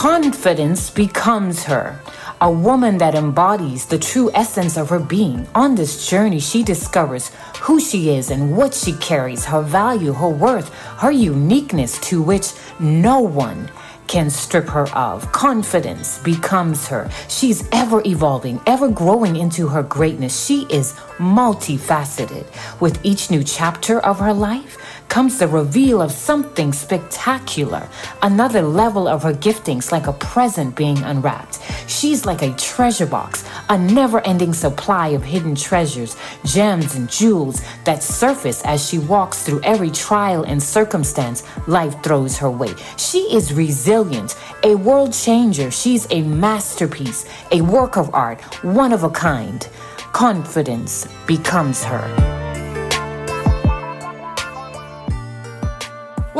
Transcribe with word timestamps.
Confidence 0.00 0.88
becomes 0.88 1.64
her. 1.64 2.00
A 2.40 2.50
woman 2.50 2.96
that 2.96 3.14
embodies 3.14 3.84
the 3.84 3.98
true 3.98 4.30
essence 4.32 4.78
of 4.78 4.88
her 4.88 4.98
being. 4.98 5.46
On 5.54 5.74
this 5.74 6.08
journey, 6.08 6.40
she 6.40 6.62
discovers 6.62 7.30
who 7.60 7.78
she 7.78 8.08
is 8.08 8.30
and 8.30 8.56
what 8.56 8.72
she 8.72 8.94
carries, 8.94 9.44
her 9.44 9.60
value, 9.60 10.14
her 10.14 10.30
worth, 10.30 10.72
her 11.00 11.10
uniqueness 11.10 11.98
to 12.08 12.22
which 12.22 12.52
no 12.78 13.20
one 13.20 13.70
can 14.06 14.30
strip 14.30 14.68
her 14.68 14.88
of. 14.96 15.30
Confidence 15.32 16.18
becomes 16.22 16.88
her. 16.88 17.08
She's 17.28 17.68
ever 17.70 18.02
evolving, 18.04 18.58
ever 18.66 18.88
growing 18.88 19.36
into 19.36 19.68
her 19.68 19.82
greatness. 19.82 20.46
She 20.46 20.66
is 20.70 20.94
multifaceted. 21.18 22.46
With 22.80 22.98
each 23.04 23.30
new 23.30 23.44
chapter 23.44 24.00
of 24.00 24.18
her 24.18 24.32
life, 24.32 24.78
comes 25.10 25.40
the 25.40 25.48
reveal 25.48 26.00
of 26.00 26.12
something 26.12 26.72
spectacular, 26.72 27.86
another 28.22 28.62
level 28.62 29.08
of 29.08 29.24
her 29.24 29.34
giftings, 29.34 29.90
like 29.90 30.06
a 30.06 30.12
present 30.14 30.76
being 30.76 30.98
unwrapped. 31.02 31.58
She's 31.88 32.24
like 32.24 32.42
a 32.42 32.54
treasure 32.54 33.06
box, 33.06 33.44
a 33.68 33.76
never 33.76 34.20
ending 34.20 34.54
supply 34.54 35.08
of 35.08 35.24
hidden 35.24 35.56
treasures, 35.56 36.16
gems, 36.44 36.94
and 36.94 37.10
jewels 37.10 37.60
that 37.84 38.04
surface 38.04 38.62
as 38.64 38.88
she 38.88 38.98
walks 39.00 39.42
through 39.42 39.60
every 39.64 39.90
trial 39.90 40.44
and 40.44 40.62
circumstance 40.62 41.42
life 41.66 42.00
throws 42.04 42.38
her 42.38 42.50
way. 42.50 42.72
She 42.96 43.18
is 43.34 43.52
resilient, 43.52 44.36
a 44.62 44.76
world 44.76 45.12
changer. 45.12 45.72
She's 45.72 46.06
a 46.10 46.22
masterpiece, 46.22 47.28
a 47.50 47.62
work 47.62 47.96
of 47.96 48.14
art, 48.14 48.40
one 48.62 48.92
of 48.92 49.02
a 49.02 49.10
kind. 49.10 49.68
Confidence 50.12 51.08
becomes 51.26 51.82
her. 51.82 52.39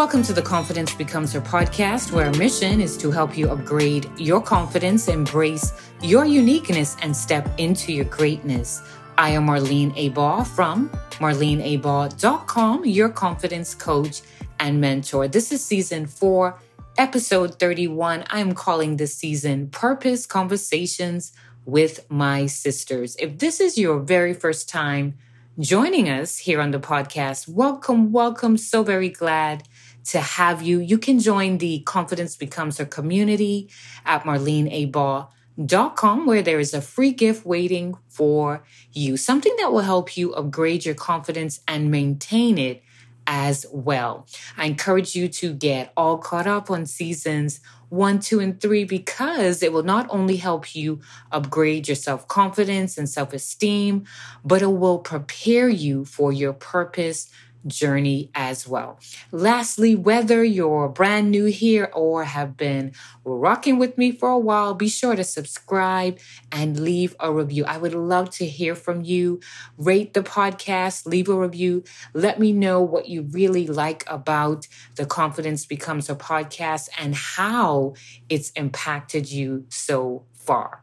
Welcome 0.01 0.23
to 0.23 0.33
the 0.33 0.41
Confidence 0.41 0.95
Becomes 0.95 1.35
Her 1.35 1.43
podcast, 1.43 2.11
where 2.11 2.25
our 2.25 2.33
mission 2.33 2.81
is 2.81 2.97
to 2.97 3.11
help 3.11 3.37
you 3.37 3.51
upgrade 3.51 4.11
your 4.17 4.41
confidence, 4.41 5.09
embrace 5.09 5.75
your 6.01 6.25
uniqueness, 6.25 6.97
and 7.03 7.15
step 7.15 7.47
into 7.59 7.93
your 7.93 8.07
greatness. 8.07 8.81
I 9.19 9.29
am 9.29 9.47
Marlene 9.47 9.93
Abaugh 9.93 10.47
from 10.47 10.89
marleneabaugh.com, 11.19 12.87
your 12.87 13.11
confidence 13.11 13.75
coach 13.75 14.23
and 14.59 14.81
mentor. 14.81 15.29
This 15.29 15.53
is 15.53 15.63
season 15.63 16.07
four, 16.07 16.59
episode 16.97 17.59
31. 17.61 18.25
I'm 18.31 18.55
calling 18.55 18.97
this 18.97 19.15
season 19.15 19.69
Purpose 19.69 20.25
Conversations 20.25 21.33
with 21.67 22.11
My 22.11 22.47
Sisters. 22.47 23.17
If 23.17 23.39
this 23.39 23.61
is 23.61 23.77
your 23.77 24.01
very 24.01 24.33
first 24.33 24.67
time 24.67 25.19
joining 25.59 26.09
us 26.09 26.39
here 26.39 26.63
on 26.63 26.71
the 26.71 26.81
podcast, 26.81 27.49
welcome, 27.49 28.13
welcome. 28.13 28.57
So 28.57 28.83
very 28.83 29.11
glad 29.11 29.65
to 30.05 30.21
have 30.21 30.63
you. 30.63 30.79
You 30.79 30.99
can 30.99 31.19
join 31.19 31.59
the 31.59 31.81
Confidence 31.81 32.37
Becomes 32.37 32.79
Her 32.79 32.85
community 32.85 33.69
at 34.05 34.25
marleneabaugh.com 34.25 36.27
where 36.27 36.43
there 36.43 36.61
is 36.61 36.75
a 36.75 36.81
free 36.81 37.13
gift 37.13 37.45
waiting 37.45 37.97
for 38.09 38.65
you, 38.93 39.17
something 39.17 39.55
that 39.59 39.73
will 39.73 39.81
help 39.81 40.17
you 40.17 40.33
upgrade 40.35 40.85
your 40.85 40.95
confidence 40.95 41.61
and 41.69 41.91
maintain 41.91 42.59
it 42.59 42.83
as 43.27 43.67
well. 43.73 44.27
I 44.57 44.67
encourage 44.67 45.15
you 45.15 45.29
to 45.29 45.53
get 45.53 45.93
all 45.97 46.19
caught 46.19 46.47
up 46.47 46.71
on 46.71 46.87
seasons 46.87 47.61
one, 47.91 48.21
two, 48.21 48.39
and 48.39 48.61
three 48.61 48.85
because 48.85 49.63
it 49.63 49.73
will 49.73 49.83
not 49.83 50.07
only 50.11 50.37
help 50.37 50.75
you 50.75 51.01
upgrade 51.33 51.89
your 51.89 51.97
self 51.97 52.27
confidence 52.29 52.97
and 52.97 53.09
self 53.09 53.33
esteem, 53.33 54.05
but 54.45 54.63
it 54.63 54.69
will 54.69 55.01
prepare 55.01 55.69
you 55.69 56.05
for 56.05 56.33
your 56.33 56.53
purpose 56.53 57.29
journey 57.67 58.31
as 58.35 58.67
well. 58.67 58.99
Lastly, 59.31 59.95
whether 59.95 60.43
you're 60.45 60.89
brand 60.89 61.31
new 61.31 61.47
here 61.47 61.91
or 61.95 62.25
have 62.25 62.57
been 62.57 62.93
rocking 63.25 63.79
with 63.79 63.99
me 63.99 64.13
for 64.13 64.29
a 64.31 64.39
while, 64.39 64.75
be 64.75 64.89
sure 64.89 65.17
to 65.17 65.25
subscribe 65.25 66.19
and 66.51 66.81
leave 66.81 67.15
a 67.21 67.33
review. 67.33 67.65
I 67.65 67.79
would 67.79 67.95
love 67.95 68.31
to 68.31 68.47
hear 68.47 68.75
from 68.75 69.03
you. 69.03 69.41
Rate 69.77 70.15
the 70.15 70.23
podcast, 70.23 71.07
leave 71.07 71.29
a 71.29 71.39
review. 71.39 71.85
Let 72.15 72.41
me 72.41 72.53
know 72.53 72.81
what 72.81 73.09
you 73.09 73.23
really 73.23 73.67
like 73.67 74.05
about 74.07 74.67
the 74.97 75.07
Confidence 75.07 75.67
Becomes 75.67 76.09
Her 76.09 76.15
podcast 76.15 76.89
and 76.99 77.15
how 77.15 77.95
it's 78.29 78.51
impacted 78.51 79.31
you 79.31 79.67
so 79.69 80.25
far. 80.35 80.83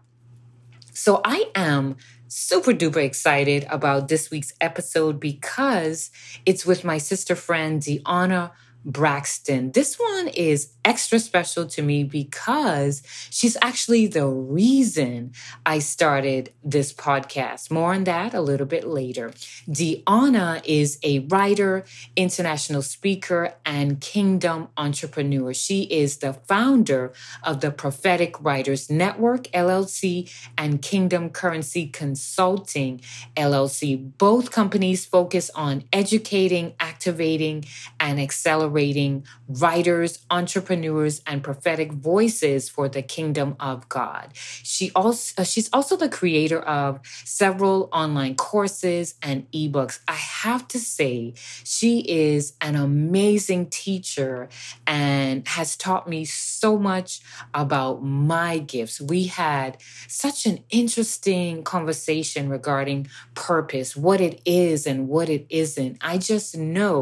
So 0.94 1.22
I 1.23 1.52
am 1.53 1.97
super 2.28 2.74
duper 2.74 3.04
excited 3.04 3.66
about 3.70 4.08
this 4.08 4.30
week's 4.30 4.54
episode 4.60 5.20
because 5.20 6.12
it's 6.46 6.66
with 6.66 6.84
my 6.84 6.98
sister 6.98 7.36
friend, 7.36 7.82
Deona 7.82 8.52
Braxton. 8.88 9.74
This 9.74 9.98
one 9.98 10.30
is 10.30 10.72
extra 10.86 11.20
special 11.20 11.66
to 11.66 11.81
me 11.81 12.06
because 12.06 13.03
she's 13.30 13.58
actually 13.62 14.08
the 14.08 14.25
reason 14.25 15.34
I 15.66 15.80
started 15.80 16.53
this 16.64 16.94
podcast. 16.94 17.70
More 17.70 17.94
on 17.94 18.06
that 18.06 18.34
a 18.34 18.40
little 18.40 18.66
bit 18.66 18.88
later. 18.88 19.31
Deona 19.70 20.62
is 20.64 20.97
a 21.03 21.20
writer, 21.20 21.84
international 22.16 22.81
speaker, 22.81 23.56
and 23.66 24.00
kingdom 24.00 24.70
entrepreneur. 24.78 25.53
She 25.53 25.84
is 25.84 26.18
the 26.18 26.31
founder 26.31 27.12
of 27.44 27.59
the 27.59 27.72
Prophetic 27.72 28.42
Writers 28.42 28.90
Network, 28.90 29.44
LLC, 29.52 30.31
and 30.58 30.81
Kingdom 30.81 31.30
Currency 31.31 31.88
Consulting, 31.88 33.02
LLC. 33.36 34.18
Both 34.18 34.52
companies 34.52 35.06
focus 35.06 35.52
on 35.53 35.84
educating, 35.92 36.74
activating, 37.07 37.63
and 38.00 38.19
accelerating 38.19 39.25
writers, 39.47 40.19
entrepreneurs, 40.29 41.22
and 41.25 41.41
prophetic 41.41 41.94
voices 41.94 42.68
for 42.69 42.90
the 42.90 43.01
kingdom 43.01 43.56
of 43.59 43.88
God. 43.88 44.29
She 44.35 44.91
also 44.94 45.41
uh, 45.41 45.46
she's 45.46 45.69
also 45.72 45.96
the 45.96 46.09
creator 46.09 46.59
of 46.59 47.00
several 47.23 47.90
online 47.94 48.35
courses 48.35 49.16
and 49.22 49.50
ebooks. 49.51 50.00
I 50.07 50.13
have 50.13 50.67
to 50.69 50.79
say 50.79 51.34
she 51.63 52.00
is 52.00 52.53
an 52.59 52.75
amazing 52.75 53.67
teacher 53.69 54.50
and 54.85 55.47
has 55.47 55.78
taught 55.78 56.09
me 56.09 56.25
so 56.25 56.78
much 56.78 57.22
about 57.53 58.03
my 58.03 58.59
gifts. 58.59 59.00
We 59.00 59.28
had 59.28 59.78
such 60.07 60.46
an 60.46 60.59
interesting 60.69 61.63
conversation 61.63 62.50
regarding 62.50 63.07
purpose, 63.34 63.96
what 63.96 64.19
it 64.19 64.41
is 64.46 64.85
and 64.85 65.07
what 65.07 65.29
it 65.29 65.46
isn't. 65.50 65.97
I 66.01 66.17
just 66.17 66.57
know 66.57 66.97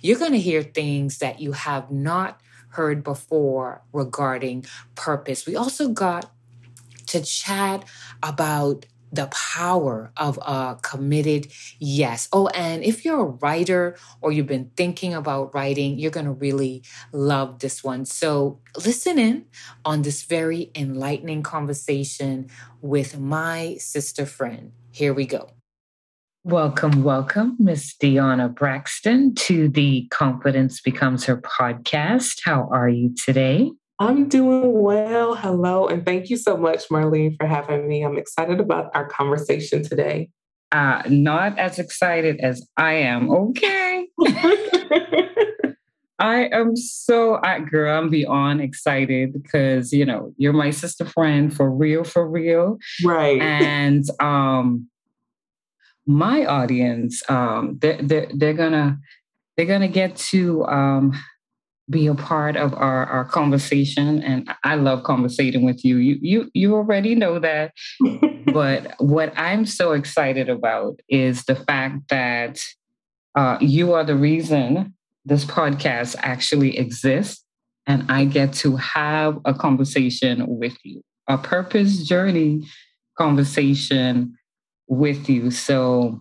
you're 0.00 0.18
going 0.18 0.32
to 0.32 0.40
hear 0.40 0.62
things 0.62 1.18
that 1.18 1.40
you 1.40 1.52
have 1.52 1.90
not 1.90 2.40
heard 2.70 3.02
before 3.02 3.82
regarding 3.92 4.64
purpose. 4.94 5.46
We 5.46 5.56
also 5.56 5.88
got 5.88 6.30
to 7.06 7.22
chat 7.22 7.84
about 8.22 8.86
the 9.12 9.26
power 9.26 10.12
of 10.16 10.38
a 10.38 10.78
committed 10.82 11.48
yes. 11.78 12.28
Oh, 12.32 12.48
and 12.48 12.82
if 12.84 13.04
you're 13.04 13.20
a 13.20 13.24
writer 13.24 13.96
or 14.20 14.32
you've 14.32 14.46
been 14.46 14.70
thinking 14.76 15.14
about 15.14 15.54
writing, 15.54 15.98
you're 15.98 16.10
going 16.10 16.26
to 16.26 16.32
really 16.32 16.82
love 17.12 17.60
this 17.60 17.82
one. 17.84 18.04
So 18.04 18.60
listen 18.84 19.18
in 19.18 19.46
on 19.84 20.02
this 20.02 20.22
very 20.24 20.70
enlightening 20.74 21.42
conversation 21.42 22.48
with 22.80 23.18
my 23.18 23.76
sister 23.78 24.26
friend. 24.26 24.72
Here 24.90 25.14
we 25.14 25.26
go. 25.26 25.55
Welcome, 26.46 27.02
welcome, 27.02 27.56
Miss 27.58 27.96
Deona 27.96 28.54
Braxton 28.54 29.34
to 29.34 29.68
the 29.68 30.06
Confidence 30.12 30.80
Becomes 30.80 31.24
Her 31.24 31.38
podcast. 31.38 32.38
How 32.44 32.68
are 32.70 32.88
you 32.88 33.12
today? 33.16 33.72
I'm 33.98 34.28
doing 34.28 34.80
well. 34.80 35.34
Hello, 35.34 35.88
and 35.88 36.06
thank 36.06 36.30
you 36.30 36.36
so 36.36 36.56
much, 36.56 36.88
Marlene, 36.88 37.36
for 37.36 37.48
having 37.48 37.88
me. 37.88 38.04
I'm 38.04 38.16
excited 38.16 38.60
about 38.60 38.94
our 38.94 39.08
conversation 39.08 39.82
today. 39.82 40.30
Uh, 40.70 41.02
not 41.08 41.58
as 41.58 41.80
excited 41.80 42.38
as 42.38 42.64
I 42.76 42.92
am. 42.92 43.28
Okay. 43.28 44.06
I 46.20 46.48
am 46.52 46.76
so, 46.76 47.40
I, 47.42 47.58
girl, 47.58 47.98
I'm 47.98 48.08
beyond 48.08 48.60
excited 48.60 49.32
because, 49.32 49.92
you 49.92 50.04
know, 50.04 50.32
you're 50.36 50.52
my 50.52 50.70
sister 50.70 51.06
friend 51.06 51.52
for 51.52 51.68
real, 51.68 52.04
for 52.04 52.24
real. 52.24 52.78
Right. 53.04 53.42
And, 53.42 54.04
um, 54.20 54.88
my 56.06 56.44
audience, 56.46 57.22
um, 57.28 57.78
they're, 57.80 58.00
they're, 58.00 58.28
they're 58.34 58.54
gonna 58.54 58.98
they're 59.56 59.66
gonna 59.66 59.88
get 59.88 60.16
to 60.16 60.64
um, 60.66 61.12
be 61.88 62.06
a 62.06 62.14
part 62.14 62.56
of 62.56 62.74
our, 62.74 63.06
our 63.06 63.24
conversation, 63.24 64.22
and 64.22 64.48
I 64.64 64.76
love 64.76 65.02
conversating 65.02 65.64
with 65.64 65.84
you. 65.84 65.96
You 65.96 66.18
you 66.20 66.50
you 66.54 66.74
already 66.74 67.14
know 67.14 67.38
that, 67.38 67.72
but 68.52 68.94
what 68.98 69.32
I'm 69.36 69.66
so 69.66 69.92
excited 69.92 70.48
about 70.48 71.00
is 71.08 71.44
the 71.44 71.56
fact 71.56 72.08
that 72.10 72.60
uh, 73.36 73.58
you 73.60 73.92
are 73.94 74.04
the 74.04 74.16
reason 74.16 74.94
this 75.24 75.44
podcast 75.44 76.16
actually 76.20 76.78
exists, 76.78 77.44
and 77.86 78.04
I 78.10 78.24
get 78.24 78.52
to 78.54 78.76
have 78.76 79.38
a 79.44 79.54
conversation 79.54 80.44
with 80.46 80.76
you, 80.84 81.02
a 81.28 81.38
purpose 81.38 82.04
journey 82.04 82.66
conversation 83.18 84.36
with 84.88 85.28
you. 85.28 85.50
So 85.50 86.20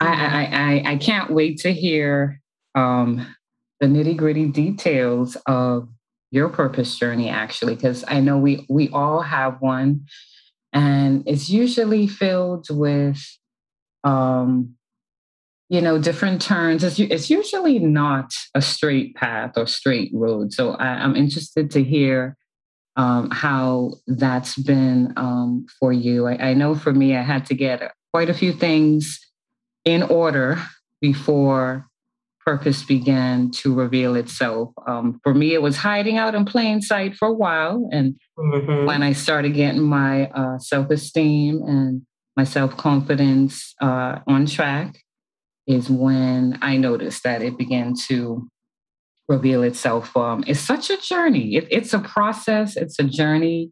I. 0.00 0.82
I, 0.86 0.92
I, 0.92 0.96
can't 0.96 1.30
wait 1.30 1.58
to 1.58 1.72
hear 1.72 2.40
um, 2.74 3.26
the 3.80 3.86
nitty 3.86 4.16
gritty 4.16 4.46
details 4.46 5.36
of 5.46 5.88
your 6.30 6.48
purpose 6.48 6.96
journey 6.98 7.28
actually 7.28 7.74
because 7.74 8.04
I 8.06 8.20
know 8.20 8.38
we 8.38 8.64
we 8.68 8.88
all 8.90 9.20
have 9.20 9.60
one 9.60 10.06
and 10.72 11.24
it's 11.26 11.50
usually 11.50 12.06
filled 12.06 12.66
with 12.70 13.20
um 14.04 14.76
you 15.68 15.80
know 15.80 15.98
different 15.98 16.40
turns 16.40 16.84
it's, 16.84 16.98
it's 16.98 17.30
usually 17.30 17.78
not 17.80 18.32
a 18.54 18.62
straight 18.62 19.16
path 19.16 19.52
or 19.56 19.66
straight 19.66 20.10
road 20.14 20.52
so 20.52 20.72
I, 20.72 20.86
I, 20.86 21.04
am 21.04 21.16
interested 21.16 21.70
to 21.72 21.82
hear 21.82 22.36
um, 22.96 23.30
how 23.30 23.92
that's 24.06 24.56
been 24.56 25.12
um, 25.16 25.66
for 25.78 25.92
you 25.92 26.26
I, 26.26 26.50
I 26.50 26.54
know 26.54 26.74
for 26.74 26.92
me 26.92 27.16
i 27.16 27.22
had 27.22 27.46
to 27.46 27.54
get 27.54 27.92
quite 28.12 28.30
a 28.30 28.34
few 28.34 28.52
things 28.52 29.18
in 29.84 30.02
order 30.02 30.62
before 31.00 31.90
purpose 32.44 32.82
began 32.82 33.50
to 33.50 33.74
reveal 33.74 34.16
itself. 34.16 34.72
Um, 34.86 35.20
for 35.22 35.34
me, 35.34 35.54
it 35.54 35.62
was 35.62 35.76
hiding 35.76 36.18
out 36.18 36.34
in 36.34 36.44
plain 36.44 36.80
sight 36.80 37.14
for 37.14 37.28
a 37.28 37.32
while. 37.32 37.88
And 37.92 38.18
mm-hmm. 38.38 38.86
when 38.86 39.02
I 39.02 39.12
started 39.12 39.54
getting 39.54 39.82
my 39.82 40.28
uh, 40.30 40.58
self 40.58 40.90
esteem 40.90 41.62
and 41.62 42.02
my 42.36 42.44
self 42.44 42.76
confidence 42.76 43.74
uh, 43.80 44.20
on 44.26 44.46
track, 44.46 44.96
is 45.66 45.88
when 45.88 46.58
I 46.62 46.76
noticed 46.76 47.22
that 47.22 47.42
it 47.42 47.56
began 47.56 47.94
to 48.08 48.48
reveal 49.30 49.62
itself. 49.62 50.14
Um, 50.16 50.44
it's 50.46 50.60
such 50.60 50.90
a 50.90 50.98
journey, 50.98 51.56
it, 51.56 51.68
it's 51.70 51.94
a 51.94 52.00
process, 52.00 52.76
it's 52.76 52.98
a 52.98 53.04
journey. 53.04 53.70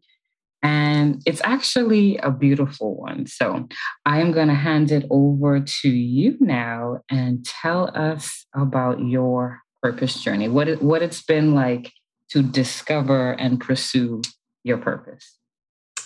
And 0.61 1.21
it's 1.25 1.41
actually 1.45 2.17
a 2.17 2.31
beautiful 2.31 2.97
one. 2.97 3.27
So 3.27 3.69
I 4.05 4.19
am 4.19 4.33
going 4.33 4.49
to 4.49 4.53
hand 4.53 4.91
it 4.91 5.05
over 5.09 5.61
to 5.61 5.89
you 5.89 6.35
now 6.41 6.99
and 7.09 7.45
tell 7.45 7.91
us 7.95 8.45
about 8.53 8.99
your 8.99 9.61
purpose 9.81 10.21
journey, 10.21 10.49
what, 10.49 10.67
it, 10.67 10.81
what 10.81 11.01
it's 11.01 11.21
been 11.21 11.55
like 11.55 11.93
to 12.31 12.41
discover 12.41 13.31
and 13.31 13.61
pursue 13.61 14.21
your 14.65 14.77
purpose. 14.77 15.37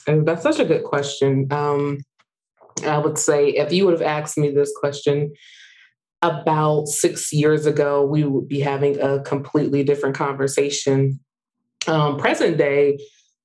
And 0.06 0.28
that's 0.28 0.44
such 0.44 0.60
a 0.60 0.66
good 0.66 0.84
question. 0.84 1.48
Um, 1.50 1.98
I 2.86 3.00
would 3.00 3.18
say 3.18 3.50
if 3.50 3.74
you 3.74 3.86
would 3.86 3.94
have 3.94 4.02
asked 4.04 4.38
me 4.38 4.52
this 4.52 4.72
question 4.80 5.34
about 6.24 6.88
six 6.88 7.32
years 7.32 7.66
ago, 7.66 8.04
we 8.04 8.24
would 8.24 8.48
be 8.48 8.62
having 8.62 9.00
a 9.00 9.22
completely 9.22 9.84
different 9.84 10.16
conversation. 10.16 11.20
Um, 11.86 12.18
present 12.18 12.58
day, 12.58 12.98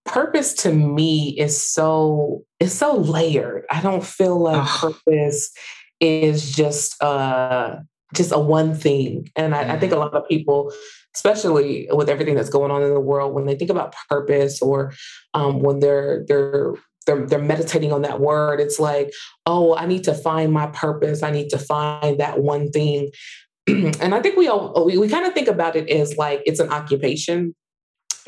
purpose 0.06 0.54
to 0.54 0.72
me 0.72 1.36
is 1.38 1.60
so 1.60 2.44
is 2.60 2.72
so 2.72 2.96
layered. 2.96 3.64
I 3.70 3.82
don't 3.82 4.04
feel 4.04 4.38
like 4.38 4.64
oh. 4.64 4.92
purpose 4.92 5.52
is 6.00 6.52
just 6.52 7.02
uh 7.02 7.76
just 8.14 8.32
a 8.32 8.38
one 8.38 8.74
thing. 8.74 9.28
And 9.36 9.54
I, 9.54 9.74
I, 9.74 9.78
think 9.78 9.92
a 9.92 9.96
lot 9.96 10.14
of 10.14 10.26
people, 10.26 10.72
especially 11.14 11.88
with 11.90 12.08
everything 12.08 12.36
that's 12.36 12.48
going 12.48 12.70
on 12.70 12.82
in 12.82 12.94
the 12.94 13.00
world, 13.00 13.34
when 13.34 13.44
they 13.44 13.54
think 13.54 13.70
about 13.70 13.94
purpose 14.08 14.62
or 14.62 14.94
um, 15.34 15.60
when 15.60 15.80
they're 15.80 16.24
they're 16.26 16.72
they're, 17.08 17.26
they're 17.26 17.38
meditating 17.40 17.92
on 17.92 18.02
that 18.02 18.20
word, 18.20 18.60
it's 18.60 18.78
like, 18.78 19.12
oh, 19.46 19.74
I 19.74 19.86
need 19.86 20.04
to 20.04 20.14
find 20.14 20.52
my 20.52 20.68
purpose. 20.68 21.24
I 21.24 21.32
need 21.32 21.48
to 21.48 21.58
find 21.58 22.20
that 22.20 22.40
one 22.40 22.70
thing. 22.70 23.10
and 23.66 24.14
I 24.14 24.20
think 24.20 24.36
we 24.36 24.46
all 24.46 24.86
we, 24.86 24.96
we 24.96 25.08
kind 25.08 25.26
of 25.26 25.34
think 25.34 25.48
about 25.48 25.74
it 25.74 25.90
as 25.90 26.16
like 26.16 26.42
it's 26.46 26.60
an 26.60 26.70
occupation 26.70 27.54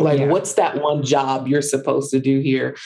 like, 0.00 0.20
yeah. 0.20 0.26
what's 0.26 0.54
that 0.54 0.80
one 0.82 1.02
job 1.02 1.46
you're 1.46 1.62
supposed 1.62 2.10
to 2.12 2.20
do 2.20 2.40
here 2.40 2.76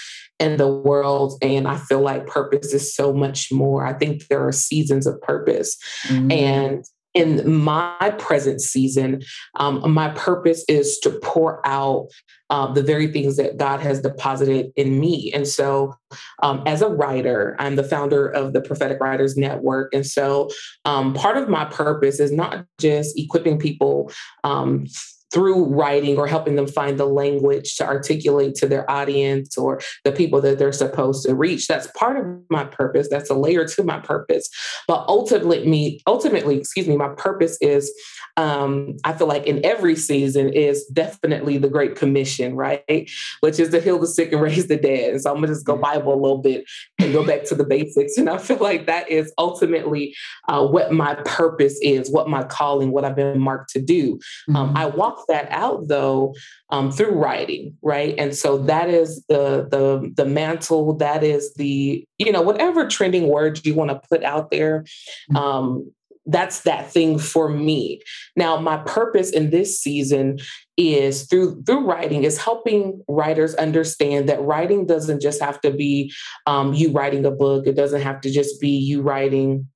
in 0.41 0.57
the 0.57 0.69
world? 0.69 1.35
And 1.43 1.67
I 1.67 1.77
feel 1.77 2.01
like 2.01 2.27
purpose 2.27 2.73
is 2.75 2.95
so 2.95 3.13
much 3.13 3.53
more. 3.53 3.87
I 3.87 3.93
think 3.93 4.27
there 4.27 4.47
are 4.47 4.53
seasons 4.53 5.07
of 5.07 5.21
purpose. 5.21 5.77
Mm-hmm. 6.09 6.33
And 6.33 6.85
in 7.15 7.51
my 7.53 8.15
present 8.19 8.61
season, 8.61 9.23
um, 9.57 9.93
my 9.93 10.09
purpose 10.11 10.65
is 10.69 10.99
to 10.99 11.11
pour 11.11 11.67
out 11.67 12.09
um, 12.51 12.75
the 12.75 12.83
very 12.83 13.07
things 13.07 13.37
that 13.37 13.57
God 13.57 13.81
has 13.81 14.01
deposited 14.01 14.73
in 14.77 15.01
me. 15.01 15.33
And 15.33 15.47
so, 15.47 15.95
um, 16.43 16.63
as 16.67 16.83
a 16.83 16.89
writer, 16.89 17.57
I'm 17.59 17.77
the 17.77 17.85
founder 17.85 18.27
of 18.29 18.53
the 18.53 18.61
Prophetic 18.61 19.01
Writers 19.01 19.37
Network. 19.37 19.95
And 19.95 20.07
so, 20.07 20.51
um, 20.85 21.15
part 21.15 21.37
of 21.37 21.49
my 21.49 21.65
purpose 21.65 22.21
is 22.21 22.33
not 22.33 22.67
just 22.79 23.19
equipping 23.19 23.59
people 23.59 24.13
um, 24.43 24.87
through 25.35 25.65
writing 25.65 26.17
or 26.17 26.29
helping 26.29 26.55
them 26.55 26.69
find 26.69 26.99
the 26.99 27.05
language 27.05 27.75
to 27.75 27.85
articulate 27.85 28.55
to 28.55 28.69
their 28.69 28.89
audience 28.89 29.59
or 29.59 29.81
the 30.05 30.13
people 30.13 30.41
that 30.41 30.59
they're 30.59 30.73
supposed 30.73 31.27
to 31.27 31.35
reach. 31.35 31.67
That's 31.67 31.89
part 31.89 32.17
of 32.17 32.25
my 32.49 32.65
purpose. 32.65 33.09
That's 33.11 33.31
a 33.31 33.35
layer 33.35 33.67
to 33.67 33.83
my 33.83 33.99
purpose. 33.99 34.49
But 34.87 35.05
ultimately, 35.09 35.67
me, 35.67 36.01
ultimately, 36.07 36.57
excuse 36.59 36.87
me, 36.87 36.97
my 36.97 37.09
purpose 37.09 37.59
is 37.61 37.93
um, 38.37 38.97
I 39.05 39.13
feel 39.13 39.29
like 39.29 39.47
in 39.47 39.65
every 39.65 39.97
season 39.97 40.49
is 40.49 40.85
definitely 40.87 41.59
the 41.59 41.69
Great 41.69 41.97
Commission, 41.97 42.55
right? 42.55 43.11
Which 43.41 43.61
is 43.61 43.71
to 43.71 43.81
heal 43.81 43.99
the 43.99 44.07
sick 44.07 44.33
and 44.33 44.41
raise 44.41 44.67
the 44.67 44.77
dead. 44.77 45.13
And 45.13 45.21
so 45.21 45.31
I'm 45.31 45.37
gonna 45.37 45.49
just 45.49 45.67
go 45.67 45.77
Bible 45.77 46.15
a 46.15 46.21
little 46.21 46.39
bit 46.39 46.65
and 46.99 47.13
go 47.13 47.25
back 47.25 47.45
to 47.45 47.55
the 47.55 47.65
basics. 47.65 48.17
And 48.17 48.29
I 48.29 48.39
feel 48.39 48.59
like 48.59 48.87
that 48.87 49.11
is 49.11 49.33
ultimately 49.39 50.15
uh, 50.49 50.67
what 50.67 50.93
my 50.93 51.15
purpose 51.25 51.79
is, 51.83 52.11
what 52.11 52.29
my 52.29 52.45
calling, 52.45 52.91
what 52.91 53.05
I've 53.05 53.17
been 53.17 53.41
marked 53.41 53.71
to 53.71 53.81
do. 53.81 54.19
Um, 54.49 54.69
mm-hmm. 54.69 54.77
I 54.77 54.87
walk 54.87 55.24
that 55.29 55.51
out 55.51 55.89
though 55.89 56.35
um, 56.71 56.91
through 56.91 57.13
writing, 57.13 57.77
right? 57.83 58.15
And 58.19 58.35
so 58.35 58.59
that 58.59 58.89
is 58.89 59.25
the 59.29 59.67
the 59.71 60.13
the 60.17 60.25
mantle. 60.25 60.97
That 60.97 61.23
is 61.23 61.55
the 61.55 62.07
you 62.19 62.33
know 62.33 62.43
whatever 62.43 62.87
trending 62.87 63.29
words 63.29 63.65
you 63.65 63.75
want 63.75 63.91
to 63.91 64.01
put 64.09 64.25
out 64.25 64.51
there. 64.51 64.85
Mm-hmm. 65.31 65.37
Um, 65.37 65.93
that's 66.27 66.63
that 66.63 66.91
thing 66.91 67.19
for 67.19 67.51
me 67.51 68.01
now 68.35 68.59
my 68.59 68.79
purpose 68.79 69.31
in 69.31 69.51
this 69.51 69.79
season 69.79 70.39
is 70.77 71.25
through 71.27 71.63
through 71.65 71.85
writing 71.85 72.25
is 72.25 72.39
helping 72.39 73.03
writers 73.09 73.55
understand 73.57 74.29
that 74.29 74.41
writing 74.41 74.87
doesn't 74.87 75.21
just 75.21 75.43
have 75.43 75.61
to 75.61 75.71
be 75.71 76.11
um, 76.47 76.73
you 76.73 76.91
writing 76.93 77.27
a 77.27 77.31
book 77.31 77.67
it 77.67 77.77
doesn't 77.77 78.01
have 78.01 78.21
to 78.21 78.31
just 78.31 78.59
be 78.61 78.71
you 78.71 79.03
writing 79.03 79.69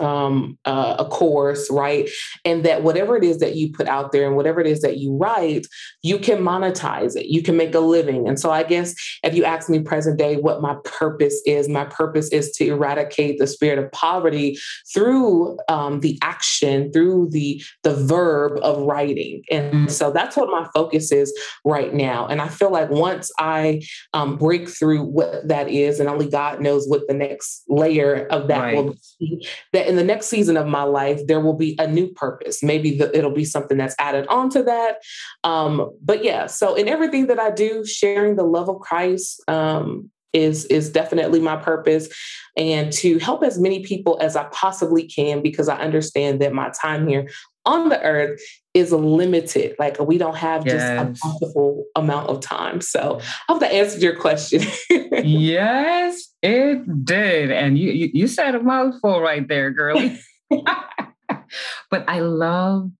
um, 0.00 0.58
uh, 0.64 0.96
a 0.98 1.04
course, 1.04 1.70
right? 1.70 2.08
And 2.44 2.64
that 2.64 2.82
whatever 2.82 3.16
it 3.16 3.24
is 3.24 3.38
that 3.38 3.56
you 3.56 3.72
put 3.72 3.88
out 3.88 4.12
there 4.12 4.26
and 4.26 4.36
whatever 4.36 4.60
it 4.60 4.66
is 4.66 4.80
that 4.82 4.98
you 4.98 5.16
write, 5.16 5.66
you 6.02 6.18
can 6.18 6.38
monetize 6.38 7.16
it. 7.16 7.26
You 7.26 7.42
can 7.42 7.56
make 7.56 7.74
a 7.74 7.80
living. 7.80 8.28
And 8.28 8.38
so 8.38 8.50
I 8.50 8.62
guess 8.62 8.94
if 9.22 9.34
you 9.34 9.44
ask 9.44 9.68
me 9.68 9.80
present 9.80 10.18
day 10.18 10.36
what 10.36 10.62
my 10.62 10.76
purpose 10.84 11.40
is, 11.46 11.68
my 11.68 11.84
purpose 11.84 12.28
is 12.28 12.50
to 12.52 12.66
eradicate 12.66 13.38
the 13.38 13.46
spirit 13.46 13.78
of 13.78 13.90
poverty 13.92 14.58
through 14.92 15.58
um, 15.68 16.00
the 16.00 16.18
action, 16.22 16.92
through 16.92 17.28
the 17.30 17.62
the 17.82 17.94
verb 17.94 18.58
of 18.62 18.82
writing. 18.82 19.42
And 19.50 19.72
mm. 19.72 19.90
so 19.90 20.10
that's 20.10 20.36
what 20.36 20.48
my 20.48 20.68
focus 20.74 21.12
is 21.12 21.32
right 21.64 21.92
now. 21.92 22.26
And 22.26 22.40
I 22.40 22.48
feel 22.48 22.70
like 22.70 22.90
once 22.90 23.30
I 23.38 23.82
um, 24.12 24.36
break 24.36 24.68
through 24.68 25.04
what 25.04 25.46
that 25.48 25.68
is, 25.68 26.00
and 26.00 26.08
only 26.08 26.28
God 26.28 26.60
knows 26.60 26.86
what 26.88 27.06
the 27.08 27.14
next 27.14 27.64
layer 27.68 28.26
of 28.30 28.48
that 28.48 28.60
right. 28.60 28.76
will 28.76 28.96
be, 29.20 29.46
that 29.72 29.83
in 29.86 29.96
the 29.96 30.04
next 30.04 30.26
season 30.26 30.56
of 30.56 30.66
my 30.66 30.82
life, 30.82 31.20
there 31.26 31.40
will 31.40 31.54
be 31.54 31.76
a 31.78 31.86
new 31.86 32.08
purpose. 32.08 32.62
Maybe 32.62 32.96
the, 32.96 33.16
it'll 33.16 33.30
be 33.30 33.44
something 33.44 33.76
that's 33.76 33.94
added 33.98 34.26
on 34.28 34.50
to 34.50 34.62
that. 34.64 34.98
Um, 35.42 35.90
but 36.02 36.24
yeah, 36.24 36.46
so 36.46 36.74
in 36.74 36.88
everything 36.88 37.26
that 37.28 37.38
I 37.38 37.50
do, 37.50 37.84
sharing 37.84 38.36
the 38.36 38.44
love 38.44 38.68
of 38.68 38.80
Christ 38.80 39.42
um, 39.48 40.10
is 40.32 40.64
is 40.66 40.90
definitely 40.90 41.40
my 41.40 41.56
purpose, 41.56 42.08
and 42.56 42.92
to 42.94 43.18
help 43.18 43.44
as 43.44 43.58
many 43.58 43.82
people 43.82 44.18
as 44.20 44.36
I 44.36 44.44
possibly 44.44 45.06
can 45.06 45.42
because 45.42 45.68
I 45.68 45.76
understand 45.78 46.40
that 46.40 46.52
my 46.52 46.70
time 46.80 47.06
here 47.06 47.28
on 47.66 47.88
the 47.88 48.00
earth 48.02 48.40
is 48.74 48.92
limited. 48.92 49.76
Like 49.78 49.98
we 49.98 50.18
don't 50.18 50.36
have 50.36 50.64
just 50.64 50.86
a 50.86 51.14
bountiful 51.22 51.84
amount 51.96 52.28
of 52.28 52.40
time. 52.40 52.80
So 52.80 53.20
I 53.20 53.52
hope 53.52 53.60
that 53.60 53.72
answered 53.72 54.02
your 54.02 54.16
question. 54.16 54.62
yes, 55.22 56.28
it 56.42 57.04
did. 57.04 57.50
And 57.50 57.78
you, 57.78 57.90
you, 57.92 58.10
you 58.12 58.26
said 58.26 58.54
a 58.54 58.62
mouthful 58.62 59.20
right 59.20 59.46
there, 59.46 59.70
girlie. 59.70 60.18
but 60.50 62.08
I 62.08 62.20
love 62.20 62.90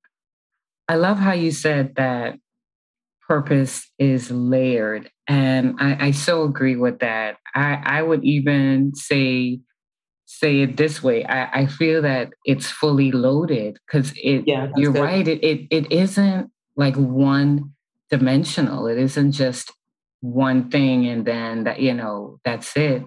I 0.88 0.96
love 0.96 1.18
how 1.18 1.32
you 1.32 1.50
said 1.50 1.94
that 1.96 2.38
purpose 3.26 3.90
is 3.98 4.30
layered. 4.30 5.10
And 5.26 5.76
I, 5.78 6.08
I 6.08 6.10
so 6.10 6.42
agree 6.42 6.76
with 6.76 6.98
that. 6.98 7.38
I, 7.54 7.80
I 7.82 8.02
would 8.02 8.22
even 8.24 8.94
say 8.94 9.60
say 10.38 10.60
it 10.60 10.76
this 10.76 11.02
way. 11.02 11.24
I, 11.24 11.62
I 11.62 11.66
feel 11.66 12.02
that 12.02 12.32
it's 12.44 12.70
fully 12.70 13.12
loaded 13.12 13.78
because 13.86 14.12
it. 14.16 14.44
Yeah, 14.46 14.70
you're 14.76 14.92
good. 14.92 15.02
right. 15.02 15.28
It, 15.28 15.44
it 15.44 15.66
it 15.70 15.92
isn't 15.92 16.50
like 16.76 16.96
one 16.96 17.72
dimensional. 18.10 18.86
It 18.86 18.98
isn't 18.98 19.32
just 19.32 19.72
one 20.20 20.70
thing 20.70 21.06
and 21.06 21.24
then 21.24 21.64
that 21.64 21.80
you 21.80 21.94
know 21.94 22.40
that's 22.44 22.76
it. 22.76 23.04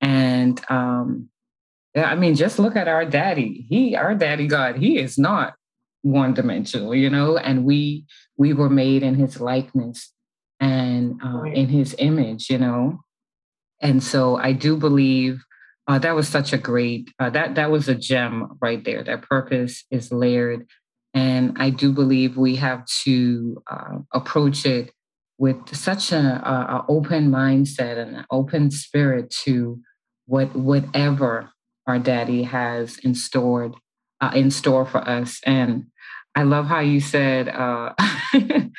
And 0.00 0.60
um, 0.70 1.28
yeah, 1.94 2.10
I 2.10 2.14
mean, 2.14 2.34
just 2.34 2.58
look 2.58 2.76
at 2.76 2.88
our 2.88 3.04
daddy. 3.04 3.66
He, 3.68 3.96
our 3.96 4.14
daddy 4.14 4.46
God, 4.46 4.76
he 4.76 4.98
is 4.98 5.16
not 5.16 5.54
one 6.02 6.34
dimensional, 6.34 6.94
you 6.94 7.10
know. 7.10 7.36
And 7.36 7.64
we 7.64 8.04
we 8.36 8.52
were 8.52 8.70
made 8.70 9.02
in 9.02 9.14
His 9.14 9.40
likeness 9.40 10.12
and 10.60 11.20
uh, 11.24 11.40
right. 11.40 11.54
in 11.54 11.68
His 11.68 11.94
image, 11.98 12.50
you 12.50 12.58
know. 12.58 13.00
And 13.80 14.02
so 14.02 14.36
I 14.36 14.52
do 14.52 14.76
believe 14.76 15.42
uh, 15.88 15.98
that 16.00 16.14
was 16.14 16.28
such 16.28 16.52
a 16.52 16.58
great 16.58 17.12
uh, 17.18 17.30
that 17.30 17.54
that 17.54 17.70
was 17.70 17.88
a 17.88 17.94
gem 17.94 18.56
right 18.60 18.84
there. 18.84 19.04
That 19.04 19.22
purpose 19.22 19.84
is 19.90 20.12
layered, 20.12 20.66
And 21.14 21.56
I 21.58 21.70
do 21.70 21.92
believe 21.92 22.36
we 22.36 22.56
have 22.56 22.84
to 23.04 23.62
uh, 23.70 23.98
approach 24.12 24.66
it 24.66 24.92
with 25.38 25.74
such 25.76 26.12
an 26.12 26.26
a 26.26 26.84
open 26.88 27.30
mindset 27.30 27.98
and 27.98 28.16
an 28.16 28.26
open 28.30 28.70
spirit 28.70 29.30
to 29.44 29.80
what 30.26 30.54
whatever 30.56 31.50
our 31.86 31.98
daddy 31.98 32.42
has 32.42 32.98
in 32.98 33.14
stored 33.14 33.74
uh, 34.20 34.32
in 34.34 34.50
store 34.50 34.86
for 34.86 34.98
us. 35.08 35.40
And 35.44 35.86
I 36.34 36.42
love 36.42 36.66
how 36.66 36.80
you 36.80 37.00
said 37.00 37.48
uh, 37.48 37.94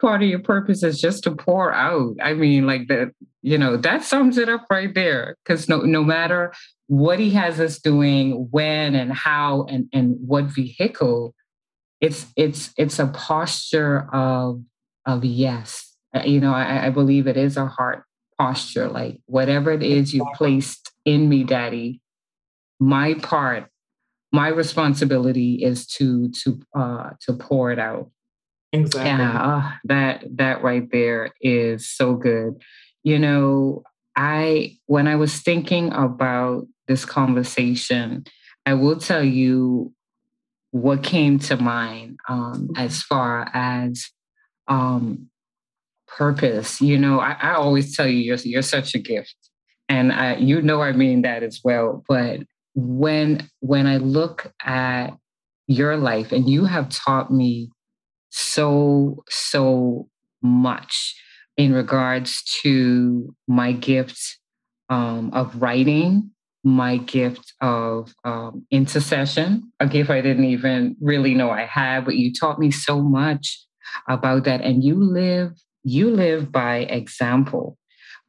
part 0.00 0.22
of 0.22 0.28
your 0.28 0.40
purpose 0.40 0.82
is 0.82 1.00
just 1.00 1.24
to 1.24 1.34
pour 1.34 1.72
out. 1.72 2.16
I 2.22 2.34
mean, 2.34 2.66
like 2.66 2.88
that, 2.88 3.12
you 3.42 3.58
know, 3.58 3.76
that 3.76 4.04
sums 4.04 4.38
it 4.38 4.48
up 4.48 4.66
right 4.70 4.94
there. 4.94 5.36
Because 5.44 5.68
no, 5.68 5.80
no 5.80 6.02
matter 6.02 6.52
what 6.86 7.18
he 7.18 7.30
has 7.30 7.60
us 7.60 7.78
doing, 7.78 8.48
when 8.50 8.94
and 8.94 9.12
how, 9.12 9.64
and 9.64 9.88
and 9.92 10.16
what 10.20 10.44
vehicle, 10.44 11.34
it's 12.00 12.26
it's 12.36 12.70
it's 12.76 12.98
a 12.98 13.06
posture 13.08 14.08
of 14.12 14.62
of 15.06 15.24
yes. 15.24 15.92
Uh, 16.14 16.22
you 16.24 16.40
know, 16.40 16.52
I, 16.52 16.86
I 16.86 16.90
believe 16.90 17.26
it 17.26 17.36
is 17.36 17.56
a 17.56 17.66
heart 17.66 18.04
posture. 18.38 18.88
Like 18.88 19.20
whatever 19.26 19.72
it 19.72 19.82
is 19.82 20.14
you 20.14 20.26
placed 20.34 20.90
in 21.04 21.28
me, 21.28 21.44
Daddy, 21.44 22.00
my 22.80 23.14
part 23.14 23.68
my 24.34 24.48
responsibility 24.48 25.62
is 25.62 25.86
to 25.86 26.28
to 26.30 26.60
uh 26.76 27.10
to 27.20 27.32
pour 27.34 27.70
it 27.70 27.78
out 27.78 28.10
exactly. 28.74 29.10
Yeah 29.10 29.42
uh, 29.42 29.72
that 29.84 30.24
that 30.36 30.62
right 30.62 30.90
there 30.90 31.30
is 31.40 31.88
so 31.88 32.14
good. 32.14 32.62
You 33.02 33.18
know 33.18 33.82
i 34.16 34.76
when 34.86 35.08
i 35.08 35.16
was 35.16 35.40
thinking 35.40 35.92
about 35.92 36.66
this 36.86 37.04
conversation 37.04 38.24
i 38.66 38.74
will 38.74 38.96
tell 38.96 39.24
you 39.24 39.92
what 40.70 41.02
came 41.02 41.38
to 41.38 41.56
mind 41.56 42.18
um 42.28 42.68
as 42.76 43.02
far 43.02 43.48
as 43.54 44.10
um 44.68 45.28
purpose. 46.06 46.80
You 46.80 46.98
know 46.98 47.18
i, 47.20 47.36
I 47.40 47.54
always 47.54 47.96
tell 47.96 48.06
you 48.06 48.18
you're, 48.18 48.36
you're 48.36 48.62
such 48.62 48.94
a 48.94 48.98
gift. 48.98 49.34
And 49.88 50.12
I, 50.12 50.36
you 50.36 50.62
know 50.62 50.80
i 50.80 50.92
mean 50.92 51.22
that 51.22 51.42
as 51.42 51.60
well. 51.64 52.04
But 52.08 52.40
when 52.74 53.48
when 53.60 53.86
I 53.86 53.98
look 53.98 54.52
at 54.64 55.10
your 55.66 55.96
life, 55.96 56.32
and 56.32 56.48
you 56.48 56.64
have 56.66 56.88
taught 56.88 57.32
me 57.32 57.70
so 58.34 59.22
so 59.28 60.08
much 60.42 61.14
in 61.56 61.72
regards 61.72 62.42
to 62.62 63.34
my 63.46 63.72
gift 63.72 64.38
um, 64.88 65.30
of 65.32 65.62
writing, 65.62 66.30
my 66.64 66.96
gift 66.96 67.54
of 67.60 68.12
um, 68.24 68.66
intercession, 68.70 69.70
a 69.78 69.86
gift 69.86 70.10
I 70.10 70.20
didn't 70.20 70.46
even 70.46 70.96
really 71.00 71.34
know 71.34 71.50
I 71.50 71.64
had, 71.64 72.04
but 72.04 72.16
you 72.16 72.32
taught 72.32 72.58
me 72.58 72.70
so 72.70 73.00
much 73.00 73.64
about 74.08 74.44
that. 74.44 74.62
And 74.62 74.82
you 74.82 74.96
live, 74.96 75.52
you 75.84 76.10
live 76.10 76.50
by 76.50 76.78
example. 76.78 77.78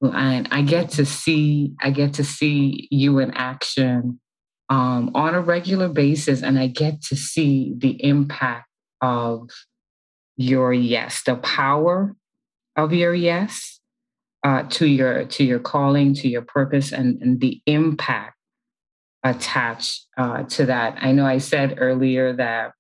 And 0.02 0.48
I 0.52 0.62
get 0.62 0.90
to 0.92 1.06
see, 1.06 1.74
I 1.82 1.90
get 1.90 2.14
to 2.16 2.24
see 2.24 2.88
you 2.92 3.18
in 3.20 3.32
action 3.32 4.20
um, 4.70 5.12
on 5.16 5.34
a 5.34 5.42
regular 5.42 5.90
basis, 5.90 6.44
and 6.44 6.60
I 6.60 6.68
get 6.68 7.02
to 7.04 7.16
see 7.16 7.74
the 7.78 8.04
impact 8.04 8.68
of 9.02 9.50
your 10.38 10.74
yes, 10.74 11.24
the 11.24 11.36
power 11.36 12.16
of 12.76 12.94
your 12.94 13.14
yes 13.14 13.80
uh, 14.44 14.64
to 14.64 14.86
your 14.86 15.26
to 15.26 15.44
your 15.44 15.60
calling, 15.60 16.14
to 16.16 16.28
your 16.28 16.42
purpose, 16.42 16.92
and, 16.92 17.22
and 17.22 17.40
the 17.40 17.62
impact 17.66 18.38
attached 19.24 20.06
uh, 20.18 20.44
to 20.44 20.68
that. 20.68 20.98
I 21.02 21.12
know 21.12 21.26
I 21.26 21.40
said 21.40 21.76
earlier 21.80 22.34
that 22.34 22.74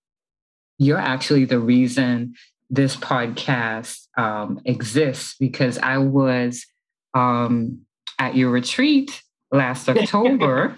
you're 0.77 0.99
actually 0.99 1.45
the 1.45 1.59
reason 1.59 2.35
this 2.69 2.95
podcast 2.95 4.07
um, 4.17 4.59
exists 4.65 5.35
because 5.39 5.77
I 5.77 5.97
was 5.97 6.65
um, 7.13 7.85
at 8.19 8.35
your 8.35 8.49
retreat 8.51 9.21
last 9.51 9.89
October. 9.89 10.77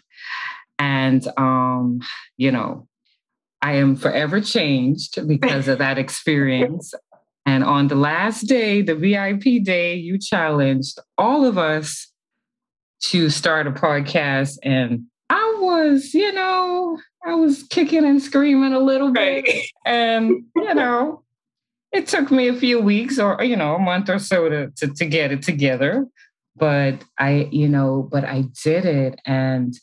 And, 0.79 1.27
um, 1.37 2.01
you 2.37 2.51
know, 2.51 2.86
I 3.61 3.73
am 3.73 3.95
forever 3.95 4.39
changed 4.41 5.27
because 5.27 5.67
of 5.67 5.79
that 5.79 5.97
experience. 5.97 6.93
And 7.45 7.63
on 7.63 7.87
the 7.87 7.95
last 7.95 8.41
day, 8.41 8.81
the 8.81 8.95
VIP 8.95 9.63
day, 9.63 9.95
you 9.95 10.19
challenged 10.19 10.99
all 11.17 11.45
of 11.45 11.57
us 11.57 12.11
to 13.03 13.29
start 13.29 13.67
a 13.67 13.71
podcast. 13.71 14.57
And 14.63 15.05
I 15.29 15.57
was, 15.59 16.13
you 16.13 16.31
know, 16.33 16.99
I 17.25 17.35
was 17.35 17.63
kicking 17.63 18.05
and 18.05 18.21
screaming 18.21 18.73
a 18.73 18.79
little 18.79 19.11
bit. 19.11 19.45
And, 19.85 20.43
you 20.55 20.73
know, 20.73 21.23
it 21.91 22.07
took 22.07 22.31
me 22.31 22.49
a 22.49 22.53
few 22.53 22.81
weeks 22.81 23.17
or, 23.17 23.41
you 23.43 23.55
know, 23.55 23.75
a 23.75 23.79
month 23.79 24.09
or 24.09 24.19
so 24.19 24.49
to, 24.49 24.69
to, 24.77 24.87
to 24.87 25.05
get 25.05 25.31
it 25.31 25.41
together. 25.41 26.05
But 26.55 27.03
I, 27.17 27.47
you 27.51 27.69
know, 27.69 28.07
but 28.11 28.25
I 28.25 28.45
did 28.63 28.85
it. 28.85 29.19
And 29.25 29.73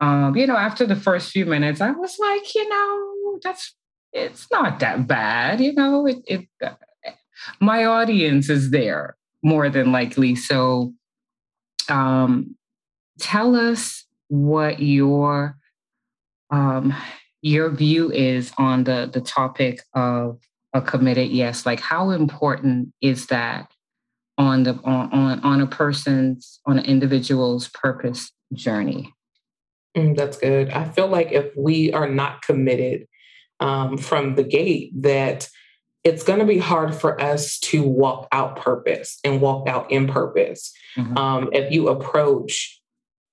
um, 0.00 0.36
you 0.36 0.46
know, 0.46 0.56
after 0.56 0.86
the 0.86 0.96
first 0.96 1.30
few 1.30 1.46
minutes, 1.46 1.80
I 1.80 1.92
was 1.92 2.18
like, 2.18 2.54
you 2.54 2.68
know, 2.68 3.13
that's 3.42 3.74
it's 4.12 4.46
not 4.50 4.80
that 4.80 5.06
bad. 5.06 5.60
You 5.60 5.74
know, 5.74 6.06
it, 6.06 6.18
it 6.26 6.48
uh, 6.62 6.74
my 7.60 7.84
audience 7.84 8.48
is 8.48 8.70
there 8.70 9.16
more 9.42 9.68
than 9.68 9.92
likely. 9.92 10.34
So, 10.36 10.94
um, 11.88 12.56
tell 13.18 13.56
us 13.56 14.04
what 14.28 14.80
your 14.80 15.56
um, 16.50 16.94
your 17.42 17.70
view 17.70 18.10
is 18.10 18.52
on 18.56 18.84
the 18.84 19.10
the 19.12 19.20
topic 19.20 19.80
of 19.94 20.38
a 20.72 20.80
committed 20.80 21.30
yes. 21.30 21.66
Like, 21.66 21.80
how 21.80 22.10
important 22.10 22.92
is 23.00 23.26
that 23.26 23.70
on 24.38 24.62
the 24.62 24.74
on 24.84 25.12
on, 25.12 25.40
on 25.40 25.60
a 25.60 25.66
person's 25.66 26.60
on 26.66 26.78
an 26.78 26.84
individual's 26.84 27.68
purpose 27.68 28.32
journey? 28.52 29.12
Mm, 29.96 30.16
that's 30.16 30.38
good. 30.38 30.70
I 30.70 30.88
feel 30.88 31.06
like 31.06 31.32
if 31.32 31.52
we 31.56 31.92
are 31.92 32.08
not 32.08 32.42
committed 32.42 33.06
um, 33.60 33.96
from 33.98 34.34
the 34.34 34.44
gate, 34.44 34.90
that 35.02 35.48
it's 36.04 36.22
going 36.22 36.38
to 36.38 36.44
be 36.44 36.58
hard 36.58 36.94
for 36.94 37.20
us 37.20 37.58
to 37.58 37.82
walk 37.82 38.28
out 38.30 38.56
purpose 38.56 39.18
and 39.24 39.40
walk 39.40 39.68
out 39.68 39.90
in 39.90 40.06
purpose. 40.06 40.72
Mm-hmm. 40.96 41.16
Um, 41.16 41.48
if 41.52 41.72
you 41.72 41.88
approach 41.88 42.80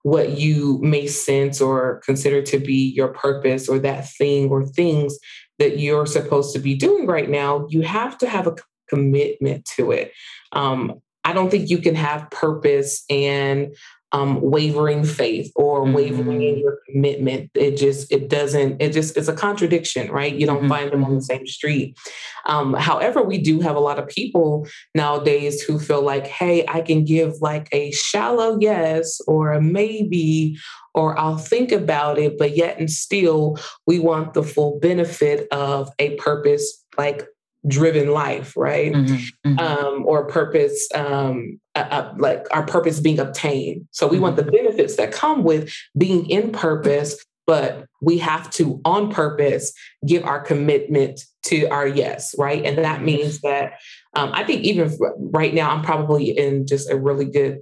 what 0.04 0.32
you 0.32 0.80
may 0.82 1.06
sense 1.06 1.62
or 1.62 2.02
consider 2.06 2.42
to 2.42 2.58
be 2.58 2.92
your 2.96 3.10
purpose 3.10 3.70
or 3.70 3.78
that 3.80 4.10
thing 4.10 4.50
or 4.50 4.66
things 4.66 5.18
that 5.60 5.80
you're 5.80 6.08
supposed 6.08 6.54
to 6.54 6.60
be 6.60 6.76
doing 6.76 7.06
right 7.06 7.30
now, 7.30 7.68
you 7.70 7.82
have 7.82 8.18
to 8.18 8.28
have 8.28 8.48
a 8.48 8.56
commitment 8.90 9.66
to 9.66 9.92
it. 9.92 10.12
Um, 10.54 11.02
I 11.24 11.34
don't 11.34 11.52
think 11.52 11.70
you 11.70 11.78
can 11.78 11.96
have 11.96 12.32
purpose 12.32 13.04
and 13.10 13.76
um, 14.14 14.42
wavering 14.42 15.04
faith 15.04 15.52
or 15.56 15.84
mm-hmm. 15.84 15.94
wavering 15.94 16.42
in 16.42 16.60
your 16.60 16.80
commitment. 16.90 17.50
It 17.54 17.78
just 17.78 18.12
it 18.12 18.30
doesn't 18.30 18.82
it 18.82 18.92
just 18.92 19.18
it's 19.18 19.28
a 19.28 19.34
contradiction, 19.34 20.12
right? 20.12 20.34
You 20.34 20.46
don't 20.46 20.60
mm-hmm. 20.60 20.70
find 20.70 20.92
them 20.92 21.04
on 21.04 21.12
the 21.12 21.18
mm-hmm. 21.18 21.24
same 21.24 21.48
street. 21.48 21.98
Um, 22.46 22.74
however, 22.74 23.22
we 23.22 23.38
do 23.38 23.62
have 23.62 23.76
a 23.76 23.80
lot 23.80 24.00
of 24.00 24.08
people 24.08 24.68
nowadays 24.96 25.62
who 25.62 25.80
feel 25.80 26.02
like, 26.02 26.28
hey, 26.28 26.66
I 26.68 26.82
can 26.82 27.06
give 27.06 27.36
like 27.42 27.70
a 27.72 27.92
shallow 27.92 28.58
yes 28.60 29.22
or 29.28 29.52
a 29.52 29.62
maybe 29.62 30.58
or 30.94 31.18
I'll 31.18 31.38
think 31.38 31.72
about 31.72 32.18
it, 32.18 32.38
but 32.38 32.58
yet 32.58 32.78
and 32.78 32.92
still 32.92 33.58
we 33.88 34.00
want 34.00 34.34
the 34.34 34.44
full 34.44 34.80
benefit 34.80 35.48
of 35.52 35.90
a 36.00 36.16
purpose 36.16 36.84
like 36.98 37.26
driven 37.68 38.12
life, 38.12 38.56
right? 38.58 38.92
Mm-hmm, 38.92 39.50
mm-hmm. 39.50 39.60
Um, 39.60 40.04
or 40.06 40.26
purpose, 40.26 40.88
um, 40.96 41.60
uh, 41.76 41.80
uh, 41.80 42.14
like 42.18 42.46
our 42.52 42.66
purpose 42.66 43.00
being 43.00 43.20
obtained. 43.20 43.88
So 43.92 44.08
we 44.08 44.16
mm-hmm. 44.16 44.24
want 44.24 44.36
the 44.38 44.44
benefits 44.44 44.96
that 44.96 45.12
come 45.12 45.44
with 45.44 45.72
being 45.98 46.30
in 46.30 46.52
purpose, 46.52 47.24
but 47.46 47.86
we 48.02 48.18
have 48.20 48.50
to, 48.52 48.82
on 48.86 49.12
purpose, 49.12 49.74
give 50.06 50.24
our 50.24 50.40
commitment 50.40 51.22
to 51.46 51.68
our 51.68 51.88
yes, 51.88 52.34
right? 52.38 52.64
And 52.66 52.78
that 52.80 52.98
mm-hmm. 52.98 53.06
means 53.06 53.42
that 53.42 53.74
um, 54.16 54.32
I 54.34 54.44
think 54.44 54.64
even 54.64 54.98
right 55.18 55.54
now, 55.54 55.72
I'm 55.72 55.84
probably 55.84 56.38
in 56.38 56.68
just 56.68 56.90
a 56.90 56.98
really 56.98 57.26
good 57.26 57.60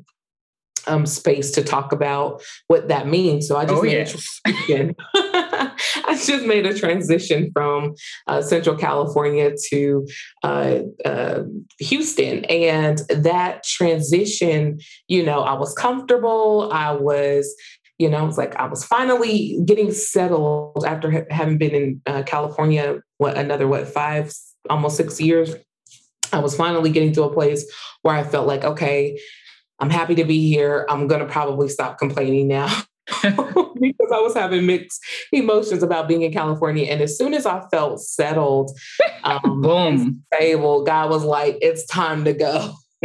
um, 0.88 1.06
space 1.06 1.52
to 1.52 1.64
talk 1.64 1.92
about 1.92 2.42
what 2.68 2.88
that 2.88 3.08
means. 3.08 3.48
So 3.48 3.58
I 3.58 3.66
just 3.66 3.82
oh, 3.82 3.84
yes. 3.84 4.42
I 6.06 6.20
just 6.24 6.46
made 6.46 6.66
a 6.66 6.78
transition 6.78 7.52
from 7.54 7.96
uh, 8.28 8.42
Central 8.42 8.76
California 8.76 9.52
to 9.70 10.08
uh, 10.44 10.80
uh, 11.06 11.44
Houston, 11.80 12.46
and 12.46 13.00
that 13.10 13.64
transition, 13.64 14.80
you 15.08 15.24
know, 15.24 15.42
I 15.42 15.54
was 15.54 15.74
comfortable. 15.74 16.70
I 16.72 16.92
was 16.92 17.54
you 18.00 18.10
know, 18.10 18.26
it's 18.26 18.38
like 18.38 18.56
I 18.56 18.66
was 18.66 18.86
finally 18.86 19.60
getting 19.66 19.92
settled 19.92 20.86
after 20.88 21.12
ha- 21.12 21.26
having 21.30 21.58
been 21.58 21.76
in 21.76 22.02
uh, 22.08 22.24
California, 22.24 23.02
what 23.18 23.38
another, 23.38 23.68
what, 23.68 23.90
five, 23.90 24.32
almost 24.70 24.96
six 24.96 25.20
years. 25.20 25.54
I 26.32 26.40
was 26.40 26.56
finally 26.56 26.92
getting 26.92 27.12
to 27.14 27.24
a 27.24 27.34
place 27.34 27.70
where 28.02 28.16
I 28.16 28.24
felt 28.24 28.48
like, 28.48 28.64
okay, 28.64 29.20
I'm 29.80 29.90
happy 29.90 30.16
to 30.16 30.24
be 30.24 30.48
here. 30.48 30.86
I'm 30.90 31.08
going 31.08 31.20
to 31.20 31.28
probably 31.28 31.68
stop 31.68 32.00
complaining 32.00 32.48
now. 32.48 32.84
because 33.24 34.12
I 34.14 34.20
was 34.20 34.34
having 34.36 34.66
mixed 34.66 35.02
emotions 35.32 35.84
about 35.84 36.08
being 36.08 36.22
in 36.22 36.32
California. 36.32 36.86
And 36.86 37.02
as 37.02 37.18
soon 37.18 37.34
as 37.34 37.46
I 37.46 37.62
felt 37.70 38.02
settled, 38.02 38.72
um, 39.24 39.62
boom, 39.62 40.24
stable, 40.34 40.84
God 40.84 41.10
was 41.10 41.24
like, 41.24 41.58
"It's 41.62 41.86
time 41.86 42.26
to 42.26 42.34
go." 42.34 42.74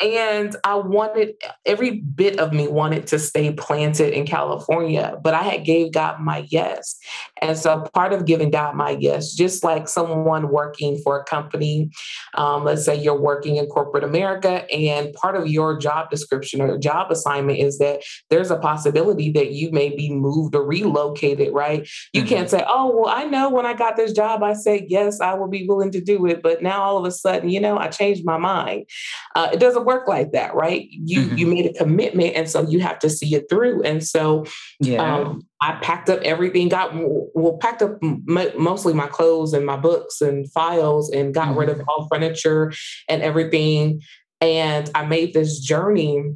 and 0.00 0.56
I 0.64 0.74
wanted 0.74 1.34
every 1.64 2.00
bit 2.00 2.40
of 2.40 2.52
me 2.52 2.66
wanted 2.66 3.06
to 3.08 3.20
stay 3.20 3.52
planted 3.52 4.12
in 4.12 4.26
California, 4.26 5.16
but 5.22 5.32
I 5.32 5.42
had 5.42 5.64
gave 5.64 5.92
God 5.92 6.20
my 6.20 6.44
yes. 6.48 6.98
And 7.40 7.56
so 7.56 7.84
part 7.94 8.12
of 8.12 8.26
giving 8.26 8.50
God 8.50 8.74
my 8.74 8.96
yes, 8.98 9.32
just 9.32 9.62
like 9.62 9.86
someone 9.86 10.48
working 10.48 11.00
for 11.04 11.20
a 11.20 11.24
company, 11.24 11.90
um, 12.34 12.64
let's 12.64 12.84
say 12.84 13.00
you're 13.00 13.20
working 13.20 13.56
in 13.56 13.66
corporate 13.66 14.02
America, 14.02 14.68
and 14.72 15.12
part 15.14 15.36
of 15.36 15.46
your 15.46 15.78
job 15.78 16.10
description 16.10 16.60
or 16.60 16.76
job 16.78 17.12
assignment 17.12 17.60
is 17.60 17.78
that 17.78 18.02
there's 18.28 18.50
a 18.50 18.58
possibility 18.58 19.30
that 19.30 19.52
you 19.52 19.70
may 19.70 19.94
be 19.94 20.10
moved 20.12 20.56
or 20.56 20.66
relocated, 20.66 21.52
right? 21.54 21.88
You 22.12 22.22
mm-hmm. 22.22 22.28
can't 22.28 22.50
say, 22.50 22.64
oh, 22.66 22.92
well, 22.96 23.14
I 23.14 23.22
know 23.22 23.50
when 23.50 23.66
I 23.66 23.74
got 23.74 23.94
this 23.96 24.12
job, 24.12 24.42
I 24.42 24.54
said, 24.54 24.86
yes, 24.88 25.20
I 25.20 25.34
will 25.34 25.48
be 25.48 25.64
willing 25.68 25.92
to 25.92 26.00
do 26.00 26.26
it. 26.26 26.42
But 26.42 26.60
now 26.60 26.82
all 26.82 26.96
of 26.96 27.04
a 27.04 27.12
sudden, 27.12 27.50
you 27.50 27.60
know, 27.60 27.78
I 27.84 27.88
changed 27.88 28.24
my 28.24 28.38
mind. 28.38 28.86
Uh, 29.34 29.50
it 29.52 29.60
doesn't 29.60 29.84
work 29.84 30.08
like 30.08 30.32
that, 30.32 30.54
right? 30.54 30.88
You 30.90 31.20
mm-hmm. 31.20 31.36
you 31.36 31.46
made 31.46 31.66
a 31.66 31.72
commitment, 31.72 32.34
and 32.34 32.48
so 32.48 32.62
you 32.68 32.80
have 32.80 32.98
to 33.00 33.10
see 33.10 33.34
it 33.34 33.48
through. 33.48 33.82
And 33.82 34.02
so, 34.02 34.44
yeah. 34.80 35.02
Um, 35.02 35.46
I 35.60 35.78
packed 35.80 36.10
up 36.10 36.20
everything, 36.22 36.68
got 36.68 36.90
well, 36.94 37.56
packed 37.58 37.80
up 37.80 37.96
m- 38.02 38.24
mostly 38.26 38.92
my 38.92 39.06
clothes 39.06 39.54
and 39.54 39.64
my 39.64 39.76
books 39.76 40.20
and 40.20 40.50
files, 40.52 41.10
and 41.10 41.32
got 41.32 41.48
mm-hmm. 41.48 41.58
rid 41.58 41.68
of 41.70 41.78
mm-hmm. 41.78 41.88
all 41.88 42.08
furniture 42.10 42.72
and 43.08 43.22
everything. 43.22 44.02
And 44.40 44.90
I 44.94 45.06
made 45.06 45.32
this 45.32 45.58
journey 45.60 46.34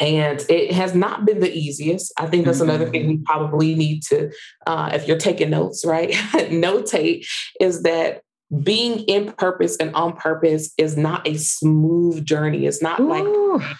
and 0.00 0.44
it 0.48 0.72
has 0.72 0.94
not 0.94 1.24
been 1.24 1.40
the 1.40 1.52
easiest. 1.52 2.12
I 2.18 2.26
think 2.26 2.44
that's 2.44 2.58
mm-hmm. 2.58 2.70
another 2.70 2.90
thing 2.90 3.06
we 3.06 3.18
probably 3.18 3.74
need 3.74 4.02
to, 4.04 4.30
uh, 4.66 4.90
if 4.92 5.06
you're 5.06 5.18
taking 5.18 5.50
notes, 5.50 5.84
right? 5.84 6.10
Notate 6.50 7.26
is 7.60 7.82
that 7.82 8.22
being 8.62 9.00
in 9.00 9.32
purpose 9.32 9.76
and 9.78 9.94
on 9.94 10.14
purpose 10.14 10.72
is 10.78 10.96
not 10.96 11.26
a 11.26 11.36
smooth 11.36 12.24
journey. 12.24 12.66
It's 12.66 12.82
not 12.82 13.00
Ooh. 13.00 13.58
like 13.58 13.76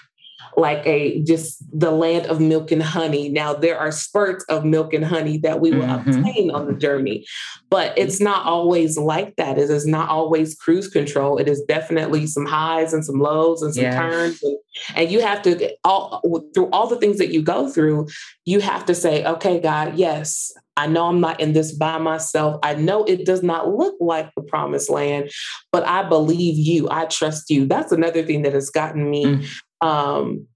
like 0.56 0.86
a 0.86 1.22
just 1.22 1.62
the 1.72 1.90
land 1.90 2.26
of 2.26 2.40
milk 2.40 2.70
and 2.70 2.82
honey. 2.82 3.28
Now 3.28 3.54
there 3.54 3.78
are 3.78 3.90
spurts 3.90 4.44
of 4.44 4.64
milk 4.64 4.92
and 4.92 5.04
honey 5.04 5.38
that 5.38 5.60
we 5.60 5.72
will 5.72 5.86
mm-hmm. 5.86 6.10
obtain 6.10 6.50
on 6.50 6.66
the 6.66 6.74
journey, 6.74 7.26
but 7.70 7.96
it's 7.98 8.20
not 8.20 8.46
always 8.46 8.96
like 8.96 9.36
that. 9.36 9.58
It 9.58 9.70
is 9.70 9.86
not 9.86 10.08
always 10.08 10.54
cruise 10.54 10.88
control. 10.88 11.38
It 11.38 11.48
is 11.48 11.62
definitely 11.62 12.26
some 12.26 12.46
highs 12.46 12.92
and 12.92 13.04
some 13.04 13.18
lows 13.18 13.62
and 13.62 13.74
some 13.74 13.84
yes. 13.84 13.94
turns, 13.94 14.42
and, 14.42 14.58
and 14.96 15.10
you 15.10 15.20
have 15.20 15.42
to 15.42 15.74
all 15.84 16.20
through 16.54 16.70
all 16.70 16.86
the 16.86 16.98
things 16.98 17.18
that 17.18 17.32
you 17.32 17.42
go 17.42 17.68
through. 17.68 18.08
You 18.44 18.60
have 18.60 18.84
to 18.86 18.94
say, 18.94 19.24
okay, 19.24 19.60
God, 19.60 19.96
yes, 19.96 20.52
I 20.76 20.86
know 20.86 21.06
I'm 21.06 21.20
not 21.20 21.40
in 21.40 21.52
this 21.52 21.72
by 21.72 21.98
myself. 21.98 22.58
I 22.62 22.74
know 22.74 23.04
it 23.04 23.24
does 23.24 23.42
not 23.42 23.68
look 23.68 23.94
like 24.00 24.30
the 24.34 24.42
promised 24.42 24.90
land, 24.90 25.30
but 25.72 25.86
I 25.86 26.08
believe 26.08 26.58
you. 26.58 26.88
I 26.90 27.06
trust 27.06 27.50
you. 27.50 27.66
That's 27.66 27.92
another 27.92 28.22
thing 28.22 28.42
that 28.42 28.54
has 28.54 28.70
gotten 28.70 29.08
me 29.08 29.24
mm. 29.24 29.46
um, 29.80 30.46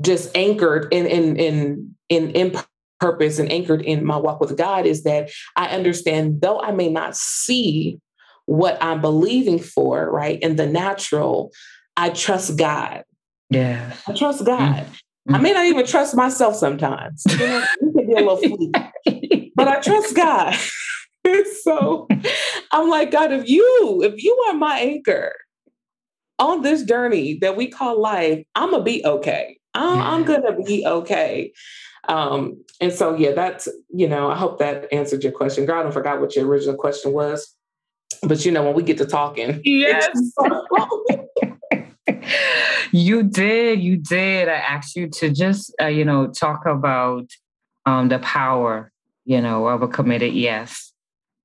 just 0.00 0.36
anchored 0.36 0.92
in 0.92 1.06
in 1.06 1.36
in 1.36 1.94
in 2.08 2.30
in 2.30 2.56
purpose 3.00 3.38
and 3.38 3.50
anchored 3.50 3.82
in 3.82 4.04
my 4.04 4.16
walk 4.16 4.40
with 4.40 4.56
God 4.56 4.86
is 4.86 5.04
that 5.04 5.30
I 5.56 5.68
understand 5.68 6.40
though 6.40 6.60
I 6.60 6.72
may 6.72 6.88
not 6.88 7.16
see 7.16 8.00
what 8.46 8.78
I'm 8.82 9.00
believing 9.00 9.58
for, 9.58 10.10
right, 10.10 10.40
in 10.40 10.56
the 10.56 10.66
natural, 10.66 11.52
I 11.96 12.10
trust 12.10 12.56
God. 12.56 13.04
Yeah. 13.50 13.92
I 14.06 14.14
trust 14.14 14.44
God. 14.46 14.86
Mm. 15.28 15.34
I 15.34 15.38
may 15.38 15.52
not 15.52 15.66
even 15.66 15.84
trust 15.84 16.16
myself 16.16 16.56
sometimes. 16.56 17.24
You 17.28 17.38
know, 17.38 17.64
be 18.06 18.12
a 18.14 18.20
little 18.20 18.72
but 19.58 19.66
I 19.66 19.80
trust 19.80 20.14
God. 20.14 20.56
so 21.62 22.06
I'm 22.70 22.88
like, 22.88 23.10
God, 23.10 23.32
if 23.32 23.48
you, 23.48 24.00
if 24.04 24.22
you 24.22 24.32
are 24.48 24.54
my 24.54 24.78
anchor 24.78 25.34
on 26.38 26.62
this 26.62 26.84
journey 26.84 27.38
that 27.40 27.56
we 27.56 27.66
call 27.66 28.00
life, 28.00 28.44
I'm 28.54 28.70
gonna 28.70 28.84
be 28.84 29.04
okay. 29.04 29.58
I'm, 29.74 30.00
I'm 30.00 30.24
gonna 30.24 30.62
be 30.62 30.86
okay. 30.86 31.52
Um, 32.08 32.64
and 32.80 32.92
so 32.92 33.16
yeah, 33.16 33.32
that's 33.32 33.68
you 33.92 34.08
know, 34.08 34.30
I 34.30 34.36
hope 34.36 34.60
that 34.60 34.90
answered 34.92 35.24
your 35.24 35.32
question. 35.32 35.66
Girl, 35.66 35.80
I 35.80 35.82
don't 35.82 35.92
forgot 35.92 36.20
what 36.20 36.36
your 36.36 36.46
original 36.46 36.76
question 36.76 37.12
was. 37.12 37.52
But 38.22 38.44
you 38.44 38.52
know, 38.52 38.62
when 38.62 38.74
we 38.74 38.84
get 38.84 38.98
to 38.98 39.06
talking, 39.06 39.60
yes. 39.64 40.08
you 42.92 43.24
did, 43.24 43.80
you 43.80 43.96
did. 43.96 44.48
I 44.48 44.54
asked 44.54 44.94
you 44.94 45.08
to 45.08 45.30
just 45.30 45.74
uh, 45.82 45.86
you 45.86 46.04
know 46.04 46.28
talk 46.28 46.64
about 46.64 47.28
um, 47.86 48.08
the 48.08 48.20
power 48.20 48.92
you 49.28 49.42
know, 49.42 49.68
of 49.68 49.82
a 49.82 49.88
committed 49.88 50.32
yes. 50.32 50.90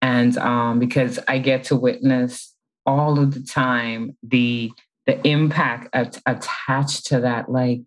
And 0.02 0.38
um, 0.38 0.80
because 0.80 1.20
I 1.28 1.38
get 1.38 1.66
to 1.66 1.76
witness 1.76 2.56
all 2.86 3.20
of 3.20 3.34
the 3.34 3.44
time 3.44 4.18
the 4.24 4.72
the 5.06 5.26
impact 5.28 5.90
at, 5.92 6.18
attached 6.26 7.08
to 7.08 7.20
that, 7.20 7.52
like, 7.52 7.82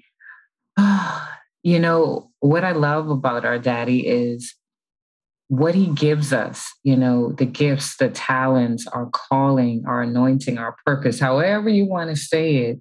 you 1.63 1.81
know, 1.81 2.31
what 2.41 2.63
I 2.63 2.73
love 2.73 3.09
about 3.09 3.47
our 3.47 3.59
daddy 3.59 4.07
is 4.07 4.55
what 5.49 5.75
he 5.75 5.87
gives 5.87 6.31
us, 6.31 6.71
you 6.83 6.95
know, 6.95 7.33
the 7.33 7.47
gifts, 7.47 7.97
the 7.97 8.11
talents, 8.11 8.87
our 8.89 9.07
calling, 9.07 9.85
our 9.87 10.03
anointing, 10.03 10.59
our 10.59 10.77
purpose, 10.85 11.19
however 11.19 11.71
you 11.71 11.87
want 11.87 12.11
to 12.11 12.17
say 12.17 12.57
it, 12.57 12.81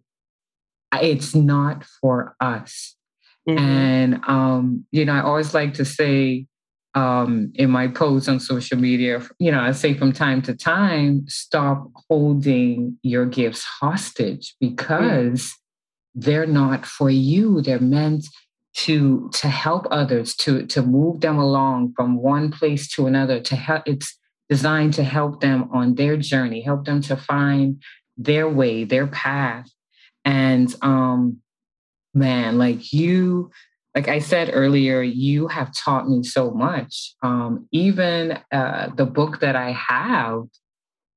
it's 1.01 1.33
not 1.33 1.85
for 2.01 2.35
us. 2.41 2.97
Mm-hmm. 3.47 3.57
And, 3.57 4.21
um, 4.27 4.85
you 4.91 5.05
know, 5.05 5.13
I 5.13 5.21
always 5.21 5.53
like 5.53 5.75
to 5.75 5.85
say, 5.85 6.47
um, 6.95 7.51
in 7.55 7.69
my 7.69 7.89
posts 7.89 8.29
on 8.29 8.39
social 8.39 8.77
media, 8.77 9.21
you 9.37 9.51
know, 9.51 9.59
I 9.59 9.73
say 9.73 9.93
from 9.93 10.13
time 10.13 10.41
to 10.43 10.55
time, 10.55 11.25
stop 11.27 11.91
holding 12.09 12.97
your 13.03 13.25
gifts 13.25 13.63
hostage 13.63 14.55
because 14.61 15.41
mm. 15.41 15.53
they're 16.15 16.47
not 16.47 16.85
for 16.85 17.09
you. 17.09 17.61
They're 17.61 17.79
meant 17.79 18.25
to 18.75 19.29
to 19.33 19.47
help 19.47 19.87
others, 19.91 20.35
to 20.37 20.65
to 20.67 20.81
move 20.81 21.19
them 21.19 21.37
along 21.37 21.93
from 21.95 22.17
one 22.17 22.51
place 22.51 22.87
to 22.95 23.07
another. 23.07 23.41
To 23.41 23.55
help, 23.55 23.83
it's 23.85 24.17
designed 24.49 24.93
to 24.93 25.03
help 25.03 25.41
them 25.41 25.69
on 25.73 25.95
their 25.95 26.15
journey, 26.15 26.61
help 26.61 26.85
them 26.85 27.01
to 27.01 27.17
find 27.17 27.81
their 28.17 28.47
way, 28.47 28.85
their 28.85 29.07
path. 29.07 29.69
And 30.23 30.73
um, 30.81 31.41
man, 32.13 32.57
like 32.57 32.93
you 32.93 33.51
like 33.95 34.09
I 34.09 34.19
said 34.19 34.51
earlier, 34.51 35.01
you 35.01 35.47
have 35.47 35.73
taught 35.73 36.09
me 36.09 36.21
so 36.21 36.51
much. 36.51 37.15
Um, 37.23 37.67
even 37.71 38.37
uh, 38.51 38.89
the 38.93 39.05
book 39.05 39.39
that 39.39 39.55
I 39.55 39.71
have, 39.71 40.43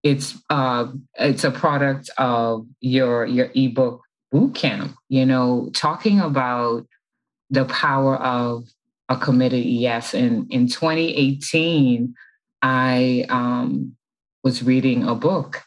it's 0.05 0.39
uh, 0.49 0.87
it's 1.15 1.43
a 1.43 1.51
product 1.51 2.09
of 2.19 2.67
your 2.81 3.27
your 3.27 3.51
ebook 3.57 4.03
boot 4.31 4.55
camp. 4.55 4.95
You 5.09 5.27
know, 5.27 5.71
talking 5.75 6.21
about 6.21 6.87
the 7.51 7.65
power 7.65 8.17
of 8.17 8.65
a 9.09 9.17
committed 9.17 9.65
yes. 9.65 10.15
And 10.15 10.47
in 10.53 10.69
2018, 10.69 12.15
I 12.63 13.25
um, 13.29 13.97
was 14.45 14.63
reading 14.63 15.03
a 15.03 15.17
book 15.17 15.63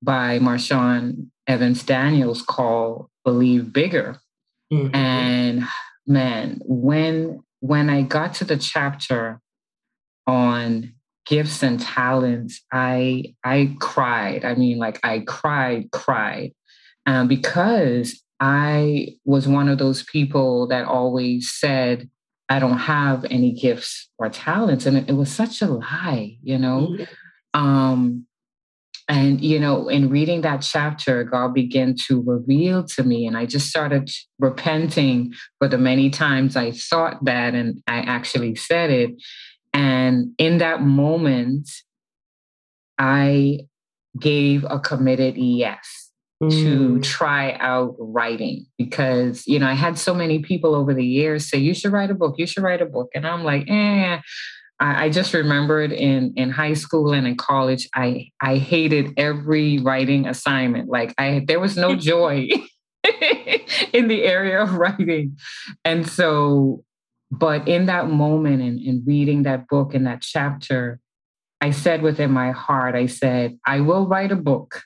by 0.00 0.38
Marshawn 0.38 1.26
Evans 1.46 1.82
Daniels 1.82 2.40
called 2.40 3.10
"Believe 3.24 3.74
Bigger," 3.74 4.16
mm-hmm. 4.72 4.94
and 4.96 5.64
man, 6.06 6.60
when 6.64 7.42
when 7.60 7.90
I 7.90 8.02
got 8.02 8.34
to 8.34 8.44
the 8.44 8.56
chapter 8.56 9.40
on 10.26 10.94
gifts 11.26 11.62
and 11.62 11.80
talents, 11.80 12.60
I 12.72 13.34
I 13.44 13.76
cried. 13.80 14.44
I 14.44 14.54
mean, 14.54 14.78
like 14.78 14.98
I 15.02 15.20
cried, 15.20 15.90
cried, 15.90 16.52
um, 17.06 17.28
because 17.28 18.22
I 18.40 19.16
was 19.24 19.46
one 19.46 19.68
of 19.68 19.78
those 19.78 20.02
people 20.04 20.66
that 20.68 20.86
always 20.86 21.52
said 21.52 22.08
I 22.48 22.58
don't 22.58 22.78
have 22.78 23.24
any 23.30 23.52
gifts 23.52 24.10
or 24.18 24.28
talents, 24.28 24.84
and 24.84 25.08
it, 25.08 25.12
was 25.12 25.30
such 25.30 25.62
a 25.62 25.66
lie, 25.66 26.36
you 26.42 26.58
know. 26.58 26.88
Mm-hmm. 26.90 27.60
Um, 27.60 28.26
and, 29.10 29.40
you 29.40 29.58
know, 29.58 29.88
in 29.88 30.08
reading 30.08 30.42
that 30.42 30.62
chapter, 30.62 31.24
God 31.24 31.52
began 31.52 31.96
to 32.06 32.22
reveal 32.22 32.84
to 32.84 33.02
me, 33.02 33.26
and 33.26 33.36
I 33.36 33.44
just 33.44 33.68
started 33.68 34.08
repenting 34.38 35.32
for 35.58 35.66
the 35.66 35.78
many 35.78 36.10
times 36.10 36.54
I 36.54 36.70
thought 36.70 37.24
that 37.24 37.56
and 37.56 37.82
I 37.88 37.98
actually 38.02 38.54
said 38.54 38.90
it. 38.90 39.10
And 39.72 40.32
in 40.38 40.58
that 40.58 40.82
moment, 40.82 41.68
I 42.98 43.62
gave 44.16 44.64
a 44.70 44.78
committed 44.78 45.36
yes 45.36 46.12
mm. 46.40 46.50
to 46.50 47.00
try 47.00 47.56
out 47.58 47.96
writing 47.98 48.66
because, 48.78 49.42
you 49.44 49.58
know, 49.58 49.66
I 49.66 49.74
had 49.74 49.98
so 49.98 50.14
many 50.14 50.38
people 50.38 50.76
over 50.76 50.94
the 50.94 51.04
years 51.04 51.50
say, 51.50 51.58
you 51.58 51.74
should 51.74 51.90
write 51.90 52.12
a 52.12 52.14
book, 52.14 52.36
you 52.38 52.46
should 52.46 52.62
write 52.62 52.80
a 52.80 52.86
book. 52.86 53.08
And 53.16 53.26
I'm 53.26 53.42
like, 53.42 53.68
eh, 53.68 54.20
I, 54.80 55.04
I 55.04 55.10
just 55.10 55.34
remembered 55.34 55.92
in 55.92 56.32
in 56.36 56.50
high 56.50 56.74
school 56.74 57.12
and 57.12 57.26
in 57.26 57.36
college, 57.36 57.88
I 57.94 58.30
I 58.40 58.56
hated 58.56 59.14
every 59.16 59.78
writing 59.78 60.26
assignment. 60.26 60.88
Like 60.88 61.14
I 61.18 61.44
there 61.46 61.60
was 61.60 61.76
no 61.76 61.94
joy. 62.10 62.48
in 63.92 64.08
the 64.08 64.24
area 64.24 64.62
of 64.62 64.74
writing. 64.74 65.38
And 65.84 66.06
so, 66.06 66.84
but 67.30 67.68
in 67.68 67.86
that 67.86 68.10
moment 68.10 68.62
and 68.62 68.78
in, 68.78 68.86
in 68.86 69.04
reading 69.06 69.44
that 69.44 69.68
book 69.68 69.94
in 69.94 70.04
that 70.04 70.20
chapter, 70.22 71.00
I 71.60 71.70
said 71.70 72.02
within 72.02 72.30
my 72.30 72.50
heart, 72.52 72.94
I 72.94 73.06
said, 73.06 73.58
I 73.66 73.80
will 73.80 74.06
write 74.06 74.32
a 74.32 74.36
book 74.36 74.82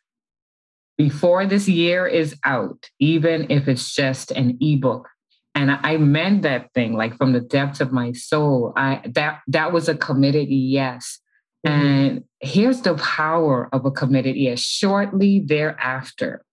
before 0.96 1.46
this 1.46 1.68
year 1.68 2.07
is 2.07 2.37
out, 2.44 2.88
even 3.00 3.50
if 3.50 3.68
it's 3.68 3.94
just 3.94 4.30
an 4.30 4.59
ebook. 4.61 5.09
And 5.55 5.71
I 5.71 5.97
meant 5.99 6.43
that 6.43 6.73
thing 6.75 6.95
like 6.95 7.17
from 7.17 7.33
the 7.33 7.40
depths 7.40 7.81
of 7.81 7.93
my 7.93 8.12
soul. 8.12 8.73
I 8.77 9.03
that 9.14 9.40
that 9.49 9.73
was 9.73 9.88
a 9.88 9.95
committed 9.95 10.49
yes. 10.49 11.21
Mm-hmm. 11.64 11.87
And 11.87 12.25
here's 12.40 12.83
the 12.83 12.95
power 12.97 13.69
of 13.73 13.87
a 13.87 13.90
committed 13.90 14.37
yes. 14.37 14.61
Shortly 14.61 15.40
thereafter 15.47 16.45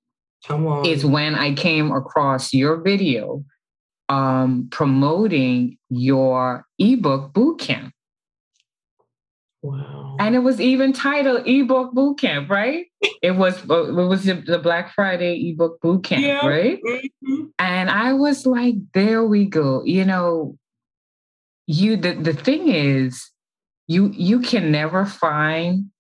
is 0.86 1.06
when 1.06 1.36
I 1.36 1.54
came 1.54 1.92
across 1.92 2.54
your 2.54 2.82
video 2.82 3.44
um, 4.12 4.68
promoting 4.72 5.78
your 5.90 6.66
ebook 6.78 7.34
bootcamp. 7.34 7.92
Wow. 9.63 10.17
And 10.19 10.36
it 10.36 10.39
was 10.39 10.60
even 10.60 10.91
titled 10.91 11.47
ebook 11.47 11.93
bootcamp, 11.93 12.50
right? 12.50 12.88
It 13.21 13.32
was 13.32 13.58
uh, 13.69 13.89
it 13.89 14.08
was 14.08 14.24
the 14.24 14.60
Black 14.62 14.93
Friday 14.93 15.50
ebook 15.50 15.80
bootcamp, 15.82 16.21
yeah. 16.21 16.45
right? 16.45 16.80
Mm-hmm. 16.84 17.43
And 17.60 17.89
I 17.89 18.13
was 18.13 18.45
like, 18.45 18.76
there 18.93 19.24
we 19.24 19.45
go. 19.45 19.84
You 19.86 20.06
know, 20.06 20.58
you 21.67 21.95
the, 21.95 22.13
the 22.13 22.34
thing 22.34 22.69
is, 22.69 23.30
you 23.88 24.12
you 24.15 24.39
can 24.39 24.71
never 24.71 25.06
find 25.06 25.91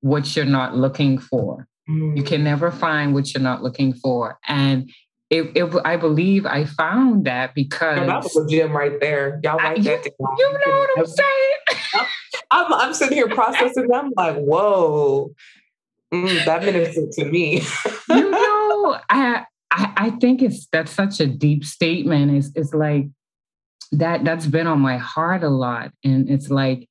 what 0.00 0.34
you're 0.34 0.46
not 0.46 0.76
looking 0.76 1.18
for. 1.18 1.68
Mm. 1.88 2.16
You 2.16 2.22
can 2.22 2.42
never 2.42 2.70
find 2.70 3.12
what 3.12 3.34
you're 3.34 3.42
not 3.42 3.62
looking 3.62 3.92
for. 3.92 4.38
And 4.48 4.90
it, 5.28 5.52
it, 5.54 5.72
I 5.84 5.96
believe 5.96 6.44
I 6.44 6.64
found 6.64 7.26
that 7.26 7.54
because 7.54 8.04
that 8.06 8.22
was 8.22 8.36
a 8.36 8.46
gem 8.48 8.72
right 8.72 8.98
there. 9.00 9.40
Y'all 9.44 9.56
like 9.56 9.78
I, 9.78 9.82
that? 9.82 10.06
You, 10.06 10.12
you 10.38 10.52
know 10.66 10.72
what 10.72 10.98
I'm 10.98 11.06
saying? 11.06 11.59
I'm, 12.50 12.72
I'm 12.72 12.94
sitting 12.94 13.16
here 13.16 13.28
processing. 13.28 13.88
I'm 13.94 14.12
like, 14.16 14.36
whoa, 14.36 15.32
mm, 16.12 16.44
that 16.44 16.64
meant 16.64 17.12
to 17.12 17.24
me. 17.24 17.62
you 18.08 18.30
know, 18.30 18.98
I, 19.08 19.44
I 19.70 19.92
I 19.96 20.10
think 20.20 20.42
it's 20.42 20.66
that's 20.72 20.92
such 20.92 21.20
a 21.20 21.26
deep 21.26 21.64
statement. 21.64 22.32
It's 22.32 22.50
it's 22.54 22.74
like 22.74 23.06
that 23.92 24.24
that's 24.24 24.46
been 24.46 24.66
on 24.66 24.80
my 24.80 24.98
heart 24.98 25.44
a 25.44 25.48
lot, 25.48 25.92
and 26.04 26.28
it's 26.28 26.50
like 26.50 26.88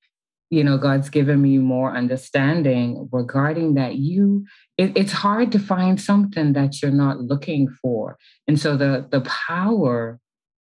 you 0.49 0.63
know 0.63 0.77
god's 0.77 1.09
given 1.09 1.41
me 1.41 1.57
more 1.57 1.95
understanding 1.95 3.07
regarding 3.11 3.75
that 3.75 3.95
you 3.95 4.45
it, 4.77 4.91
it's 4.95 5.11
hard 5.11 5.51
to 5.51 5.59
find 5.59 6.01
something 6.01 6.53
that 6.53 6.81
you're 6.81 6.91
not 6.91 7.19
looking 7.19 7.67
for 7.81 8.17
and 8.47 8.59
so 8.59 8.75
the 8.75 9.07
the 9.11 9.21
power 9.21 10.19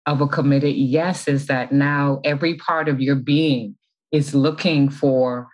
of 0.06 0.20
a 0.20 0.26
committed 0.26 0.74
yes 0.74 1.28
is 1.28 1.46
that 1.46 1.72
now 1.72 2.20
every 2.24 2.54
part 2.54 2.88
of 2.88 3.00
your 3.00 3.16
being 3.16 3.76
is 4.16 4.34
looking 4.34 4.88
for 4.88 5.48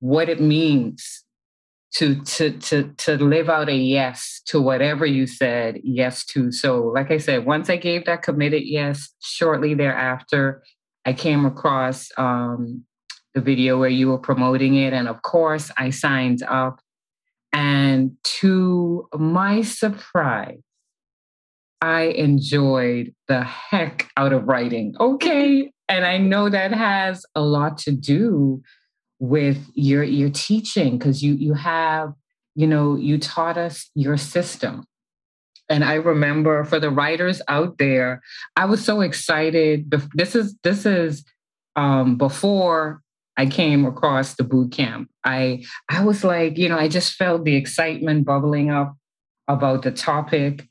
what 0.00 0.28
it 0.28 0.40
means 0.40 1.24
to 1.94 2.20
to 2.22 2.50
to 2.58 2.92
to 2.96 3.16
live 3.16 3.48
out 3.48 3.68
a 3.68 3.74
yes 3.74 4.42
to 4.46 4.60
whatever 4.60 5.06
you 5.06 5.26
said 5.26 5.80
yes 5.82 6.24
to 6.24 6.52
so 6.52 6.82
like 6.82 7.10
i 7.10 7.16
said 7.16 7.46
once 7.46 7.70
i 7.70 7.76
gave 7.76 8.04
that 8.04 8.22
committed 8.22 8.62
yes 8.64 9.14
shortly 9.22 9.72
thereafter 9.72 10.62
i 11.06 11.12
came 11.12 11.46
across 11.46 12.10
um, 12.18 12.84
the 13.36 13.42
video 13.42 13.78
where 13.78 13.90
you 13.90 14.08
were 14.08 14.18
promoting 14.18 14.76
it. 14.76 14.94
And 14.94 15.06
of 15.06 15.20
course, 15.20 15.70
I 15.76 15.90
signed 15.90 16.42
up. 16.42 16.80
And 17.52 18.16
to 18.40 19.08
my 19.14 19.60
surprise, 19.60 20.62
I 21.80 22.02
enjoyed 22.02 23.14
the 23.28 23.42
heck 23.44 24.10
out 24.16 24.32
of 24.32 24.46
writing. 24.46 24.94
Okay. 24.98 25.70
and 25.88 26.04
I 26.04 26.18
know 26.18 26.48
that 26.48 26.72
has 26.72 27.24
a 27.34 27.40
lot 27.40 27.78
to 27.78 27.92
do 27.92 28.62
with 29.18 29.70
your 29.74 30.02
your 30.02 30.30
teaching 30.30 30.98
because 30.98 31.22
you 31.22 31.34
you 31.34 31.54
have 31.54 32.12
you 32.54 32.66
know 32.66 32.96
you 32.96 33.18
taught 33.18 33.56
us 33.56 33.90
your 33.94 34.18
system 34.18 34.84
and 35.70 35.82
i 35.82 35.94
remember 35.94 36.64
for 36.64 36.78
the 36.78 36.90
writers 36.90 37.40
out 37.48 37.78
there 37.78 38.20
i 38.56 38.66
was 38.66 38.84
so 38.84 39.00
excited 39.00 39.90
this 40.14 40.34
is 40.34 40.54
this 40.64 40.84
is 40.84 41.24
um, 41.76 42.16
before 42.16 43.02
I 43.36 43.46
came 43.46 43.84
across 43.84 44.34
the 44.34 44.44
boot 44.44 44.72
camp. 44.72 45.10
I 45.24 45.64
I 45.90 46.04
was 46.04 46.24
like, 46.24 46.56
you 46.56 46.68
know, 46.68 46.78
I 46.78 46.88
just 46.88 47.14
felt 47.14 47.44
the 47.44 47.54
excitement 47.54 48.24
bubbling 48.24 48.70
up 48.70 48.96
about 49.46 49.82
the 49.82 49.92
topic 49.92 50.66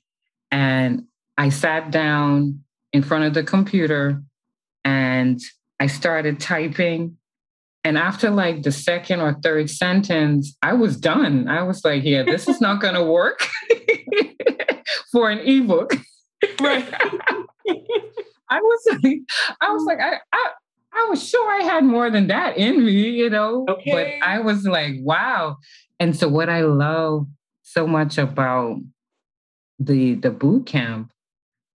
and 0.52 1.04
I 1.38 1.50
sat 1.50 1.92
down 1.92 2.64
in 2.94 3.04
front 3.04 3.26
of 3.26 3.34
the 3.34 3.44
computer 3.44 4.22
and 4.84 5.40
I 5.80 5.88
started 5.88 6.40
typing 6.40 7.18
and 7.86 8.00
after 8.00 8.32
like 8.32 8.64
the 8.64 8.72
second 8.72 9.22
or 9.22 9.36
third 9.44 9.70
sentence, 9.70 10.58
I 10.64 10.74
was 10.74 10.98
done. 10.98 11.48
I 11.48 11.62
was 11.62 11.86
like, 11.86 12.04
yeah, 12.04 12.24
this 12.24 12.50
is 12.50 12.60
not 12.60 12.82
going 12.82 12.96
to 12.96 13.04
work 13.04 13.48
for 15.12 15.30
an 15.30 15.38
ebook. 15.38 15.94
Right. 16.60 16.84
I 18.50 18.60
was 18.60 18.98
like, 19.04 19.20
I 19.62 19.70
was 19.70 19.84
like, 19.86 20.00
I, 20.00 20.16
I, 20.34 20.50
I 20.94 21.08
was 21.12 21.30
sure 21.30 21.48
I 21.52 21.64
had 21.64 21.84
more 21.84 22.10
than 22.10 22.26
that 22.28 22.58
in 22.58 22.84
me, 22.84 23.12
you 23.12 23.30
know. 23.30 23.68
Okay. 23.70 23.92
But 23.92 24.28
I 24.28 24.40
was 24.40 24.66
like, 24.66 24.96
wow. 25.02 25.58
And 26.00 26.16
so 26.16 26.28
what 26.28 26.50
I 26.50 26.62
love 26.62 27.28
so 27.62 27.86
much 27.86 28.18
about 28.18 28.78
the 29.80 30.16
the 30.16 30.32
boot 30.32 30.66
camp 30.66 31.12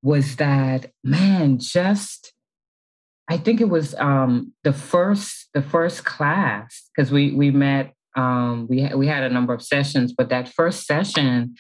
was 0.02 0.38
that 0.38 0.92
man, 1.04 1.60
just 1.60 2.34
I 3.30 3.38
think 3.38 3.62
it 3.62 3.70
was 3.70 3.96
um 3.96 4.54
the 4.64 4.74
first 4.74 5.50
the 5.54 5.62
first 5.62 6.06
class 6.06 6.90
because 6.96 7.12
we 7.12 7.32
we 7.32 7.52
met 7.52 7.94
um 8.16 8.68
we 8.70 8.90
we 8.96 9.08
had 9.08 9.24
a 9.24 9.30
number 9.30 9.54
of 9.54 9.62
sessions, 9.62 10.14
but 10.18 10.30
that 10.30 10.50
first 10.50 10.86
session 10.86 11.56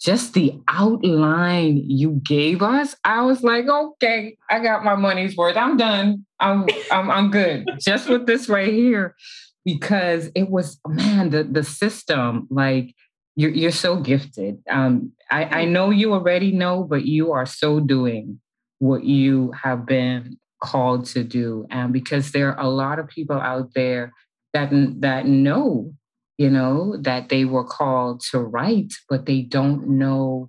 just 0.00 0.32
the 0.32 0.58
outline 0.66 1.82
you 1.86 2.20
gave 2.24 2.62
us, 2.62 2.96
I 3.04 3.20
was 3.22 3.42
like, 3.42 3.68
okay, 3.68 4.36
I 4.48 4.60
got 4.60 4.82
my 4.82 4.94
money's 4.94 5.36
worth. 5.36 5.56
I'm 5.56 5.76
done. 5.76 6.24
I'm 6.40 6.66
I'm 6.90 7.10
I'm 7.10 7.30
good. 7.30 7.68
just 7.80 8.08
with 8.08 8.26
this 8.26 8.48
right 8.48 8.72
here. 8.72 9.14
Because 9.62 10.30
it 10.34 10.48
was, 10.48 10.80
man, 10.88 11.28
the 11.30 11.44
the 11.44 11.62
system, 11.62 12.48
like 12.50 12.94
you're 13.36 13.50
you're 13.50 13.70
so 13.70 13.96
gifted. 13.96 14.62
Um, 14.70 15.12
I, 15.30 15.44
I 15.44 15.64
know 15.64 15.90
you 15.90 16.12
already 16.12 16.52
know, 16.52 16.84
but 16.84 17.04
you 17.04 17.32
are 17.32 17.46
so 17.46 17.80
doing 17.80 18.40
what 18.78 19.04
you 19.04 19.52
have 19.62 19.86
been 19.86 20.38
called 20.62 21.06
to 21.06 21.24
do. 21.24 21.66
And 21.70 21.92
because 21.92 22.32
there 22.32 22.52
are 22.52 22.60
a 22.60 22.68
lot 22.68 22.98
of 22.98 23.08
people 23.08 23.40
out 23.40 23.70
there 23.74 24.12
that 24.52 24.70
that 25.00 25.26
know 25.26 25.94
you 26.40 26.48
know, 26.48 26.96
that 27.02 27.28
they 27.28 27.44
were 27.44 27.64
called 27.64 28.22
to 28.30 28.38
write, 28.38 28.94
but 29.10 29.26
they 29.26 29.42
don't 29.42 29.86
know 29.86 30.48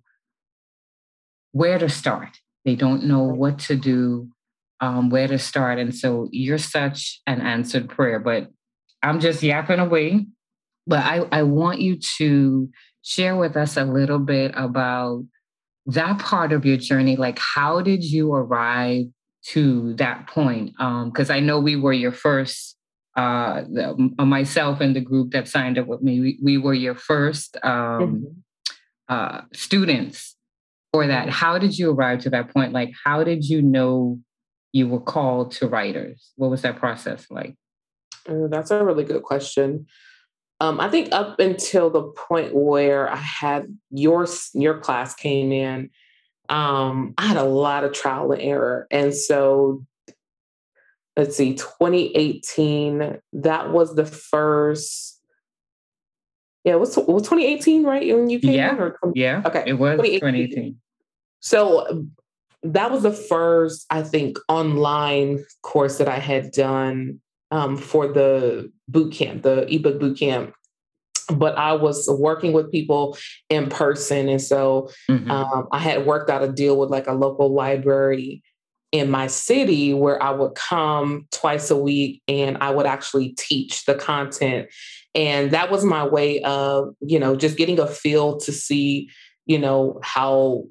where 1.51 1.77
to 1.77 1.89
start. 1.89 2.29
They 2.63 2.75
don't 2.75 3.03
know 3.03 3.23
what 3.23 3.59
to 3.67 3.75
do, 3.75 4.29
um, 4.79 5.09
where 5.09 5.27
to 5.27 5.37
start. 5.37 5.79
And 5.79 5.93
so 5.93 6.29
you're 6.31 6.57
such 6.57 7.19
an 7.27 7.41
answered 7.41 7.89
prayer, 7.89 8.19
but 8.19 8.47
I'm 9.03 9.19
just 9.19 9.43
yapping 9.43 9.79
away. 9.79 10.27
But 10.87 10.99
I, 10.99 11.27
I 11.29 11.43
want 11.43 11.81
you 11.81 11.99
to 12.19 12.69
share 13.03 13.35
with 13.35 13.57
us 13.57 13.77
a 13.77 13.85
little 13.85 14.19
bit 14.19 14.51
about 14.55 15.23
that 15.87 16.19
part 16.19 16.51
of 16.51 16.65
your 16.65 16.77
journey. 16.77 17.15
Like, 17.15 17.39
how 17.39 17.81
did 17.81 18.03
you 18.03 18.33
arrive 18.33 19.05
to 19.47 19.93
that 19.95 20.27
point? 20.27 20.73
Because 20.77 21.29
um, 21.29 21.35
I 21.35 21.39
know 21.39 21.59
we 21.59 21.75
were 21.75 21.93
your 21.93 22.11
first 22.11 22.77
uh, 23.15 23.63
the, 23.69 24.13
uh, 24.19 24.25
myself 24.25 24.79
and 24.79 24.95
the 24.95 25.01
group 25.01 25.31
that 25.31 25.47
signed 25.47 25.77
up 25.77 25.87
with 25.87 26.01
me, 26.01 26.19
we, 26.19 26.39
we 26.41 26.57
were 26.57 26.73
your 26.73 26.95
first 26.95 27.57
um, 27.63 27.71
mm-hmm. 27.71 28.25
uh, 29.09 29.41
students 29.53 30.37
for 30.93 31.07
that. 31.07 31.29
How 31.29 31.57
did 31.57 31.77
you 31.77 31.91
arrive 31.91 32.19
to 32.19 32.29
that 32.29 32.53
point? 32.53 32.71
Like, 32.71 32.93
how 33.03 33.23
did 33.23 33.43
you 33.43 33.61
know 33.61 34.19
you 34.71 34.87
were 34.87 35.01
called 35.01 35.51
to 35.53 35.67
writers? 35.67 36.31
What 36.37 36.51
was 36.51 36.61
that 36.61 36.77
process 36.77 37.25
like? 37.29 37.55
Uh, 38.29 38.47
that's 38.49 38.71
a 38.71 38.83
really 38.83 39.03
good 39.03 39.23
question. 39.23 39.87
Um, 40.61 40.79
I 40.79 40.89
think 40.89 41.11
up 41.11 41.39
until 41.39 41.89
the 41.89 42.03
point 42.03 42.53
where 42.53 43.11
I 43.11 43.15
had 43.15 43.75
your 43.89 44.27
your 44.53 44.77
class 44.77 45.15
came 45.15 45.51
in, 45.51 45.89
um, 46.49 47.15
I 47.17 47.25
had 47.25 47.37
a 47.37 47.43
lot 47.43 47.83
of 47.83 47.93
trial 47.93 48.31
and 48.31 48.41
error, 48.41 48.85
and 48.91 49.13
so 49.13 49.83
let's 51.17 51.35
see, 51.35 51.55
2018, 51.55 53.19
that 53.33 53.71
was 53.71 53.95
the 53.95 54.05
first. 54.05 55.19
Yeah, 56.63 56.73
it 56.73 56.79
was, 56.79 56.95
was 56.95 57.23
2018, 57.23 57.83
right? 57.83 58.15
When 58.15 58.29
you 58.29 58.39
came 58.39 58.53
yeah. 58.53 58.75
in? 58.75 58.79
Or, 58.79 58.99
yeah. 59.15 59.41
Okay. 59.43 59.63
It 59.65 59.73
was 59.73 59.97
2018. 59.97 60.19
2018. 60.19 60.81
So 61.39 62.05
that 62.61 62.91
was 62.91 63.01
the 63.01 63.11
first, 63.11 63.87
I 63.89 64.03
think, 64.03 64.37
online 64.47 65.43
course 65.63 65.97
that 65.97 66.07
I 66.07 66.19
had 66.19 66.51
done 66.51 67.19
um, 67.51 67.77
for 67.77 68.07
the 68.07 68.71
boot 68.87 69.13
camp, 69.13 69.43
the 69.43 69.71
ebook 69.73 69.99
boot 69.99 70.17
camp. 70.17 70.53
but 71.35 71.57
I 71.57 71.73
was 71.73 72.09
working 72.09 72.53
with 72.53 72.71
people 72.71 73.17
in 73.49 73.69
person. 73.69 74.27
And 74.27 74.41
so 74.41 74.89
mm-hmm. 75.09 75.29
um, 75.29 75.67
I 75.71 75.79
had 75.79 76.05
worked 76.05 76.29
out 76.29 76.43
a 76.43 76.51
deal 76.51 76.77
with 76.77 76.89
like 76.89 77.07
a 77.07 77.13
local 77.13 77.53
library 77.53 78.43
in 78.91 79.09
my 79.09 79.27
city 79.27 79.93
where 79.93 80.21
I 80.21 80.31
would 80.31 80.55
come 80.55 81.27
twice 81.31 81.71
a 81.71 81.77
week 81.77 82.21
and 82.27 82.57
I 82.59 82.71
would 82.71 82.85
actually 82.85 83.29
teach 83.37 83.85
the 83.85 83.95
content. 83.95 84.67
And 85.15 85.51
that 85.51 85.71
was 85.71 85.85
my 85.85 86.05
way 86.05 86.41
of, 86.41 86.95
you 86.99 87.19
know, 87.19 87.35
just 87.35 87.57
getting 87.57 87.79
a 87.79 87.87
feel 87.87 88.37
to 88.39 88.51
see, 88.51 89.09
you 89.45 89.59
know, 89.59 89.99
how 90.03 90.65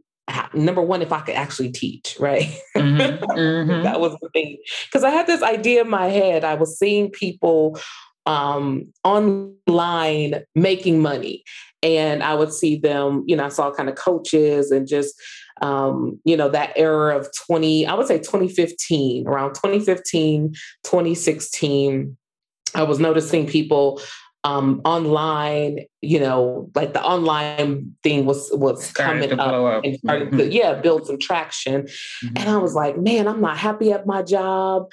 number 0.55 0.83
one, 0.83 1.03
if 1.03 1.13
I 1.13 1.21
could 1.21 1.35
actually 1.35 1.71
teach, 1.71 2.17
right? 2.19 2.49
Mm-hmm, 2.77 3.25
mm-hmm. 3.39 3.83
that 3.83 4.01
was 4.01 4.17
the 4.21 4.29
thing. 4.31 4.59
Because 4.87 5.05
I 5.05 5.11
had 5.11 5.27
this 5.27 5.43
idea 5.43 5.83
in 5.83 5.91
my 5.91 6.07
head. 6.07 6.45
I 6.45 6.55
was 6.55 6.79
seeing 6.79 7.11
people 7.11 7.79
um, 8.27 8.93
online 9.05 10.45
making 10.55 11.01
money. 11.01 11.43
And 11.83 12.23
I 12.23 12.35
would 12.35 12.53
see 12.53 12.77
them, 12.77 13.25
you 13.27 13.35
know, 13.37 13.47
I 13.47 13.49
saw 13.49 13.73
kind 13.73 13.89
of 13.89 13.95
coaches 13.95 14.71
and 14.71 14.87
just, 14.87 15.15
um, 15.63 16.21
you 16.25 16.37
know, 16.37 16.51
that 16.51 16.73
era 16.77 17.17
of 17.17 17.29
20, 17.47 17.87
I 17.87 17.95
would 17.95 18.07
say 18.07 18.19
2015, 18.19 19.27
around 19.27 19.55
2015, 19.55 20.53
2016. 20.85 22.17
I 22.75 22.83
was 22.83 22.99
noticing 22.99 23.47
people 23.47 24.01
um, 24.45 24.81
online, 24.85 25.81
you 26.01 26.19
know, 26.19 26.71
like 26.75 26.95
the 26.95 27.03
online 27.03 27.95
thing 28.03 28.25
was 28.25 28.49
was 28.53 28.91
coming 28.93 29.33
up, 29.39 29.41
up, 29.41 29.85
and 29.85 29.99
started 29.99 30.29
mm-hmm. 30.29 30.39
to 30.39 30.53
yeah 30.53 30.75
build 30.75 31.07
some 31.07 31.19
traction. 31.19 31.83
Mm-hmm. 31.83 32.37
And 32.37 32.49
I 32.49 32.57
was 32.57 32.75
like, 32.75 32.99
man, 32.99 33.29
I'm 33.29 33.41
not 33.41 33.59
happy 33.59 33.93
at 33.93 34.07
my 34.07 34.23
job. 34.23 34.91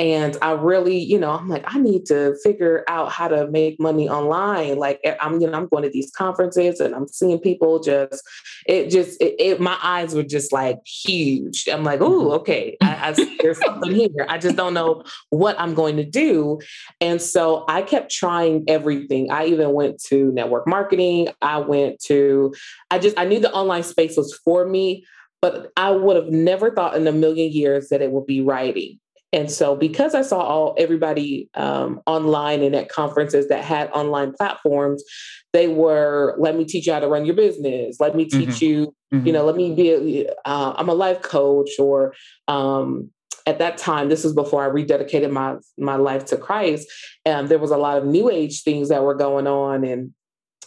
And 0.00 0.34
I 0.40 0.52
really, 0.52 0.96
you 0.96 1.18
know, 1.18 1.32
I'm 1.32 1.46
like, 1.46 1.62
I 1.66 1.78
need 1.78 2.06
to 2.06 2.34
figure 2.42 2.84
out 2.88 3.12
how 3.12 3.28
to 3.28 3.50
make 3.50 3.78
money 3.78 4.08
online. 4.08 4.78
Like 4.78 4.98
eh, 5.04 5.14
I'm, 5.20 5.42
you 5.42 5.46
know, 5.46 5.58
I'm 5.58 5.68
going 5.68 5.82
to 5.82 5.90
these 5.90 6.10
conferences 6.10 6.80
and 6.80 6.94
I'm 6.94 7.06
seeing 7.06 7.38
people 7.38 7.80
just, 7.80 8.22
it 8.66 8.88
just, 8.88 9.20
it, 9.20 9.34
it 9.38 9.60
my 9.60 9.76
eyes 9.82 10.14
were 10.14 10.22
just 10.22 10.54
like 10.54 10.78
huge. 10.86 11.68
I'm 11.68 11.84
like, 11.84 12.00
oh, 12.00 12.32
okay, 12.32 12.78
I, 12.80 13.10
I, 13.10 13.36
there's 13.42 13.60
something 13.62 13.94
here. 13.94 14.24
I 14.26 14.38
just 14.38 14.56
don't 14.56 14.72
know 14.72 15.04
what 15.28 15.60
I'm 15.60 15.74
going 15.74 15.98
to 15.98 16.04
do. 16.04 16.60
And 17.02 17.20
so 17.20 17.66
I 17.68 17.82
kept 17.82 18.10
trying 18.10 18.64
everything. 18.68 19.30
I 19.30 19.46
even 19.46 19.74
went 19.74 20.02
to 20.04 20.32
network 20.32 20.66
marketing. 20.66 21.28
I 21.42 21.58
went 21.58 22.00
to, 22.04 22.54
I 22.90 23.00
just, 23.00 23.18
I 23.18 23.26
knew 23.26 23.38
the 23.38 23.52
online 23.52 23.82
space 23.82 24.16
was 24.16 24.32
for 24.46 24.66
me, 24.66 25.04
but 25.42 25.72
I 25.76 25.90
would 25.90 26.16
have 26.16 26.28
never 26.28 26.70
thought 26.70 26.96
in 26.96 27.06
a 27.06 27.12
million 27.12 27.52
years 27.52 27.90
that 27.90 28.00
it 28.00 28.12
would 28.12 28.24
be 28.24 28.40
writing. 28.40 28.98
And 29.32 29.50
so, 29.50 29.76
because 29.76 30.14
I 30.14 30.22
saw 30.22 30.40
all 30.40 30.74
everybody 30.76 31.48
um, 31.54 32.00
online 32.06 32.62
and 32.62 32.74
at 32.74 32.88
conferences 32.88 33.48
that 33.48 33.62
had 33.62 33.90
online 33.92 34.32
platforms, 34.32 35.04
they 35.52 35.68
were, 35.68 36.34
"Let 36.38 36.56
me 36.56 36.64
teach 36.64 36.86
you 36.86 36.92
how 36.92 37.00
to 37.00 37.08
run 37.08 37.24
your 37.24 37.36
business. 37.36 37.98
Let 38.00 38.16
me 38.16 38.24
teach 38.24 38.48
mm-hmm. 38.48 38.64
you, 38.64 38.94
mm-hmm. 39.14 39.26
you 39.26 39.32
know, 39.32 39.44
let 39.44 39.56
me 39.56 39.74
be. 39.74 40.26
A, 40.26 40.48
uh, 40.48 40.74
I'm 40.76 40.88
a 40.88 40.94
life 40.94 41.22
coach." 41.22 41.70
Or 41.78 42.12
um, 42.48 43.10
at 43.46 43.60
that 43.60 43.78
time, 43.78 44.08
this 44.08 44.24
was 44.24 44.32
before 44.32 44.64
I 44.64 44.68
rededicated 44.68 45.30
my 45.30 45.56
my 45.78 45.96
life 45.96 46.24
to 46.26 46.36
Christ. 46.36 46.88
And 47.24 47.48
there 47.48 47.58
was 47.58 47.70
a 47.70 47.76
lot 47.76 47.98
of 47.98 48.06
new 48.06 48.30
age 48.30 48.62
things 48.62 48.88
that 48.88 49.04
were 49.04 49.14
going 49.14 49.46
on, 49.46 49.84
and 49.84 50.12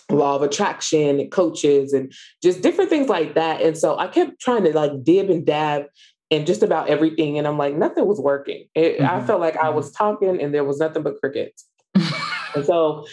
law 0.09 0.35
of 0.35 0.41
attraction 0.41 1.19
and 1.19 1.31
coaches 1.31 1.93
and 1.93 2.13
just 2.41 2.61
different 2.61 2.89
things 2.89 3.09
like 3.09 3.35
that. 3.35 3.61
And 3.61 3.77
so 3.77 3.97
I 3.97 4.07
kept 4.07 4.39
trying 4.39 4.63
to 4.63 4.73
like 4.73 5.03
dib 5.03 5.29
and 5.29 5.45
dab 5.45 5.85
and 6.33 6.47
just 6.47 6.63
about 6.63 6.89
everything. 6.89 7.37
And 7.37 7.47
I'm 7.47 7.57
like, 7.57 7.75
nothing 7.75 8.05
was 8.05 8.19
working. 8.19 8.65
It, 8.75 8.99
mm-hmm. 8.99 9.05
I 9.05 9.25
felt 9.25 9.39
like 9.39 9.57
I 9.57 9.69
was 9.69 9.87
mm-hmm. 9.87 10.03
talking 10.03 10.41
and 10.41 10.53
there 10.53 10.63
was 10.63 10.79
nothing 10.79 11.03
but 11.03 11.19
crickets. 11.19 11.65
and 12.55 12.65
so 12.65 13.05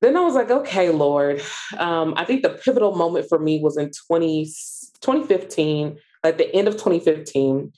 then 0.00 0.16
I 0.16 0.20
was 0.20 0.34
like, 0.34 0.50
okay, 0.50 0.90
Lord. 0.90 1.42
Um, 1.78 2.14
I 2.16 2.24
think 2.24 2.42
the 2.42 2.50
pivotal 2.50 2.94
moment 2.94 3.26
for 3.28 3.38
me 3.38 3.60
was 3.62 3.76
in 3.76 3.90
20, 4.08 4.44
2015, 5.00 5.98
at 6.24 6.38
the 6.38 6.54
end 6.54 6.68
of 6.68 6.74
2015 6.74 7.72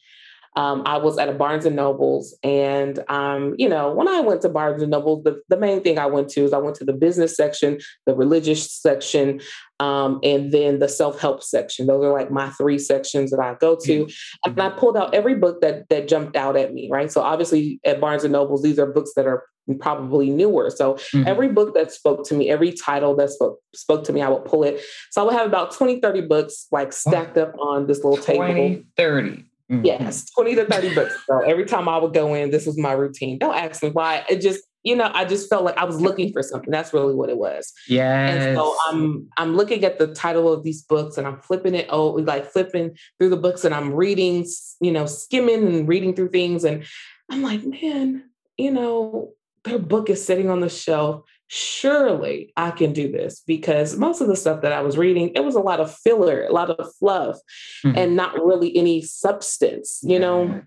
um, 0.57 0.83
I 0.87 0.97
was 0.99 1.19
at 1.19 1.29
a 1.29 1.33
Barnes 1.33 1.67
and 1.67 1.77
Nobles, 1.77 2.37
and 2.43 2.99
um, 3.09 3.55
you 3.59 3.69
know, 3.69 3.93
when 3.93 4.09
I 4.09 4.21
went 4.21 4.43
to 4.43 4.49
Barnes 4.49 4.83
and 4.83 4.91
Nobles, 4.91 5.25
the, 5.25 5.41
the 5.49 5.57
main 5.57 5.83
thing 5.83 5.99
I 5.99 6.07
went 6.07 6.29
to 6.31 6.45
is 6.45 6.53
I 6.53 6.59
went 6.59 6.77
to 6.77 6.85
the 6.85 6.93
business 6.93 7.37
section, 7.37 7.79
the 8.07 8.15
religious 8.15 8.73
section, 8.73 9.41
um, 9.81 10.21
and 10.23 10.53
then 10.53 10.79
the 10.79 10.89
self 10.89 11.21
help 11.21 11.43
section. 11.43 11.87
Those 11.87 12.05
are 12.05 12.13
like 12.13 12.31
my 12.31 12.51
three 12.51 12.79
sections 12.79 13.31
that 13.31 13.41
I 13.41 13.55
go 13.61 13.77
to, 13.83 14.07
mm-hmm. 14.07 14.51
and 14.51 14.61
I 14.61 14.71
pulled 14.71 14.97
out 14.97 15.15
every 15.15 15.35
book 15.35 15.61
that 15.61 15.89
that 15.91 16.09
jumped 16.09 16.37
out 16.37 16.57
at 16.57 16.73
me. 16.73 16.89
Right, 16.91 17.11
so 17.11 17.21
obviously 17.21 17.81
at 17.85 18.01
Barnes 18.01 18.25
and 18.25 18.33
Nobles, 18.33 18.63
these 18.63 18.79
are 18.79 18.87
books 18.87 19.13
that 19.17 19.27
are 19.27 19.45
probably 19.77 20.31
newer. 20.31 20.71
So 20.71 20.95
mm-hmm. 20.95 21.27
every 21.27 21.49
book 21.49 21.75
that 21.75 21.93
spoke 21.93 22.27
to 22.29 22.35
me, 22.35 22.51
every 22.51 22.73
title 22.73 23.15
that 23.17 23.31
spoke 23.31 23.61
spoke 23.75 24.05
to 24.05 24.13
me, 24.13 24.23
I 24.23 24.29
would 24.29 24.45
pull 24.45 24.65
it. 24.65 24.81
So 25.11 25.23
I 25.23 25.25
would 25.25 25.35
have 25.35 25.47
about 25.47 25.73
20, 25.73 26.01
30 26.01 26.23
books 26.23 26.67
like 26.73 26.93
stacked 26.93 27.37
up 27.37 27.55
on 27.59 27.87
this 27.87 28.03
little 28.03 28.23
20, 28.23 28.55
table. 28.55 28.83
30. 28.97 29.45
Mm-hmm. 29.71 29.85
Yes, 29.85 30.31
20 30.31 30.55
to 30.55 30.65
30 30.65 30.95
books. 30.95 31.15
So 31.27 31.41
every 31.41 31.67
time 31.67 31.89
I 31.89 31.99
would 31.99 32.15
go 32.15 32.33
in, 32.35 32.51
this 32.51 32.65
was 32.65 32.79
my 32.79 32.93
routine. 32.93 33.39
Don't 33.39 33.55
ask 33.55 33.83
me 33.83 33.91
why. 33.91 34.25
It 34.29 34.41
just, 34.41 34.63
you 34.83 34.97
know, 34.97 35.11
I 35.13 35.27
just 35.27 35.51
felt 35.51 35.65
like 35.65 35.77
I 35.77 35.85
was 35.85 36.01
looking 36.01 36.33
for 36.33 36.43
something. 36.43 36.71
That's 36.71 36.95
really 36.95 37.15
what 37.15 37.29
it 37.29 37.37
was. 37.37 37.71
Yeah. 37.87 38.29
And 38.29 38.57
so 38.57 38.75
I'm 38.89 39.29
I'm 39.37 39.57
looking 39.57 39.85
at 39.85 39.99
the 39.99 40.15
title 40.15 40.51
of 40.51 40.65
these 40.65 40.83
books 40.83 41.19
and 41.19 41.27
I'm 41.27 41.41
flipping 41.41 41.75
it 41.75 41.87
oh, 41.91 42.13
like 42.13 42.51
flipping 42.51 42.97
through 43.19 43.29
the 43.29 43.37
books 43.37 43.65
and 43.65 43.75
I'm 43.75 43.93
reading, 43.93 44.47
you 44.81 44.93
know, 44.93 45.05
skimming 45.05 45.67
and 45.67 45.87
reading 45.87 46.15
through 46.15 46.31
things. 46.31 46.65
And 46.65 46.85
I'm 47.31 47.43
like, 47.43 47.63
man, 47.63 48.25
you 48.57 48.71
know, 48.71 49.35
their 49.65 49.79
book 49.79 50.09
is 50.09 50.25
sitting 50.25 50.49
on 50.49 50.61
the 50.61 50.71
shelf 50.71 51.25
surely 51.49 52.53
I 52.57 52.71
can 52.71 52.93
do 52.93 53.11
this 53.11 53.43
because 53.47 53.97
most 53.97 54.21
of 54.21 54.29
the 54.29 54.37
stuff 54.37 54.63
that 54.63 54.73
I 54.73 54.83
was 54.83 54.97
reading, 54.97 55.33
it 55.35 55.45
was 55.45 55.55
a 55.55 55.61
lot 55.61 55.81
of 55.81 55.93
filler, 55.93 56.45
a 56.45 56.53
lot 56.53 56.71
of 56.71 56.95
fluff, 56.97 57.37
mm-hmm. 57.85 57.97
and 57.97 58.17
not 58.17 58.35
really 58.35 58.77
any 58.77 59.03
substance, 59.03 60.01
you 60.03 60.19
know? 60.19 60.63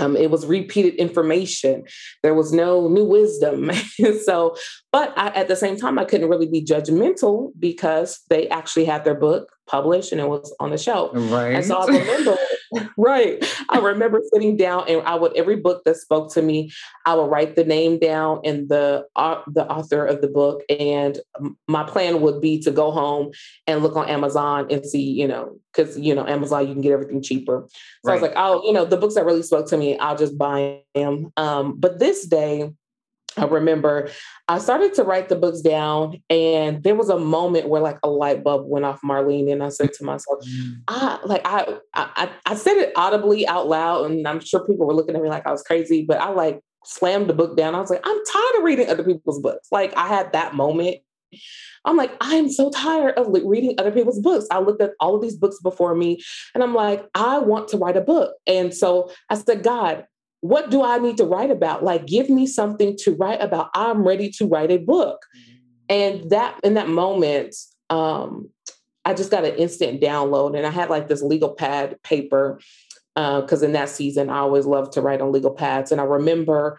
Um, 0.00 0.16
it 0.16 0.30
was 0.30 0.46
repeated 0.46 0.94
information. 0.94 1.84
There 2.22 2.34
was 2.34 2.52
no 2.52 2.88
new 2.88 3.04
wisdom. 3.04 3.72
so, 4.24 4.56
but 4.92 5.12
I, 5.18 5.28
at 5.30 5.48
the 5.48 5.56
same 5.56 5.76
time, 5.76 5.98
I 5.98 6.04
couldn't 6.04 6.28
really 6.28 6.46
be 6.46 6.64
judgmental 6.64 7.50
because 7.58 8.20
they 8.30 8.48
actually 8.48 8.84
had 8.84 9.04
their 9.04 9.16
book 9.16 9.50
published 9.66 10.12
and 10.12 10.20
it 10.20 10.28
was 10.28 10.54
on 10.60 10.70
the 10.70 10.78
shelf. 10.78 11.10
Right. 11.14 11.54
And 11.54 11.64
so 11.64 11.78
I 11.78 11.86
remember, 11.86 12.36
right. 12.96 13.44
I 13.68 13.78
remember 13.78 14.20
sitting 14.32 14.56
down 14.56 14.84
and 14.88 15.02
I 15.02 15.14
would 15.14 15.36
every 15.36 15.56
book 15.56 15.82
that 15.84 15.96
spoke 15.96 16.32
to 16.34 16.42
me, 16.42 16.72
I 17.06 17.14
would 17.14 17.30
write 17.30 17.56
the 17.56 17.64
name 17.64 17.98
down 17.98 18.40
and 18.44 18.68
the 18.68 19.06
uh, 19.16 19.42
the 19.46 19.66
author 19.66 20.04
of 20.04 20.20
the 20.20 20.28
book. 20.28 20.62
And 20.68 21.18
my 21.66 21.84
plan 21.84 22.20
would 22.20 22.40
be 22.40 22.60
to 22.60 22.70
go 22.70 22.90
home 22.90 23.30
and 23.66 23.82
look 23.82 23.96
on 23.96 24.08
Amazon 24.08 24.66
and 24.70 24.84
see, 24.84 25.02
you 25.02 25.28
know, 25.28 25.58
because 25.72 25.98
you 25.98 26.14
know 26.14 26.26
Amazon 26.26 26.66
you 26.66 26.72
can 26.72 26.82
get 26.82 26.92
everything 26.92 27.22
cheaper. 27.22 27.66
So 27.68 27.78
right. 28.04 28.12
I 28.12 28.14
was 28.14 28.22
like, 28.22 28.36
oh, 28.36 28.62
you 28.64 28.72
know, 28.72 28.84
the 28.84 28.96
books 28.96 29.14
that 29.14 29.24
really 29.24 29.42
spoke 29.42 29.68
to 29.68 29.76
me, 29.76 29.98
I'll 29.98 30.16
just 30.16 30.36
buy 30.36 30.82
them. 30.94 31.32
Um, 31.36 31.78
but 31.78 31.98
this 31.98 32.26
day 32.26 32.70
I 33.38 33.46
remember 33.46 34.10
I 34.48 34.58
started 34.58 34.94
to 34.94 35.04
write 35.04 35.28
the 35.28 35.36
books 35.36 35.60
down, 35.60 36.22
and 36.28 36.82
there 36.82 36.94
was 36.94 37.08
a 37.08 37.18
moment 37.18 37.68
where 37.68 37.80
like 37.80 37.98
a 38.02 38.10
light 38.10 38.42
bulb 38.42 38.66
went 38.66 38.84
off, 38.84 39.00
Marlene, 39.02 39.52
and 39.52 39.62
I 39.62 39.68
said 39.68 39.92
to 39.94 40.04
myself, 40.04 40.44
mm. 40.44 40.76
"I 40.88 41.18
like 41.24 41.42
I 41.44 41.78
I 41.94 42.30
I 42.46 42.54
said 42.54 42.76
it 42.76 42.92
audibly 42.96 43.46
out 43.46 43.68
loud, 43.68 44.10
and 44.10 44.26
I'm 44.26 44.40
sure 44.40 44.66
people 44.66 44.86
were 44.86 44.94
looking 44.94 45.16
at 45.16 45.22
me 45.22 45.28
like 45.28 45.46
I 45.46 45.52
was 45.52 45.62
crazy, 45.62 46.04
but 46.04 46.18
I 46.20 46.30
like 46.30 46.60
slammed 46.84 47.28
the 47.28 47.34
book 47.34 47.56
down. 47.56 47.74
I 47.74 47.80
was 47.80 47.90
like, 47.90 48.00
I'm 48.04 48.24
tired 48.24 48.58
of 48.58 48.64
reading 48.64 48.88
other 48.88 49.04
people's 49.04 49.40
books. 49.40 49.68
Like 49.70 49.96
I 49.96 50.08
had 50.08 50.32
that 50.32 50.54
moment. 50.54 50.96
I'm 51.84 51.96
like, 51.96 52.16
I'm 52.20 52.50
so 52.50 52.70
tired 52.70 53.16
of 53.18 53.28
reading 53.44 53.74
other 53.78 53.92
people's 53.92 54.20
books. 54.20 54.46
I 54.50 54.60
looked 54.60 54.82
at 54.82 54.92
all 55.00 55.14
of 55.14 55.22
these 55.22 55.36
books 55.36 55.58
before 55.62 55.94
me, 55.94 56.20
and 56.54 56.62
I'm 56.62 56.74
like, 56.74 57.06
I 57.14 57.38
want 57.38 57.68
to 57.68 57.76
write 57.76 57.96
a 57.96 58.00
book. 58.00 58.34
And 58.46 58.74
so 58.74 59.10
I 59.30 59.36
said, 59.36 59.62
God, 59.62 60.06
what 60.40 60.70
do 60.70 60.82
I 60.82 60.98
need 60.98 61.16
to 61.16 61.24
write 61.24 61.50
about? 61.50 61.82
Like, 61.82 62.06
give 62.06 62.30
me 62.30 62.46
something 62.46 62.96
to 62.98 63.14
write 63.14 63.42
about. 63.42 63.70
I'm 63.74 64.06
ready 64.06 64.30
to 64.32 64.46
write 64.46 64.70
a 64.70 64.76
book. 64.76 65.24
And 65.88 66.30
that 66.30 66.58
in 66.62 66.74
that 66.74 66.88
moment, 66.88 67.54
um, 67.90 68.50
I 69.04 69.14
just 69.14 69.30
got 69.30 69.44
an 69.44 69.54
instant 69.54 70.00
download, 70.02 70.56
and 70.56 70.66
I 70.66 70.70
had 70.70 70.90
like 70.90 71.08
this 71.08 71.22
legal 71.22 71.54
pad 71.54 72.00
paper 72.02 72.60
because 73.14 73.62
uh, 73.62 73.66
in 73.66 73.72
that 73.72 73.88
season 73.88 74.28
I 74.30 74.38
always 74.38 74.66
loved 74.66 74.92
to 74.92 75.00
write 75.00 75.20
on 75.20 75.32
legal 75.32 75.50
pads, 75.50 75.90
and 75.90 76.00
I 76.00 76.04
remember 76.04 76.78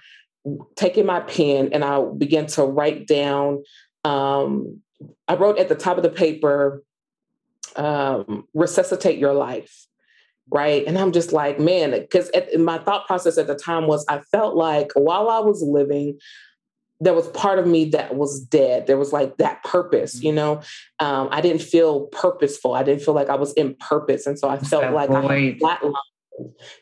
taking 0.76 1.06
my 1.06 1.19
pen 1.19 1.69
and 1.74 1.84
I 1.84 2.02
began 2.17 2.45
to 2.48 2.63
write 2.63 3.08
down. 3.08 3.63
Um, 4.06 4.82
I 5.28 5.36
wrote 5.36 5.60
at 5.60 5.69
the 5.69 5.76
top 5.76 5.98
of 5.98 6.04
the 6.04 6.10
paper, 6.10 6.84
um, 7.76 8.48
"Resuscitate 8.54 9.17
your 9.17 9.34
life." 9.34 9.88
Right? 10.52 10.86
And 10.86 10.98
I'm 10.98 11.12
just 11.12 11.32
like, 11.32 11.60
man, 11.60 11.92
because 11.92 12.32
my 12.58 12.78
thought 12.80 13.08
process 13.08 13.38
at 13.38 13.48
the 13.48 13.56
time 13.56 13.88
was 13.88 14.06
I 14.08 14.20
felt 14.32 14.56
like 14.56 14.92
while 14.96 15.30
I 15.30 15.40
was 15.40 15.62
living, 15.62 16.20
there 17.00 17.14
was 17.14 17.28
part 17.30 17.60
of 17.60 17.68
me 17.68 17.86
that 17.86 18.16
was 18.16 18.42
dead. 18.42 18.88
There 18.88 18.98
was 18.98 19.14
like 19.14 19.38
that 19.38 19.64
purpose, 19.64 20.22
you 20.22 20.30
mm-hmm. 20.30 20.36
know. 20.36 20.62
Um, 21.00 21.30
I 21.32 21.42
didn't 21.42 21.62
feel 21.62 22.08
purposeful. 22.08 22.74
I 22.74 22.84
didn't 22.84 23.04
feel 23.04 23.14
like 23.14 23.30
I 23.30 23.36
was 23.36 23.54
in 23.54 23.76
purpose, 23.76 24.28
and 24.28 24.38
so 24.38 24.50
I 24.50 24.58
felt 24.58 24.94
like 24.94 25.10
void. 25.10 25.26
I 25.26 25.40
had 25.40 25.60
flatlined. 25.60 25.94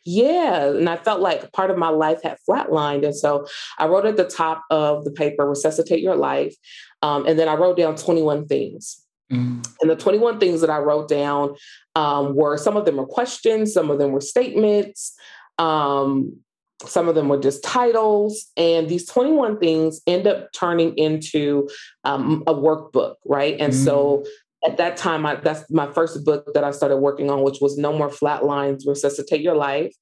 Yeah. 0.06 0.68
And 0.68 0.90
I 0.90 0.98
felt 0.98 1.22
like 1.22 1.52
part 1.52 1.72
of 1.72 1.78
my 1.78 1.90
life 1.90 2.22
had 2.24 2.38
flatlined. 2.48 3.04
And 3.04 3.16
so 3.16 3.48
I 3.78 3.88
wrote 3.88 4.06
at 4.06 4.18
the 4.18 4.24
top 4.28 4.64
of 4.70 5.04
the 5.04 5.12
paper, 5.12 5.48
Resuscitate 5.50 6.02
Your 6.02 6.16
Life. 6.16 6.56
Um, 7.02 7.26
and 7.26 7.38
then 7.38 7.48
I 7.48 7.56
wrote 7.56 7.78
down 7.78 7.96
21 7.96 8.48
things. 8.48 9.04
Mm. 9.32 9.68
And 9.82 9.90
the 9.90 9.96
21 9.96 10.40
things 10.40 10.62
that 10.62 10.70
I 10.70 10.78
wrote 10.78 11.10
down 11.10 11.56
um, 11.96 12.36
were 12.36 12.58
some 12.58 12.78
of 12.78 12.86
them 12.86 12.98
were 12.98 13.06
questions, 13.06 13.74
some 13.74 13.90
of 13.90 14.00
them 14.00 14.12
were 14.12 14.22
statements, 14.22 15.14
um, 15.58 16.38
some 16.86 17.10
of 17.10 17.16
them 17.16 17.28
were 17.28 17.40
just 17.40 17.64
titles. 17.64 18.48
And 18.56 18.88
these 18.88 19.06
21 19.08 19.60
things 19.60 20.02
end 20.08 20.28
up 20.28 20.52
turning 20.54 20.98
into 20.98 21.68
um, 22.04 22.44
a 22.48 22.54
workbook, 22.54 23.16
right? 23.26 23.58
And 23.60 23.74
mm. 23.74 23.84
so 23.84 24.26
at 24.66 24.78
that 24.78 24.98
time, 24.98 25.26
I, 25.26 25.36
that's 25.36 25.70
my 25.72 25.92
first 25.92 26.24
book 26.24 26.54
that 26.54 26.64
I 26.64 26.72
started 26.72 26.98
working 26.98 27.30
on, 27.30 27.44
which 27.44 27.60
was 27.62 27.78
No 27.78 27.94
More 27.94 28.10
Flat 28.10 28.46
Lines 28.46 28.86
Resuscitate 28.88 29.42
Your 29.42 29.56
Life. 29.56 29.96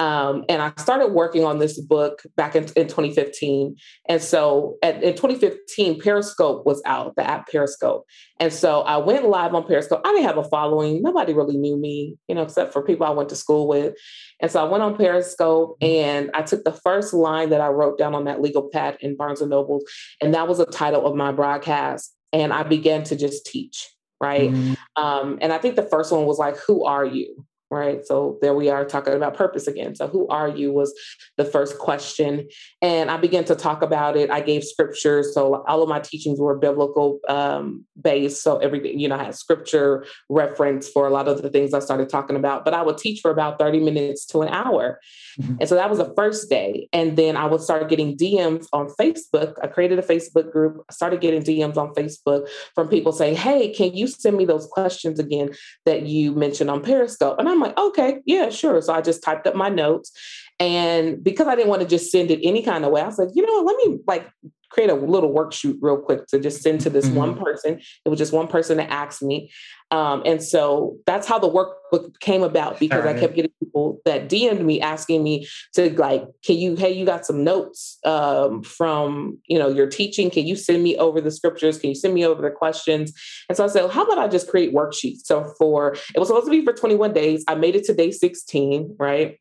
Um, 0.00 0.44
and 0.48 0.62
I 0.62 0.72
started 0.78 1.08
working 1.08 1.44
on 1.44 1.58
this 1.58 1.80
book 1.80 2.22
back 2.36 2.54
in, 2.54 2.64
in 2.76 2.86
2015. 2.86 3.74
And 4.08 4.22
so 4.22 4.76
at, 4.82 5.02
in 5.02 5.14
2015, 5.14 6.00
Periscope 6.00 6.64
was 6.64 6.80
out, 6.84 7.16
the 7.16 7.28
app 7.28 7.48
Periscope. 7.50 8.04
And 8.38 8.52
so 8.52 8.82
I 8.82 8.98
went 8.98 9.28
live 9.28 9.54
on 9.54 9.66
Periscope. 9.66 10.00
I 10.04 10.12
didn't 10.12 10.26
have 10.26 10.38
a 10.38 10.44
following. 10.44 11.02
Nobody 11.02 11.32
really 11.32 11.56
knew 11.56 11.76
me, 11.76 12.16
you 12.28 12.34
know, 12.34 12.42
except 12.42 12.72
for 12.72 12.82
people 12.82 13.06
I 13.06 13.10
went 13.10 13.28
to 13.30 13.36
school 13.36 13.66
with. 13.66 13.94
And 14.40 14.50
so 14.50 14.64
I 14.64 14.68
went 14.68 14.84
on 14.84 14.96
Periscope 14.96 15.76
and 15.80 16.30
I 16.32 16.42
took 16.42 16.62
the 16.62 16.72
first 16.72 17.12
line 17.12 17.50
that 17.50 17.60
I 17.60 17.68
wrote 17.68 17.98
down 17.98 18.14
on 18.14 18.24
that 18.24 18.40
legal 18.40 18.68
pad 18.72 18.98
in 19.00 19.16
Barnes 19.16 19.40
and 19.40 19.50
Noble. 19.50 19.80
And 20.22 20.32
that 20.34 20.46
was 20.46 20.58
the 20.58 20.66
title 20.66 21.06
of 21.06 21.16
my 21.16 21.32
broadcast. 21.32 22.14
And 22.32 22.52
I 22.52 22.62
began 22.62 23.02
to 23.04 23.16
just 23.16 23.46
teach 23.46 23.88
right? 24.20 24.50
Mm-hmm. 24.50 25.02
Um, 25.02 25.38
and 25.40 25.52
I 25.52 25.58
think 25.58 25.76
the 25.76 25.84
first 25.84 26.10
one 26.10 26.26
was 26.26 26.38
like, 26.38 26.56
Who 26.66 26.84
are 26.84 27.04
you? 27.04 27.46
Right? 27.70 28.06
So 28.06 28.38
there 28.40 28.54
we 28.54 28.70
are 28.70 28.84
talking 28.84 29.14
about 29.14 29.34
purpose 29.34 29.66
again. 29.66 29.94
So 29.94 30.06
who 30.08 30.26
are 30.28 30.48
you 30.48 30.72
was 30.72 30.94
the 31.36 31.44
first 31.44 31.78
question. 31.78 32.48
And 32.82 33.10
I 33.10 33.16
began 33.16 33.44
to 33.44 33.54
talk 33.54 33.82
about 33.82 34.16
it. 34.16 34.30
I 34.30 34.40
gave 34.40 34.64
scripture. 34.64 35.22
So 35.22 35.64
all 35.66 35.82
of 35.82 35.88
my 35.88 36.00
teachings 36.00 36.40
were 36.40 36.56
biblical 36.56 37.20
um, 37.28 37.84
based. 38.00 38.42
So 38.42 38.58
everything, 38.58 38.98
you 38.98 39.08
know, 39.08 39.16
I 39.16 39.24
had 39.24 39.34
scripture 39.34 40.04
reference 40.28 40.88
for 40.88 41.06
a 41.06 41.10
lot 41.10 41.28
of 41.28 41.42
the 41.42 41.50
things 41.50 41.74
I 41.74 41.80
started 41.80 42.08
talking 42.08 42.36
about. 42.36 42.64
But 42.64 42.74
I 42.74 42.82
would 42.82 42.98
teach 42.98 43.20
for 43.20 43.30
about 43.30 43.58
30 43.58 43.80
minutes 43.80 44.26
to 44.26 44.42
an 44.42 44.48
hour. 44.48 45.00
Mm-hmm. 45.40 45.56
And 45.60 45.68
so 45.68 45.74
that 45.74 45.90
was 45.90 45.98
the 45.98 46.12
first 46.16 46.50
day. 46.50 46.88
And 46.92 47.16
then 47.16 47.36
I 47.36 47.46
would 47.46 47.60
start 47.60 47.88
getting 47.88 48.16
DMs 48.16 48.66
on 48.72 48.88
Facebook. 49.00 49.54
I 49.62 49.66
created 49.68 49.98
a 49.98 50.02
Facebook 50.02 50.50
group. 50.50 50.84
I 50.88 50.92
started 50.92 51.20
getting 51.20 51.42
DMs 51.42 51.76
on 51.76 51.94
Facebook 51.94 52.48
from 52.74 52.88
people 52.88 53.12
saying, 53.12 53.36
Hey, 53.36 53.72
can 53.72 53.94
you 53.94 54.06
send 54.06 54.36
me 54.36 54.44
those 54.44 54.66
questions 54.66 55.18
again 55.18 55.50
that 55.86 56.02
you 56.02 56.32
mentioned 56.32 56.70
on 56.70 56.82
Periscope? 56.82 57.38
And 57.38 57.48
I'm 57.48 57.57
like, 57.60 57.78
okay, 57.78 58.20
yeah, 58.24 58.50
sure. 58.50 58.80
So 58.82 58.92
I 58.92 59.00
just 59.00 59.22
typed 59.22 59.46
up 59.46 59.54
my 59.54 59.68
notes. 59.68 60.12
And 60.60 61.22
because 61.22 61.46
I 61.46 61.54
didn't 61.54 61.68
want 61.68 61.82
to 61.82 61.88
just 61.88 62.10
send 62.10 62.30
it 62.30 62.40
any 62.42 62.62
kind 62.62 62.84
of 62.84 62.90
way, 62.90 63.00
I 63.00 63.06
was 63.06 63.18
like, 63.18 63.28
you 63.34 63.46
know 63.46 63.62
what, 63.62 63.66
let 63.66 63.86
me 63.86 63.98
like 64.06 64.28
create 64.70 64.90
a 64.90 64.94
little 64.94 65.32
worksheet 65.32 65.78
real 65.80 65.98
quick 65.98 66.26
to 66.28 66.38
just 66.38 66.62
send 66.62 66.80
to 66.82 66.90
this 66.90 67.06
mm-hmm. 67.06 67.16
one 67.16 67.38
person. 67.38 67.80
It 68.04 68.08
was 68.08 68.18
just 68.18 68.32
one 68.32 68.48
person 68.48 68.76
that 68.78 68.90
asked 68.90 69.22
me. 69.22 69.50
Um, 69.90 70.22
and 70.26 70.42
so 70.42 70.98
that's 71.06 71.26
how 71.26 71.38
the 71.38 71.48
workbook 71.48 72.20
came 72.20 72.42
about 72.42 72.78
because 72.78 73.04
right. 73.04 73.16
I 73.16 73.18
kept 73.18 73.34
getting 73.34 73.52
people 73.58 74.00
that 74.04 74.28
DM'd 74.28 74.62
me 74.62 74.80
asking 74.80 75.22
me 75.22 75.46
to 75.74 75.90
like, 75.98 76.24
can 76.44 76.58
you, 76.58 76.76
hey, 76.76 76.92
you 76.92 77.06
got 77.06 77.24
some 77.24 77.42
notes 77.42 77.98
um, 78.04 78.62
from, 78.62 79.38
you 79.46 79.58
know, 79.58 79.68
your 79.68 79.86
teaching. 79.86 80.30
Can 80.30 80.46
you 80.46 80.56
send 80.56 80.82
me 80.82 80.96
over 80.98 81.20
the 81.20 81.30
scriptures? 81.30 81.78
Can 81.78 81.88
you 81.88 81.94
send 81.96 82.12
me 82.12 82.26
over 82.26 82.42
the 82.42 82.50
questions? 82.50 83.12
And 83.48 83.56
so 83.56 83.64
I 83.64 83.68
said, 83.68 83.80
well, 83.80 83.90
how 83.90 84.04
about 84.04 84.18
I 84.18 84.28
just 84.28 84.48
create 84.48 84.74
worksheets? 84.74 85.20
So 85.24 85.54
for, 85.56 85.94
it 86.14 86.18
was 86.18 86.28
supposed 86.28 86.46
to 86.46 86.50
be 86.50 86.64
for 86.64 86.74
21 86.74 87.14
days. 87.14 87.44
I 87.48 87.54
made 87.54 87.74
it 87.74 87.84
to 87.84 87.94
day 87.94 88.10
16, 88.10 88.96
right? 88.98 89.38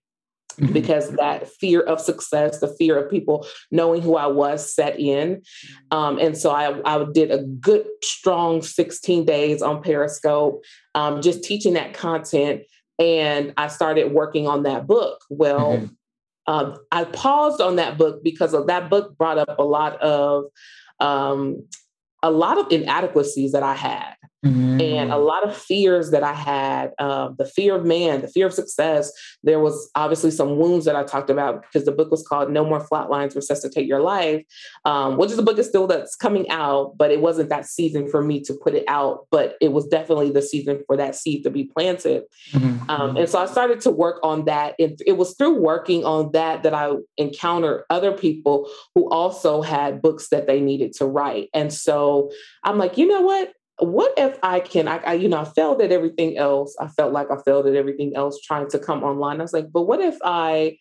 Mm-hmm. 0.60 0.74
because 0.74 1.12
that 1.12 1.48
fear 1.48 1.82
of 1.82 2.02
success, 2.02 2.62
the 2.62 2.76
fear 2.80 2.98
of 2.98 3.12
people 3.12 3.46
knowing 3.70 4.02
who 4.02 4.16
I 4.16 4.26
was 4.26 4.74
set 4.74 5.00
in. 5.00 5.44
Um, 5.92 6.18
and 6.18 6.36
so 6.36 6.50
I, 6.50 6.82
I 6.84 7.06
did 7.14 7.30
a 7.30 7.44
good, 7.44 7.86
strong 8.04 8.64
16 8.64 9.24
days 9.24 9.62
on 9.62 9.84
Periscope, 9.84 10.64
um, 10.96 11.22
just 11.22 11.44
teaching 11.44 11.74
that 11.74 11.94
content. 11.94 12.64
And 12.98 13.54
I 13.56 13.68
started 13.68 14.14
working 14.14 14.48
on 14.48 14.64
that 14.64 14.88
book. 14.88 15.24
Well, 15.30 15.74
mm-hmm. 15.78 16.52
um, 16.52 16.78
I 16.92 17.04
paused 17.04 17.62
on 17.62 17.76
that 17.76 18.00
book 18.00 18.24
because 18.24 18.56
of 18.56 18.66
that 18.66 18.90
book 18.90 19.16
brought 19.16 19.38
up 19.38 19.60
a 19.60 19.64
lot 19.64 20.02
of 20.02 20.46
um, 21.00 21.68
a 22.24 22.32
lot 22.32 22.58
of 22.58 22.72
inadequacies 22.72 23.52
that 23.52 23.62
I 23.62 23.76
had. 23.76 24.16
Mm-hmm. 24.46 24.80
And 24.80 25.12
a 25.12 25.18
lot 25.18 25.48
of 25.48 25.58
fears 25.58 26.12
that 26.12 26.24
I 26.24 26.34
had, 26.34 26.92
uh, 27.00 27.30
the 27.38 27.46
fear 27.46 27.76
of 27.76 27.86
man, 27.86 28.22
the 28.22 28.28
fear 28.28 28.46
of 28.46 28.54
success. 28.54 29.12
There 29.44 29.60
was 29.60 29.90
obviously 29.96 30.30
some 30.30 30.58
wounds 30.58 30.86
that 30.86 30.96
I 30.96 31.04
talked 31.04 31.32
about 31.32 31.64
because 31.64 31.86
the 31.86 31.92
book 31.92 32.12
was 32.12 32.26
called 32.26 32.52
No 32.52 32.64
More 32.64 32.80
Flatlines 32.80 33.36
Resuscitate 33.36 33.88
Your 33.88 34.00
Life, 34.00 34.44
um, 34.86 35.18
which 35.18 35.32
is 35.32 35.40
a 35.40 35.44
book 35.44 35.58
is 35.58 35.68
still 35.68 35.88
that's 35.88 36.16
coming 36.16 36.48
out, 36.50 36.96
but 36.98 37.10
it 37.10 37.20
wasn't 37.20 37.50
that 37.50 37.66
season 37.66 38.08
for 38.08 38.22
me 38.22 38.40
to 38.42 38.54
put 38.54 38.76
it 38.76 38.86
out. 38.88 39.26
But 39.32 39.56
it 39.60 39.72
was 39.72 39.88
definitely 39.88 40.30
the 40.30 40.44
season 40.44 40.84
for 40.86 40.96
that 40.98 41.16
seed 41.16 41.44
to 41.44 41.50
be 41.50 41.64
planted. 41.66 42.24
Mm-hmm. 42.52 42.90
Um, 42.90 43.18
and 43.18 43.28
so 43.28 43.40
I 43.40 43.48
started 43.48 43.82
to 43.82 43.92
work 43.92 44.20
on 44.22 44.46
that. 44.46 44.76
And 44.78 45.02
it 45.08 45.18
was 45.18 45.36
through 45.36 45.60
working 45.60 46.06
on 46.06 46.32
that 46.34 46.62
that 46.62 46.76
I 46.76 46.92
encountered 47.18 47.86
other 47.90 48.12
people 48.12 48.70
who 48.94 49.10
also 49.10 49.64
had 49.64 50.02
books 50.02 50.30
that 50.30 50.46
they 50.46 50.62
needed 50.62 50.94
to 50.94 51.06
write. 51.06 51.50
And 51.56 51.74
so 51.74 52.32
I'm 52.64 52.78
like, 52.78 52.98
you 53.00 53.08
know 53.08 53.22
what? 53.22 53.54
What 53.80 54.14
if 54.18 54.38
I 54.42 54.60
can, 54.60 54.88
I, 54.88 54.98
I, 54.98 55.14
you 55.14 55.30
know, 55.30 55.42
I 55.42 55.46
failed 55.46 55.82
at 55.82 55.92
everything 55.92 56.38
else. 56.38 56.76
I 56.80 56.88
felt 56.88 57.14
like 57.14 57.30
I 57.30 57.38
failed 57.46 57.68
at 57.68 57.76
everything 57.76 58.14
else 58.16 58.40
trying 58.42 58.70
to 58.70 58.80
come 58.80 59.04
online. 59.04 59.40
I 59.40 59.44
was 59.44 59.54
like, 59.54 59.72
but 59.72 59.84
what 59.84 60.00
if 60.00 60.18
I 60.24 60.78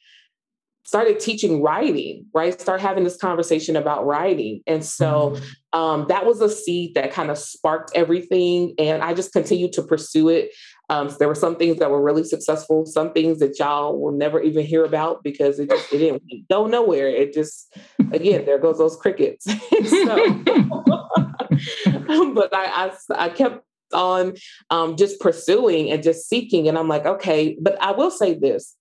started 0.87 1.19
teaching 1.19 1.63
writing, 1.63 2.25
right? 2.33 2.61
Start 2.61 2.81
having 2.81 3.03
this 3.03 3.17
conversation 3.17 3.75
about 3.75 4.07
writing. 4.07 4.63
And 4.69 4.85
so 4.85 5.31
mm-hmm. 5.31 5.79
um, 5.79 6.07
that 6.09 6.25
was 6.25 6.41
a 6.41 6.49
seed 6.49 6.95
that 6.95 7.13
kind 7.13 7.29
of 7.29 7.39
sparked 7.39 7.91
everything. 7.97 8.73
And 8.79 9.03
I 9.03 9.13
just 9.13 9.33
continued 9.33 9.73
to 9.75 9.83
pursue 9.83 10.29
it. 10.29 10.53
Um, 10.89 11.11
so 11.11 11.17
there 11.19 11.27
were 11.27 11.35
some 11.35 11.57
things 11.57 11.81
that 11.81 11.91
were 11.91 12.01
really 12.01 12.23
successful, 12.23 12.87
some 12.87 13.13
things 13.13 13.41
that 13.41 13.59
y'all 13.59 14.01
will 14.01 14.13
never 14.13 14.41
even 14.41 14.65
hear 14.65 14.85
about 14.85 15.25
because 15.25 15.59
it 15.59 15.69
just 15.69 15.93
it 15.93 15.99
didn't 15.99 16.23
go 16.49 16.69
nowhere. 16.69 17.09
It 17.09 17.33
just 17.33 17.77
again, 18.13 18.45
there 18.47 18.61
goes 18.61 18.79
those 18.79 18.97
crickets. 18.97 19.45
so, 19.91 20.45
but 22.35 22.55
I, 22.55 22.91
I, 23.11 23.27
I 23.27 23.29
kept 23.29 23.63
on 23.93 24.35
um, 24.71 24.97
just 24.97 25.21
pursuing 25.21 25.91
and 25.91 26.03
just 26.03 26.29
seeking, 26.29 26.69
and 26.69 26.79
I'm 26.79 26.89
like, 26.89 27.07
okay. 27.07 27.57
But 27.61 27.81
I 27.81 27.93
will 27.93 28.11
say 28.11 28.35
this, 28.35 28.75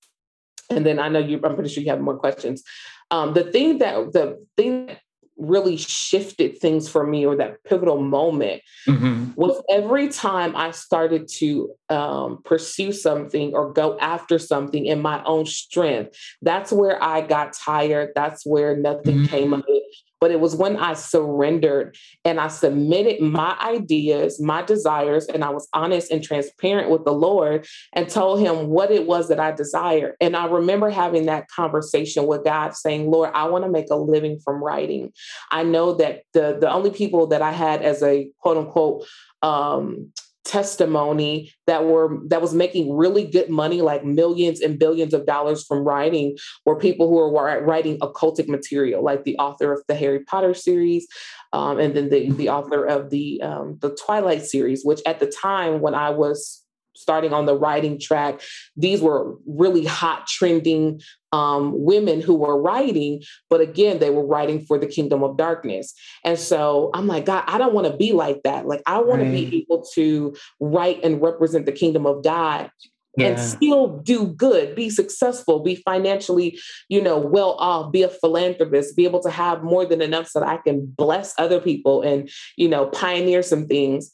and 0.70 0.86
then 0.86 1.00
I 1.00 1.10
know 1.10 1.20
you. 1.20 1.40
I'm 1.44 1.56
pretty 1.56 1.70
sure 1.70 1.84
you 1.84 1.90
have 1.90 2.02
more 2.02 2.18
questions. 2.18 2.64
Um, 3.12 3.34
the 3.34 3.44
thing 3.44 3.80
that 3.80 4.14
the 4.14 4.46
thing 4.58 4.88
that 4.88 5.00
really 5.38 5.76
shifted 5.76 6.58
things 6.58 6.88
for 6.88 7.06
me 7.06 7.26
or 7.26 7.36
that 7.36 7.62
pivotal 7.66 8.02
moment 8.02 8.62
mm-hmm. 8.88 9.32
was 9.36 9.62
every 9.70 10.08
time 10.08 10.56
I 10.56 10.72
started 10.72 11.28
to 11.40 11.74
um, 11.90 12.42
pursue 12.46 12.94
something 12.94 13.54
or 13.54 13.74
go 13.74 14.00
after 14.00 14.40
something 14.40 14.86
in 14.86 15.02
my 15.02 15.22
own 15.26 15.46
strength, 15.46 16.18
that's 16.42 16.72
where 16.72 17.02
I 17.04 17.22
got 17.22 17.54
tired. 17.54 18.12
That's 18.16 18.46
where 18.46 18.78
nothing 18.78 19.18
mm-hmm. 19.18 19.26
came 19.26 19.54
of 19.54 19.66
it 19.68 19.84
but 20.26 20.32
it 20.32 20.40
was 20.40 20.56
when 20.56 20.76
I 20.78 20.96
surrendered 20.96 21.96
and 22.24 22.40
I 22.40 22.48
submitted 22.48 23.22
my 23.22 23.56
ideas, 23.62 24.42
my 24.42 24.64
desires, 24.64 25.28
and 25.28 25.44
I 25.44 25.52
was 25.52 25.68
honest 25.72 26.12
and 26.12 26.24
transparent 26.24 26.90
with 26.90 27.06
the 27.06 27.14
Lord 27.14 27.68
and 27.94 28.10
told 28.10 28.40
him 28.40 28.70
what 28.70 28.90
it 28.90 29.06
was 29.06 29.28
that 29.28 29.40
I 29.40 29.52
desired. 29.52 30.16
And 30.20 30.36
I 30.36 30.48
remember 30.48 30.90
having 30.90 31.28
that 31.28 31.48
conversation 31.50 32.26
with 32.26 32.44
God 32.44 32.74
saying, 32.74 33.12
Lord, 33.12 33.30
I 33.36 33.48
want 33.50 33.66
to 33.66 33.70
make 33.70 33.92
a 33.92 33.96
living 33.96 34.40
from 34.40 34.64
writing. 34.64 35.14
I 35.52 35.62
know 35.62 35.94
that 35.94 36.24
the, 36.34 36.58
the 36.60 36.74
only 36.74 36.90
people 36.90 37.28
that 37.28 37.44
I 37.44 37.52
had 37.52 37.84
as 37.84 38.02
a 38.02 38.28
quote 38.40 38.58
unquote 38.58 39.06
um, 39.44 40.12
testimony 40.46 41.52
that 41.66 41.86
were 41.86 42.20
that 42.28 42.42
was 42.42 42.54
making 42.54 42.96
really 42.96 43.26
good 43.26 43.50
money 43.50 43.82
like 43.82 44.06
millions 44.06 44.62
and 44.62 44.78
billions 44.78 45.14
of 45.14 45.26
dollars 45.26 45.66
from 45.66 45.80
writing 45.80 46.38
were 46.66 46.78
people 46.78 47.10
who 47.10 47.16
were 47.16 47.64
writing 47.64 47.98
occultic 48.00 48.48
material 48.48 49.04
like 49.04 49.24
the 49.24 49.36
author 49.38 49.74
of 49.74 49.82
the 49.88 49.96
harry 49.96 50.20
potter 50.20 50.54
series 50.54 51.08
um, 51.52 51.80
and 51.80 51.96
then 51.96 52.10
the, 52.10 52.30
the 52.32 52.50
author 52.50 52.86
of 52.86 53.10
the 53.10 53.42
um, 53.42 53.78
the 53.82 53.96
twilight 53.96 54.46
series 54.46 54.86
which 54.86 55.02
at 55.08 55.20
the 55.20 55.28
time 55.28 55.82
when 55.82 55.96
i 55.96 56.12
was 56.12 56.65
starting 56.96 57.34
on 57.34 57.46
the 57.46 57.58
writing 57.58 58.00
track, 58.00 58.42
these 58.76 59.02
were 59.02 59.36
really 59.46 59.86
hot, 59.86 60.28
trending 60.28 61.02
um, 61.32 61.74
women 61.76 62.22
who 62.22 62.36
were 62.36 62.60
writing. 62.60 63.22
But 63.50 63.62
again, 63.62 64.00
they 64.00 64.10
were 64.10 64.26
writing 64.26 64.62
for 64.66 64.78
the 64.78 64.88
kingdom 64.88 65.24
of 65.24 65.38
darkness. 65.38 65.94
And 66.24 66.40
so 66.40 66.92
I'm 66.94 67.08
like, 67.08 67.26
God, 67.26 67.44
I 67.48 67.58
don't 67.58 67.74
want 67.74 67.88
to 67.88 67.98
be 67.98 68.14
like 68.14 68.42
that. 68.44 68.68
Like, 68.68 68.82
I 68.86 69.00
want 69.00 69.22
right. 69.22 69.26
to 69.26 69.32
be 69.32 69.68
able 69.70 69.86
to 69.96 70.36
write 70.60 71.04
and 71.04 71.22
represent 71.22 71.66
the 71.66 71.72
kingdom 71.72 72.06
of 72.06 72.24
God. 72.24 72.72
Yeah. 73.18 73.28
and 73.28 73.40
still 73.40 74.00
do 74.00 74.28
good 74.28 74.76
be 74.76 74.90
successful 74.90 75.62
be 75.62 75.76
financially 75.76 76.60
you 76.90 77.02
know 77.02 77.18
well 77.18 77.52
off 77.60 77.94
be 77.94 78.04
a 78.04 78.10
philanthropist 78.10 78.98
be 78.98 79.06
able 79.06 79.22
to 79.22 79.30
have 79.30 79.64
more 79.64 79.86
than 79.86 80.02
enough 80.02 80.28
so 80.28 80.42
that 80.42 80.50
i 80.50 80.58
can 80.58 80.86
bless 80.86 81.34
other 81.38 81.62
people 81.62 82.02
and 82.02 82.30
you 82.58 82.68
know 82.68 82.88
pioneer 82.88 83.42
some 83.42 83.68
things 83.68 84.14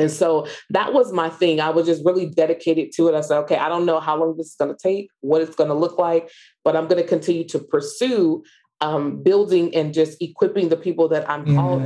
And 0.00 0.10
so 0.10 0.46
that 0.70 0.94
was 0.94 1.12
my 1.12 1.28
thing. 1.28 1.60
I 1.60 1.70
was 1.70 1.86
just 1.86 2.04
really 2.04 2.26
dedicated 2.26 2.90
to 2.96 3.08
it. 3.08 3.14
I 3.14 3.20
said, 3.20 3.38
okay, 3.40 3.56
I 3.56 3.68
don't 3.68 3.84
know 3.84 4.00
how 4.00 4.18
long 4.18 4.36
this 4.36 4.46
is 4.46 4.54
going 4.54 4.74
to 4.74 4.78
take, 4.82 5.10
what 5.20 5.42
it's 5.42 5.54
going 5.54 5.68
to 5.68 5.74
look 5.74 5.98
like, 5.98 6.30
but 6.64 6.74
I'm 6.74 6.88
going 6.88 7.02
to 7.02 7.08
continue 7.08 7.46
to 7.48 7.58
pursue 7.58 8.42
um, 8.80 9.22
building 9.22 9.74
and 9.74 9.92
just 9.92 10.20
equipping 10.22 10.70
the 10.70 10.76
people 10.76 11.08
that 11.08 11.28
I'm 11.28 11.46
yes. 11.46 11.56
called. 11.56 11.82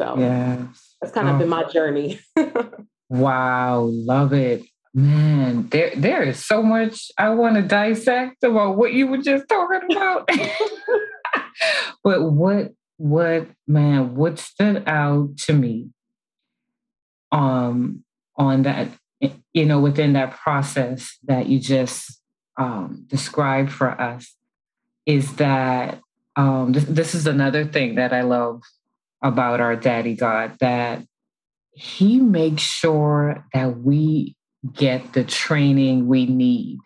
So 0.00 0.18
yes. 0.18 0.96
that's 1.00 1.12
kind 1.12 1.28
of 1.28 1.34
oh. 1.34 1.38
been 1.38 1.48
my 1.48 1.64
journey. 1.64 2.20
wow, 3.08 3.80
love 3.80 4.32
it. 4.32 4.62
Man, 4.94 5.68
there 5.70 5.90
there 5.96 6.22
is 6.22 6.44
so 6.44 6.62
much 6.62 7.10
I 7.16 7.30
want 7.30 7.56
to 7.56 7.62
dissect 7.62 8.44
about 8.44 8.76
what 8.76 8.92
you 8.92 9.06
were 9.06 9.18
just 9.18 9.48
talking 9.48 9.90
about. 9.90 10.28
but 12.04 12.30
what 12.30 12.72
what 12.98 13.48
man, 13.66 14.14
what 14.14 14.38
stood 14.38 14.86
out 14.86 15.36
to 15.38 15.54
me 15.54 15.88
um, 17.32 18.04
on 18.36 18.62
that, 18.62 18.88
you 19.52 19.66
know, 19.66 19.80
within 19.80 20.12
that 20.12 20.32
process 20.32 21.18
that 21.24 21.46
you 21.46 21.58
just 21.58 22.20
um, 22.58 23.04
described 23.08 23.72
for 23.72 23.90
us 24.00 24.36
is 25.06 25.36
that 25.36 26.00
um, 26.36 26.72
this, 26.72 26.84
this 26.84 27.14
is 27.14 27.26
another 27.26 27.64
thing 27.64 27.96
that 27.96 28.12
I 28.12 28.22
love 28.22 28.62
about 29.22 29.60
our 29.60 29.76
daddy 29.76 30.14
God 30.14 30.56
that 30.60 31.02
he 31.72 32.18
makes 32.20 32.62
sure 32.62 33.44
that 33.52 33.78
we 33.78 34.36
get 34.72 35.12
the 35.12 35.24
training 35.24 36.06
we 36.06 36.26
need 36.26 36.78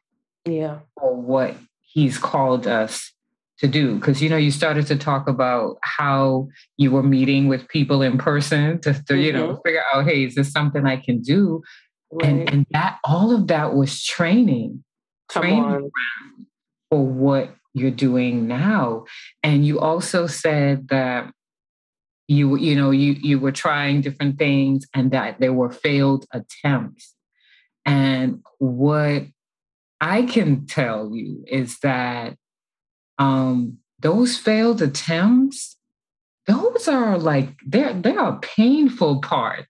yeah. 0.47 0.79
for 0.99 1.15
what 1.15 1.57
he's 1.83 2.19
called 2.19 2.67
us 2.67 3.13
to 3.59 3.67
do 3.67 3.95
because 3.97 4.21
you 4.23 4.29
know 4.29 4.37
you 4.37 4.51
started 4.51 4.87
to 4.87 4.97
talk 4.97 5.29
about 5.29 5.79
how 5.83 6.49
you 6.77 6.91
were 6.91 7.03
meeting 7.03 7.49
with 7.49 7.67
people 7.69 8.03
in 8.03 8.19
person 8.19 8.81
to, 8.81 8.93
to 8.93 8.99
mm-hmm. 8.99 9.23
you 9.23 9.33
know 9.33 9.49
mm-hmm. 9.49 9.61
figure 9.65 9.83
out 9.93 10.05
hey 10.07 10.25
is 10.25 10.35
this 10.35 10.53
something 10.53 10.87
i 10.87 10.97
can 10.97 11.21
do 11.21 11.63
right. 12.13 12.31
and, 12.31 12.51
and 12.51 12.67
that 12.71 12.99
all 13.05 13.35
of 13.35 13.47
that 13.47 13.75
was 13.75 14.05
training 14.05 14.85
Come 15.31 15.43
training 15.43 15.91
for 16.91 17.07
what 17.07 17.55
you're 17.73 17.91
doing 17.91 18.47
now 18.47 19.05
and 19.43 19.67
you 19.67 19.81
also 19.81 20.27
said 20.27 20.89
that 20.89 21.31
you 22.29 22.57
you 22.57 22.75
know 22.75 22.91
you 22.91 23.13
you 23.13 23.39
were 23.39 23.53
trying 23.53 24.01
different 24.01 24.39
things 24.39 24.87
and 24.95 25.13
that 25.13 25.41
there 25.41 25.53
were 25.53 25.71
failed 25.71 26.27
attempts 26.33 27.15
and 27.85 28.43
what 28.59 29.25
i 30.01 30.23
can 30.23 30.67
tell 30.67 31.15
you 31.15 31.45
is 31.47 31.79
that 31.81 32.37
um, 33.19 33.79
those 33.99 34.37
failed 34.37 34.83
attempts, 34.83 35.77
those 36.47 36.89
are 36.89 37.19
like 37.19 37.55
they're 37.67 37.93
they're 37.93 38.19
a 38.19 38.39
painful 38.39 39.21
part 39.21 39.67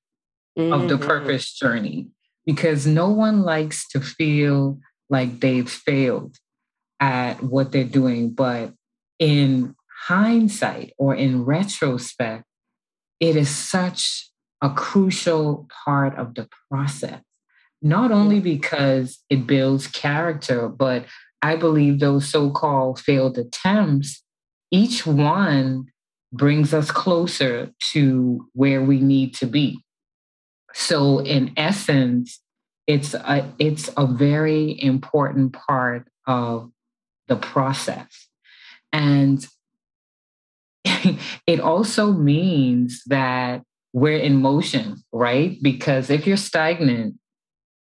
mm-hmm. 0.59 0.73
of 0.73 0.89
the 0.89 0.97
mm-hmm. 0.97 1.07
purpose 1.07 1.53
journey 1.53 2.09
because 2.45 2.87
no 2.87 3.09
one 3.09 3.43
likes 3.43 3.89
to 3.89 4.01
feel 4.01 4.79
like 5.09 5.41
they've 5.41 5.69
failed 5.69 6.37
at 7.01 7.43
what 7.43 7.73
they're 7.73 7.85
doing. 7.85 8.31
But 8.31 8.73
in 9.19 9.75
hindsight 10.07 10.93
or 10.99 11.15
in 11.15 11.45
retrospect, 11.45 12.45
it 13.21 13.37
is 13.37 13.49
such 13.51 14.31
a 14.63 14.71
crucial 14.71 15.69
part 15.85 16.17
of 16.17 16.35
the 16.35 16.49
process, 16.71 17.21
not 17.83 18.11
only 18.11 18.41
because 18.41 19.19
it 19.29 19.47
builds 19.47 19.87
character, 19.87 20.69
but 20.69 21.07
I 21.47 21.55
believe 21.55 22.01
those 22.01 22.29
so 22.29 22.51
called 22.51 22.99
failed 22.99 23.39
attempts, 23.39 24.25
each 24.73 25.07
one 25.07 25.87
brings 26.33 26.75
us 26.75 26.91
closer 26.91 27.71
to 27.93 28.49
where 28.53 28.83
we 28.83 28.99
need 28.99 29.33
to 29.37 29.47
be. 29.47 29.79
So, 30.75 31.21
in 31.21 31.53
essence, 31.57 32.41
it's 32.89 33.15
a, 33.15 33.49
it's 33.61 33.89
a 33.97 34.09
very 34.09 34.83
important 34.83 35.53
part 35.53 36.09
of 36.27 36.73
the 37.29 37.37
process. 37.37 38.29
And 38.93 39.47
it 41.47 41.61
also 41.61 42.13
means 42.13 43.03
that 43.07 43.63
we're 43.93 44.19
in 44.19 44.43
motion, 44.43 44.97
right? 45.13 45.57
Because 45.63 46.11
if 46.11 46.27
you're 46.27 46.37
stagnant, 46.37 47.15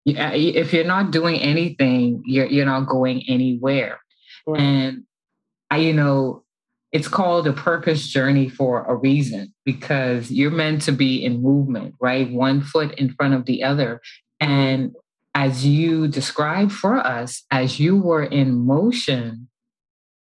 Uh, 0.08 0.32
if 0.34 0.74
you're 0.74 0.84
not 0.84 1.12
doing 1.12 1.40
anything, 1.40 2.24
you're 2.26 2.48
you're 2.48 2.66
not 2.66 2.88
going 2.88 3.24
anywhere. 3.28 4.00
Right. 4.48 4.60
And 4.60 5.04
I, 5.70 5.78
you 5.78 5.94
know, 5.94 6.44
it's 6.92 7.08
called 7.08 7.48
a 7.48 7.54
purpose 7.54 8.08
journey 8.08 8.50
for 8.50 8.84
a 8.84 8.96
reason 8.96 9.54
because 9.64 10.32
you're 10.32 10.52
meant 10.52 10.82
to 10.84 10.92
be 10.92 11.24
in 11.24 11.42
movement, 11.42 11.96
right? 12.02 12.30
One 12.30 12.62
foot 12.62 12.94
in 12.96 13.14
front 13.14 13.34
of 13.34 13.46
the 13.46 13.64
other. 13.64 14.02
And 14.40 14.96
as 15.34 15.66
you 15.66 16.08
described 16.08 16.74
for 16.74 16.98
us, 16.98 17.44
as 17.52 17.80
you 17.80 17.96
were 17.96 18.24
in 18.24 18.66
motion, 18.66 19.48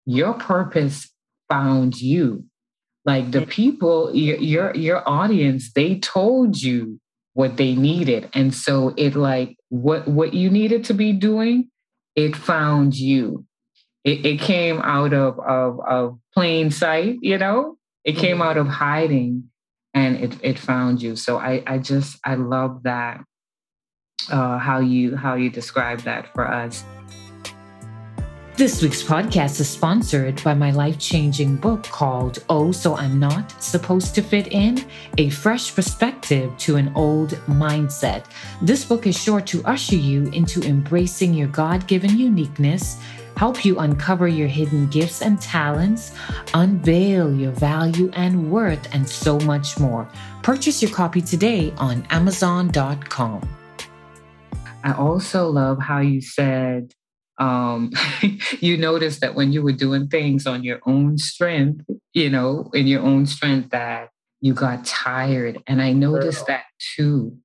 your 0.06 0.34
purpose 0.34 1.10
found 1.50 2.00
you. 2.00 2.46
Like 3.06 3.32
the 3.32 3.42
mm. 3.42 3.50
people, 3.50 4.14
your 4.16 4.38
your, 4.38 4.76
your 4.76 5.10
audience, 5.10 5.74
they 5.74 6.00
told 6.00 6.62
you 6.62 7.00
what 7.34 7.58
they 7.58 7.76
needed. 7.76 8.30
And 8.34 8.54
so 8.54 8.94
it 8.98 9.16
like 9.16 9.58
what 9.70 10.08
what 10.08 10.34
you 10.34 10.50
needed 10.50 10.86
to 10.86 10.94
be 10.94 11.14
doing, 11.14 11.70
it 12.16 12.36
found 12.36 12.96
you. 12.96 13.46
It, 14.04 14.26
it 14.26 14.40
came 14.40 14.82
out 14.82 15.14
of, 15.14 15.40
of 15.40 15.80
of 15.88 16.20
plain 16.34 16.72
sight, 16.72 17.18
you 17.22 17.38
know, 17.38 17.78
it 18.04 18.14
came 18.14 18.42
out 18.42 18.58
of 18.58 18.68
hiding 18.68 19.50
and 19.94 20.18
it 20.18 20.38
it 20.44 20.60
found 20.60 21.02
you. 21.02 21.16
So 21.16 21.38
I 21.38 21.64
I 21.66 21.78
just 21.78 22.20
I 22.26 22.36
love 22.36 22.84
that 22.84 23.22
uh 24.32 24.58
how 24.58 24.80
you 24.80 25.16
how 25.16 25.36
you 25.36 25.50
describe 25.50 26.02
that 26.02 26.34
for 26.34 26.48
us. 26.48 26.84
This 28.56 28.84
week's 28.84 29.02
podcast 29.02 29.60
is 29.62 29.68
sponsored 29.68 30.44
by 30.44 30.54
my 30.54 30.70
life 30.70 31.00
changing 31.00 31.56
book 31.56 31.82
called 31.82 32.44
Oh, 32.50 32.72
So 32.72 32.96
I'm 32.96 33.20
Not 33.20 33.52
Supposed 33.64 34.14
to 34.14 34.22
Fit 34.22 34.50
In 34.50 34.86
A 35.18 35.32
Fresh 35.32 35.74
Perspective 35.74 36.56
to 36.60 36.76
an 36.76 36.92
Old 36.94 37.32
Mindset. 37.48 38.26
This 38.62 38.86
book 38.86 39.08
is 39.08 39.20
sure 39.20 39.42
to 39.42 39.66
usher 39.66 39.96
you 39.96 40.26
into 40.28 40.62
embracing 40.62 41.34
your 41.34 41.48
God 41.48 41.88
given 41.88 42.16
uniqueness, 42.16 43.02
help 43.38 43.66
you 43.66 43.80
uncover 43.80 44.28
your 44.28 44.48
hidden 44.48 44.88
gifts 44.88 45.24
and 45.24 45.42
talents, 45.42 46.14
unveil 46.54 47.34
your 47.34 47.54
value 47.54 48.12
and 48.14 48.52
worth, 48.52 48.88
and 48.94 49.10
so 49.10 49.40
much 49.40 49.80
more. 49.80 50.08
Purchase 50.44 50.80
your 50.80 50.92
copy 50.92 51.22
today 51.22 51.74
on 51.78 52.06
Amazon.com. 52.12 53.42
I 54.84 54.94
also 54.94 55.50
love 55.50 55.80
how 55.80 56.02
you 56.02 56.22
said, 56.22 56.94
um, 57.38 57.92
you 58.60 58.78
notice 58.78 59.20
that 59.20 59.36
when 59.36 59.52
you 59.52 59.62
were 59.62 59.72
doing 59.72 60.08
things 60.08 60.46
on 60.46 60.64
your 60.64 60.80
own 60.86 61.18
strength, 61.18 61.86
you 62.14 62.30
know, 62.30 62.70
in 62.74 62.88
your 62.88 63.02
own 63.02 63.26
strength, 63.26 63.72
that 63.72 64.10
you 64.42 64.54
got 64.54 64.86
tired. 64.86 65.58
And 65.68 65.82
I 65.82 65.94
noticed 65.94 66.48
that 66.48 66.66
too. 66.96 67.38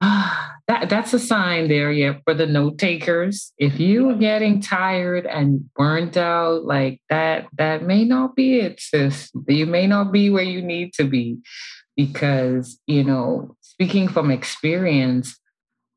Ah, 0.00 0.52
that 0.68 0.88
that's 0.88 1.12
a 1.12 1.18
sign 1.18 1.68
there, 1.68 1.92
yeah, 1.92 2.14
for 2.24 2.32
the 2.32 2.46
note 2.46 2.78
takers. 2.78 3.52
If 3.58 3.78
you 3.78 4.08
are 4.10 4.16
getting 4.16 4.60
tired 4.60 5.26
and 5.26 5.68
burnt 5.74 6.16
out 6.16 6.64
like 6.64 7.00
that, 7.10 7.46
that 7.58 7.82
may 7.82 8.04
not 8.04 8.34
be 8.34 8.60
it, 8.60 8.80
sis. 8.80 9.30
You 9.46 9.66
may 9.66 9.86
not 9.86 10.10
be 10.10 10.30
where 10.30 10.42
you 10.42 10.62
need 10.62 10.94
to 10.94 11.04
be, 11.04 11.38
because 11.96 12.80
you 12.86 13.04
know, 13.04 13.56
speaking 13.60 14.08
from 14.08 14.30
experience, 14.30 15.38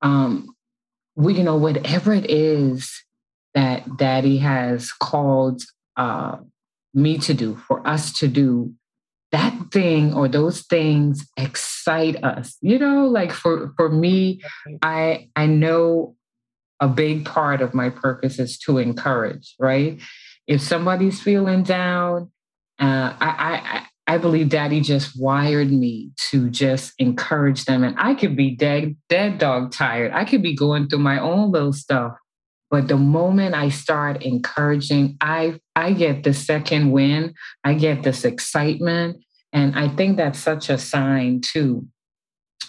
um, 0.01 0.53
we, 1.17 1.33
you 1.33 1.43
know, 1.43 1.57
whatever 1.57 2.13
it 2.13 2.29
is 2.29 3.03
that 3.55 3.97
daddy 3.97 4.37
has 4.37 4.93
called 4.93 5.63
uh, 5.97 6.37
me 6.93 7.17
to 7.17 7.33
do, 7.33 7.55
for 7.55 7.85
us 7.85 8.13
to 8.19 8.27
do, 8.27 8.73
that 9.31 9.53
thing 9.73 10.13
or 10.13 10.27
those 10.27 10.61
things 10.61 11.27
excite 11.35 12.23
us. 12.23 12.55
You 12.61 12.79
know, 12.79 13.07
like 13.07 13.33
for 13.33 13.73
for 13.75 13.89
me, 13.89 14.41
I 14.81 15.29
I 15.35 15.47
know 15.47 16.15
a 16.79 16.87
big 16.87 17.25
part 17.25 17.61
of 17.61 17.73
my 17.73 17.89
purpose 17.89 18.37
is 18.37 18.57
to 18.59 18.77
encourage, 18.77 19.55
right? 19.59 19.99
If 20.45 20.61
somebody's 20.61 21.19
feeling 21.19 21.63
down, 21.63 22.31
uh, 22.79 23.13
I, 23.19 23.27
I 23.65 23.87
believe 24.17 24.47
daddy 24.47 24.79
just 24.79 25.19
wired 25.19 25.69
me 25.69 26.11
to 26.29 26.49
just 26.49 26.93
encourage 26.97 27.65
them. 27.65 27.83
And 27.83 27.95
I 27.99 28.15
could 28.15 28.37
be 28.37 28.55
dead, 28.55 28.95
dead 29.09 29.37
dog 29.37 29.73
tired. 29.73 30.13
I 30.13 30.23
could 30.23 30.41
be 30.41 30.55
going 30.55 30.87
through 30.87 30.99
my 30.99 31.19
own 31.19 31.51
little 31.51 31.73
stuff. 31.73 32.13
But 32.69 32.87
the 32.87 32.97
moment 32.97 33.53
I 33.53 33.69
start 33.69 34.23
encouraging, 34.23 35.17
I 35.19 35.59
I 35.75 35.91
get 35.91 36.23
the 36.23 36.33
second 36.33 36.91
win. 36.91 37.33
I 37.63 37.73
get 37.73 38.03
this 38.03 38.23
excitement. 38.23 39.17
And 39.51 39.77
I 39.77 39.89
think 39.89 40.17
that's 40.17 40.39
such 40.39 40.69
a 40.69 40.77
sign 40.77 41.41
too 41.41 41.87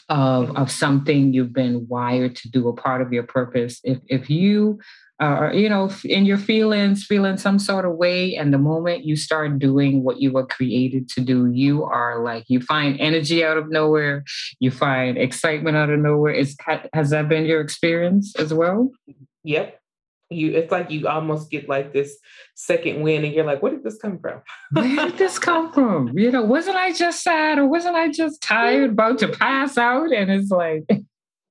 of, 0.09 0.57
of 0.57 0.70
something 0.70 1.32
you've 1.32 1.53
been 1.53 1.86
wired 1.89 2.34
to 2.36 2.51
do, 2.51 2.68
a 2.68 2.72
part 2.72 3.03
of 3.03 3.12
your 3.12 3.24
purpose. 3.24 3.80
If 3.84 3.99
if 4.07 4.30
you 4.30 4.80
uh, 5.21 5.51
you 5.53 5.69
know, 5.69 5.91
in 6.05 6.25
your 6.25 6.39
feelings, 6.39 7.05
feeling 7.05 7.37
some 7.37 7.59
sort 7.59 7.85
of 7.85 7.97
way. 7.97 8.37
And 8.37 8.55
the 8.55 8.59
moment 8.59 9.05
you 9.05 9.16
start 9.16 9.59
doing 9.59 10.05
what 10.05 10.21
you 10.21 10.31
were 10.31 10.47
created 10.47 11.09
to 11.11 11.21
do, 11.21 11.51
you 11.53 11.83
are 11.85 12.23
like, 12.23 12.45
you 12.49 12.61
find 12.61 12.99
energy 13.01 13.45
out 13.45 13.57
of 13.57 13.69
nowhere, 13.69 14.25
you 14.61 14.71
find 14.71 15.19
excitement 15.19 15.77
out 15.77 15.91
of 15.91 15.99
nowhere. 15.99 16.33
Is, 16.33 16.57
has 16.93 17.11
that 17.11 17.29
been 17.29 17.47
your 17.47 17.61
experience 17.61 18.37
as 18.37 18.55
well? 18.55 18.91
Yep. 19.43 19.81
You, 20.31 20.53
it's 20.53 20.71
like 20.71 20.91
you 20.91 21.09
almost 21.09 21.51
get 21.51 21.71
like 21.71 21.95
this 21.95 22.19
second 22.55 23.01
win, 23.01 23.25
and 23.25 23.33
you're 23.33 23.47
like, 23.47 23.62
"Where 23.62 23.73
did 23.73 23.83
this 23.83 23.97
come 23.97 24.19
from? 24.19 24.43
Where 24.73 25.09
did 25.09 25.16
this 25.16 25.39
come 25.39 25.73
from? 25.73 26.19
You 26.19 26.31
know, 26.31 26.43
wasn't 26.43 26.77
I 26.77 26.93
just 26.93 27.23
sad, 27.23 27.59
or 27.59 27.66
wasn't 27.66 27.97
I 27.97 28.11
just 28.11 28.43
tired, 28.43 28.91
about 28.91 29.21
to 29.21 29.29
pass 29.29 29.79
out?" 29.79 30.12
And 30.12 30.31
it's 30.31 30.51
like, 30.51 30.85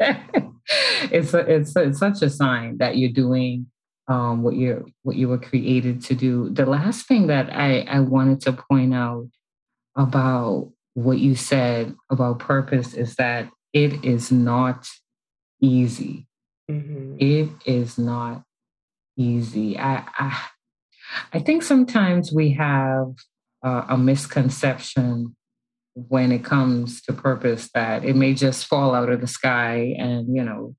it's 1.10 1.34
a, 1.34 1.38
it's 1.38 1.76
a, 1.76 1.82
it's 1.82 1.98
such 1.98 2.22
a 2.22 2.30
sign 2.30 2.78
that 2.78 2.96
you're 2.96 3.10
doing 3.10 3.66
um, 4.08 4.42
what 4.42 4.54
you 4.54 4.86
what 5.02 5.16
you 5.16 5.28
were 5.28 5.38
created 5.38 6.02
to 6.04 6.14
do. 6.14 6.50
The 6.50 6.66
last 6.66 7.06
thing 7.06 7.26
that 7.28 7.50
I 7.52 7.80
I 7.80 8.00
wanted 8.00 8.40
to 8.42 8.52
point 8.52 8.94
out 8.94 9.28
about 9.96 10.70
what 10.94 11.18
you 11.18 11.34
said 11.34 11.94
about 12.10 12.38
purpose 12.38 12.94
is 12.94 13.16
that 13.16 13.50
it 13.72 14.04
is 14.04 14.30
not 14.30 14.88
easy. 15.60 16.26
Mm-hmm. 16.70 17.16
It 17.18 17.50
is 17.64 17.98
not 17.98 18.42
easy. 19.16 19.78
I, 19.78 20.04
I 20.18 20.46
I 21.32 21.38
think 21.40 21.62
sometimes 21.62 22.32
we 22.32 22.52
have 22.52 23.14
uh, 23.64 23.86
a 23.88 23.98
misconception 23.98 25.36
when 25.96 26.30
it 26.30 26.44
comes 26.44 27.00
to 27.00 27.12
purpose 27.12 27.70
that 27.72 28.04
it 28.04 28.14
may 28.14 28.34
just 28.34 28.66
fall 28.66 28.94
out 28.94 29.08
of 29.08 29.22
the 29.22 29.26
sky 29.26 29.94
and 29.98 30.36
you 30.36 30.44
know 30.44 30.76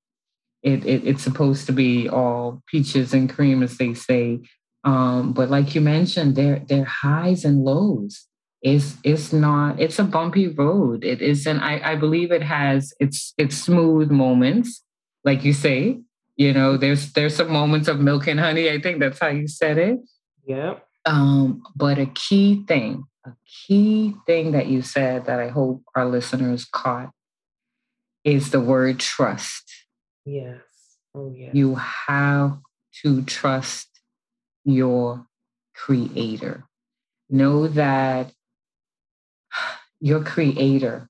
it, 0.62 0.86
it 0.86 1.08
it's 1.08 1.24
supposed 1.24 1.66
to 1.66 1.72
be 1.72 2.08
all 2.08 2.62
peaches 2.68 3.14
and 3.14 3.30
cream 3.30 3.64
as 3.64 3.78
they 3.78 3.94
say. 3.94 4.40
Um, 4.84 5.34
but 5.34 5.50
like 5.50 5.74
you 5.76 5.82
mentioned 5.82 6.36
there 6.36 6.62
there 6.68 6.86
highs 6.86 7.46
and 7.46 7.64
lows. 7.64 8.28
It's 8.62 8.98
it's 9.04 9.34
not 9.34 9.80
it's 9.80 10.00
a 10.00 10.04
bumpy 10.04 10.48
road. 10.48 11.04
It 11.04 11.22
isn't 11.22 11.60
i 11.60 11.92
i 11.92 11.96
believe 11.96 12.32
it 12.32 12.44
has 12.44 12.94
its 13.00 13.34
its 13.38 13.56
smooth 13.58 14.12
moments 14.12 14.84
like 15.24 15.44
you 15.44 15.54
say. 15.54 16.00
You 16.36 16.54
know 16.54 16.78
there's 16.78 17.14
there's 17.14 17.36
some 17.36 17.52
moments 17.52 17.88
of 17.88 18.00
milk 18.00 18.28
and 18.28 18.40
honey 18.40 18.70
i 18.70 18.80
think 18.80 19.00
that's 19.00 19.20
how 19.20 19.30
you 19.30 19.48
said 19.48 19.78
it. 19.78 19.98
Yeah 20.46 20.76
um 21.08 21.64
but 21.76 21.98
a 21.98 22.06
key 22.08 22.64
thing 22.68 23.04
a 23.28 23.36
key 23.46 24.16
thing 24.26 24.52
that 24.52 24.68
you 24.68 24.82
said 24.82 25.26
that 25.26 25.40
I 25.40 25.50
hope 25.50 25.84
our 25.96 26.06
listeners 26.06 26.66
caught 26.66 27.12
is 28.24 28.52
the 28.52 28.62
word 28.62 29.00
trust. 29.00 29.64
Yes. 30.26 30.62
Oh, 31.14 31.34
yes. 31.36 31.54
You 31.54 31.76
have 31.76 32.60
to 33.04 33.24
trust 33.24 33.88
your 34.64 35.26
creator. 35.76 36.64
Know 37.30 37.68
that 37.68 38.32
your 40.00 40.24
creator 40.24 41.10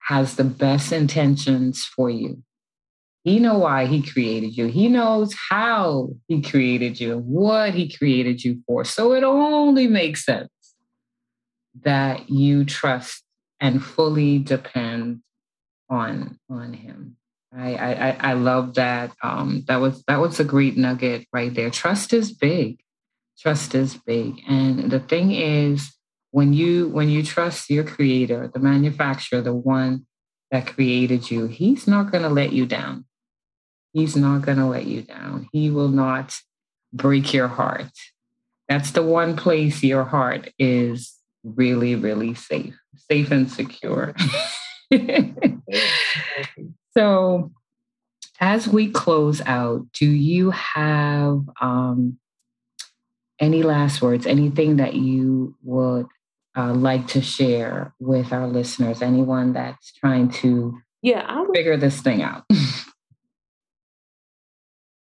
has 0.00 0.36
the 0.36 0.44
best 0.44 0.92
intentions 0.92 1.84
for 1.84 2.08
you. 2.08 2.42
He 3.24 3.38
know 3.38 3.58
why 3.58 3.86
he 3.86 4.02
created 4.02 4.56
you. 4.56 4.66
He 4.66 4.88
knows 4.88 5.34
how 5.50 6.08
he 6.26 6.42
created 6.42 6.98
you, 6.98 7.18
what 7.18 7.74
he 7.74 7.94
created 7.94 8.42
you 8.42 8.62
for. 8.66 8.84
So 8.84 9.12
it 9.12 9.22
only 9.22 9.86
makes 9.86 10.24
sense 10.24 10.48
that 11.80 12.30
you 12.30 12.64
trust 12.64 13.22
and 13.60 13.82
fully 13.82 14.38
depend 14.38 15.22
on 15.88 16.38
on 16.50 16.72
him. 16.72 17.16
I 17.54 17.74
I, 17.74 18.16
I 18.20 18.32
love 18.34 18.74
that. 18.74 19.12
Um, 19.22 19.64
that 19.68 19.80
was 19.80 20.02
that 20.08 20.20
was 20.20 20.40
a 20.40 20.44
great 20.44 20.76
nugget 20.76 21.26
right 21.32 21.52
there. 21.52 21.70
Trust 21.70 22.12
is 22.12 22.32
big. 22.32 22.80
Trust 23.38 23.74
is 23.74 23.96
big, 23.96 24.40
and 24.46 24.90
the 24.90 25.00
thing 25.00 25.32
is, 25.32 25.96
when 26.30 26.52
you 26.52 26.88
when 26.88 27.08
you 27.08 27.22
trust 27.22 27.70
your 27.70 27.84
creator, 27.84 28.50
the 28.52 28.60
manufacturer, 28.60 29.40
the 29.40 29.54
one 29.54 30.06
that 30.50 30.66
created 30.66 31.30
you, 31.30 31.46
he's 31.46 31.86
not 31.86 32.12
going 32.12 32.22
to 32.22 32.28
let 32.28 32.52
you 32.52 32.66
down. 32.66 33.06
He's 33.92 34.16
not 34.16 34.42
going 34.42 34.58
to 34.58 34.66
let 34.66 34.86
you 34.86 35.02
down. 35.02 35.48
He 35.52 35.70
will 35.70 35.88
not 35.88 36.34
break 36.92 37.32
your 37.32 37.48
heart. 37.48 37.90
That's 38.68 38.90
the 38.92 39.02
one 39.02 39.36
place 39.36 39.82
your 39.82 40.04
heart 40.04 40.52
is 40.58 41.14
really, 41.44 41.94
really 41.94 42.34
safe, 42.34 42.78
safe 43.10 43.30
and 43.30 43.50
secure. 43.50 44.14
so, 46.96 47.52
as 48.40 48.68
we 48.68 48.90
close 48.90 49.40
out, 49.42 49.86
do 49.92 50.06
you 50.06 50.50
have 50.50 51.40
um, 51.60 52.18
any 53.38 53.62
last 53.62 54.02
words, 54.02 54.26
anything 54.26 54.76
that 54.76 54.94
you 54.94 55.54
would 55.62 56.06
uh, 56.56 56.74
like 56.74 57.06
to 57.08 57.22
share 57.22 57.94
with 58.00 58.32
our 58.32 58.48
listeners? 58.48 59.02
Anyone 59.02 59.52
that's 59.52 59.92
trying 59.92 60.30
to 60.30 60.78
yeah 61.02 61.24
I 61.26 61.40
would, 61.40 61.54
figure 61.54 61.76
this 61.76 62.00
thing 62.00 62.22
out? 62.22 62.44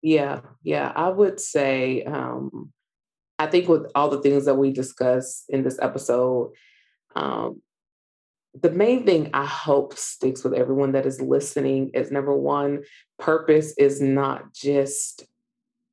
yeah, 0.02 0.40
yeah, 0.62 0.92
I 0.94 1.08
would 1.08 1.40
say 1.40 2.02
um, 2.04 2.72
I 3.38 3.46
think 3.46 3.68
with 3.68 3.90
all 3.94 4.08
the 4.08 4.20
things 4.20 4.44
that 4.44 4.54
we 4.54 4.72
discuss 4.72 5.44
in 5.48 5.64
this 5.64 5.78
episode, 5.80 6.52
um, 7.16 7.60
the 8.60 8.70
main 8.70 9.04
thing 9.04 9.30
I 9.34 9.44
hope 9.44 9.96
sticks 9.96 10.44
with 10.44 10.54
everyone 10.54 10.92
that 10.92 11.06
is 11.06 11.20
listening 11.20 11.90
is 11.94 12.12
number 12.12 12.36
one, 12.36 12.84
purpose 13.18 13.74
is 13.76 14.00
not 14.00 14.52
just 14.52 15.24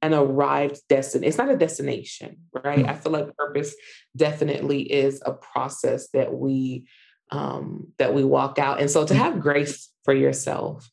an 0.04 0.14
arrived 0.14 0.80
destination. 0.88 1.28
It's 1.28 1.38
not 1.38 1.50
a 1.50 1.58
destination, 1.58 2.38
right? 2.64 2.80
Mm-hmm. 2.80 2.90
I 2.90 2.96
feel 2.96 3.12
like 3.12 3.36
purpose 3.36 3.76
definitely 4.16 4.82
is 4.82 5.22
a 5.26 5.34
process 5.34 6.10
that 6.10 6.34
we 6.34 6.88
um, 7.32 7.88
that 7.98 8.14
we 8.14 8.24
walk 8.24 8.60
out. 8.60 8.82
And 8.82 8.92
so 8.92 9.06
to 9.06 9.16
have 9.16 9.40
grace 9.40 9.90
for 10.04 10.14
yourself 10.14 10.90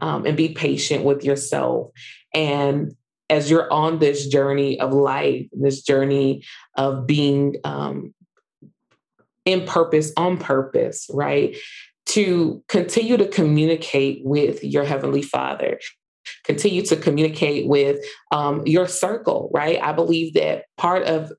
um, 0.00 0.24
and 0.24 0.36
be 0.36 0.48
patient 0.48 1.04
with 1.04 1.24
yourself 1.24 1.90
and 2.32 2.96
as 3.30 3.50
you're 3.50 3.72
on 3.72 3.98
this 3.98 4.26
journey 4.26 4.78
of 4.78 4.92
life, 4.92 5.46
this 5.52 5.82
journey 5.82 6.44
of 6.76 7.06
being 7.06 7.56
um, 7.64 8.14
in 9.44 9.66
purpose, 9.66 10.12
on 10.16 10.38
purpose, 10.38 11.08
right? 11.12 11.56
To 12.06 12.62
continue 12.68 13.16
to 13.16 13.26
communicate 13.26 14.20
with 14.24 14.62
your 14.62 14.84
Heavenly 14.84 15.22
Father, 15.22 15.78
continue 16.44 16.82
to 16.82 16.96
communicate 16.96 17.66
with 17.66 18.04
um, 18.30 18.66
your 18.66 18.86
circle, 18.86 19.50
right? 19.52 19.80
I 19.82 19.92
believe 19.92 20.34
that 20.34 20.64
part 20.76 21.04
of 21.04 21.32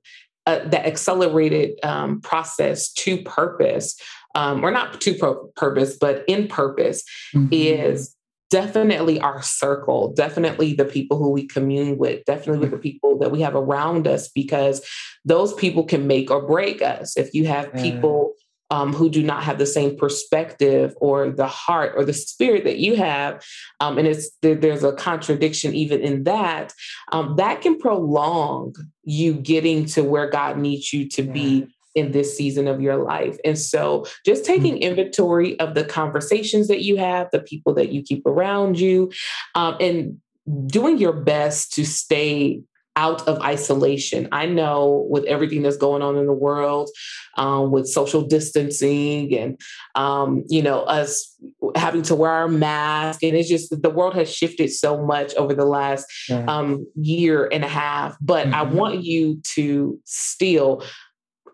uh, 0.47 0.59
that 0.67 0.85
accelerated 0.85 1.83
um, 1.83 2.21
process 2.21 2.91
to 2.93 3.21
purpose, 3.23 3.99
um, 4.35 4.63
or 4.63 4.69
not 4.69 5.01
to 5.01 5.15
pro- 5.15 5.47
purpose, 5.55 5.97
but 5.99 6.23
in 6.27 6.47
purpose, 6.47 7.03
mm-hmm. 7.33 7.47
is 7.51 8.14
definitely 8.49 9.19
our 9.19 9.41
circle, 9.41 10.13
definitely 10.13 10.73
the 10.73 10.85
people 10.85 11.17
who 11.17 11.31
we 11.31 11.47
commune 11.47 11.97
with, 11.97 12.23
definitely 12.25 12.59
with 12.59 12.71
the 12.71 12.77
people 12.77 13.17
that 13.19 13.31
we 13.31 13.41
have 13.41 13.55
around 13.55 14.07
us, 14.07 14.29
because 14.29 14.85
those 15.23 15.53
people 15.53 15.83
can 15.83 16.07
make 16.07 16.29
or 16.29 16.45
break 16.45 16.81
us. 16.81 17.17
If 17.17 17.33
you 17.33 17.47
have 17.47 17.73
people 17.73 18.33
um, 18.71 18.93
who 18.93 19.09
do 19.09 19.23
not 19.23 19.43
have 19.43 19.57
the 19.57 19.65
same 19.65 19.95
perspective 19.95 20.95
or 20.97 21.29
the 21.29 21.47
heart 21.47 21.93
or 21.95 22.03
the 22.03 22.13
spirit 22.13 22.63
that 22.63 22.77
you 22.77 22.95
have, 22.95 23.43
um, 23.79 23.97
and 23.97 24.07
it's 24.07 24.31
there, 24.41 24.55
there's 24.55 24.83
a 24.83 24.93
contradiction 24.93 25.75
even 25.75 26.01
in 26.01 26.23
that, 26.23 26.73
um, 27.11 27.35
that 27.37 27.61
can 27.61 27.77
prolong 27.77 28.75
you 29.03 29.33
getting 29.33 29.85
to 29.85 30.03
where 30.03 30.29
God 30.29 30.57
needs 30.57 30.91
you 30.93 31.07
to 31.09 31.23
be 31.23 31.67
in 31.95 32.11
this 32.11 32.37
season 32.37 32.67
of 32.67 32.81
your 32.81 32.97
life. 32.97 33.37
And 33.43 33.57
so 33.57 34.05
just 34.25 34.45
taking 34.45 34.77
inventory 34.77 35.59
of 35.59 35.73
the 35.73 35.85
conversations 35.85 36.67
that 36.67 36.83
you 36.83 36.97
have, 36.97 37.29
the 37.31 37.39
people 37.39 37.73
that 37.75 37.91
you 37.91 38.03
keep 38.03 38.25
around 38.25 38.79
you, 38.79 39.11
um, 39.55 39.77
and 39.79 40.21
doing 40.67 40.97
your 40.97 41.13
best 41.13 41.73
to 41.73 41.85
stay 41.85 42.61
out 42.97 43.27
of 43.27 43.41
isolation. 43.41 44.27
I 44.31 44.45
know 44.45 45.05
with 45.09 45.25
everything 45.25 45.63
that's 45.63 45.75
going 45.75 46.01
on 46.01 46.15
in 46.15 46.27
the 46.27 46.33
world, 46.33 46.89
um, 47.35 47.71
with 47.71 47.87
social 47.87 48.21
distancing 48.21 49.37
and, 49.37 49.59
um, 49.95 50.45
you 50.47 50.61
know, 50.61 50.83
us 50.83 51.35
having 51.75 52.03
to 52.03 52.15
wear 52.15 52.31
our 52.31 52.47
mask, 52.47 53.21
and 53.21 53.35
it's 53.35 53.49
just 53.49 53.81
the 53.81 53.89
world 53.89 54.13
has 54.15 54.33
shifted 54.33 54.71
so 54.71 55.03
much 55.03 55.35
over 55.35 55.53
the 55.53 55.65
last 55.65 56.05
yeah. 56.29 56.45
um, 56.47 56.87
year 56.95 57.49
and 57.51 57.65
a 57.65 57.67
half. 57.67 58.15
But 58.21 58.45
mm-hmm. 58.45 58.55
I 58.55 58.63
want 58.63 59.03
you 59.03 59.41
to 59.55 59.99
still 60.05 60.81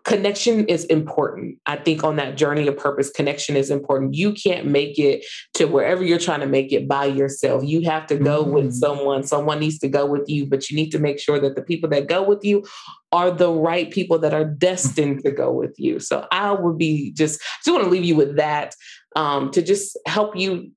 connection 0.04 0.66
is 0.66 0.84
important. 0.86 1.58
I 1.66 1.76
think 1.76 2.02
on 2.02 2.16
that 2.16 2.36
journey 2.36 2.66
of 2.66 2.76
purpose, 2.76 3.10
connection 3.10 3.56
is 3.56 3.70
important. 3.70 4.14
You 4.14 4.32
can't 4.32 4.66
make 4.66 4.98
it 4.98 5.24
to 5.54 5.66
wherever 5.66 6.02
you're 6.02 6.18
trying 6.18 6.40
to 6.40 6.46
make 6.46 6.72
it 6.72 6.88
by 6.88 7.04
yourself. 7.04 7.64
You 7.64 7.82
have 7.82 8.06
to 8.08 8.16
go 8.16 8.42
mm-hmm. 8.42 8.52
with 8.52 8.74
someone. 8.74 9.22
Someone 9.22 9.60
needs 9.60 9.78
to 9.80 9.88
go 9.88 10.06
with 10.06 10.28
you, 10.28 10.46
but 10.46 10.68
you 10.68 10.76
need 10.76 10.90
to 10.90 10.98
make 10.98 11.20
sure 11.20 11.38
that 11.38 11.54
the 11.54 11.62
people 11.62 11.88
that 11.90 12.08
go 12.08 12.22
with 12.22 12.44
you 12.44 12.64
are 13.12 13.30
the 13.30 13.50
right 13.50 13.90
people 13.90 14.18
that 14.18 14.34
are 14.34 14.44
destined 14.44 15.22
to 15.24 15.30
go 15.30 15.52
with 15.52 15.74
you. 15.78 16.00
So 16.00 16.26
I 16.32 16.52
would 16.52 16.78
be 16.78 17.12
just 17.12 17.40
just 17.64 17.72
want 17.72 17.84
to 17.84 17.90
leave 17.90 18.04
you 18.04 18.16
with 18.16 18.36
that 18.36 18.74
um, 19.14 19.50
to 19.52 19.62
just 19.62 19.96
help 20.06 20.36
you 20.36 20.72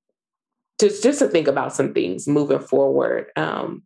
to 0.79 0.89
just 0.89 1.19
to 1.19 1.27
think 1.27 1.47
about 1.47 1.73
some 1.73 1.93
things 1.93 2.27
moving 2.27 2.59
forward. 2.59 3.27
Um, 3.35 3.83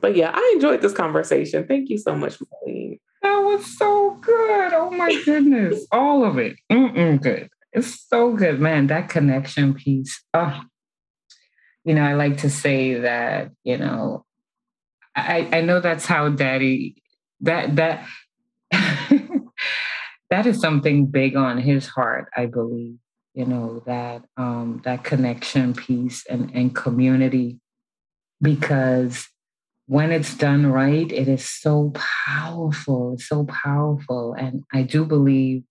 but 0.00 0.16
yeah, 0.16 0.30
I 0.32 0.52
enjoyed 0.54 0.80
this 0.80 0.94
conversation. 0.94 1.66
Thank 1.66 1.90
you 1.90 1.98
so 1.98 2.14
much, 2.14 2.38
Marlene. 2.38 2.79
Was 3.50 3.76
so 3.76 4.16
good. 4.20 4.72
Oh 4.72 4.90
my 4.90 5.20
goodness. 5.24 5.84
All 5.92 6.24
of 6.24 6.38
it. 6.38 6.56
Mm-mm, 6.70 7.20
good. 7.20 7.48
It's 7.72 8.06
so 8.08 8.32
good, 8.32 8.60
man. 8.60 8.86
That 8.86 9.08
connection 9.08 9.74
piece. 9.74 10.22
Oh, 10.34 10.60
you 11.84 11.94
know, 11.94 12.02
I 12.02 12.14
like 12.14 12.38
to 12.38 12.50
say 12.50 12.94
that, 12.94 13.50
you 13.64 13.76
know, 13.76 14.24
I, 15.16 15.48
I 15.52 15.60
know 15.62 15.80
that's 15.80 16.06
how 16.06 16.28
daddy 16.28 17.02
that 17.40 17.74
that 17.76 18.06
that 20.30 20.46
is 20.46 20.60
something 20.60 21.06
big 21.06 21.34
on 21.34 21.58
his 21.58 21.88
heart, 21.88 22.28
I 22.36 22.46
believe. 22.46 22.98
You 23.34 23.46
know, 23.46 23.82
that 23.86 24.22
um 24.36 24.80
that 24.84 25.02
connection 25.02 25.74
piece 25.74 26.24
and, 26.26 26.52
and 26.54 26.74
community 26.74 27.58
because 28.40 29.28
when 29.90 30.12
it's 30.12 30.36
done 30.36 30.68
right, 30.68 31.10
it 31.10 31.26
is 31.26 31.44
so 31.44 31.92
powerful, 32.28 33.14
it's 33.14 33.28
so 33.28 33.44
powerful. 33.44 34.34
And 34.34 34.62
I 34.72 34.82
do 34.82 35.04
believe 35.04 35.64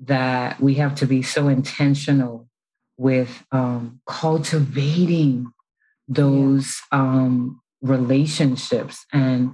that 0.00 0.60
we 0.60 0.74
have 0.74 0.96
to 0.96 1.06
be 1.06 1.22
so 1.22 1.46
intentional 1.46 2.48
with 2.96 3.44
um, 3.52 4.00
cultivating 4.08 5.52
those 6.08 6.82
yeah. 6.92 6.98
um, 6.98 7.60
relationships. 7.80 9.06
And 9.12 9.52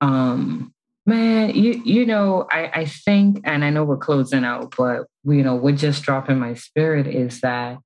um, 0.00 0.74
man, 1.06 1.50
you 1.50 1.80
you 1.84 2.04
know, 2.04 2.48
I, 2.50 2.80
I 2.80 2.84
think, 2.86 3.42
and 3.44 3.64
I 3.64 3.70
know 3.70 3.84
we're 3.84 3.96
closing 3.96 4.44
out, 4.44 4.74
but 4.76 5.04
you 5.22 5.44
know, 5.44 5.54
what 5.54 5.76
just 5.76 6.02
dropped 6.02 6.28
in 6.30 6.40
my 6.40 6.54
spirit 6.54 7.06
is 7.06 7.42
that 7.42 7.78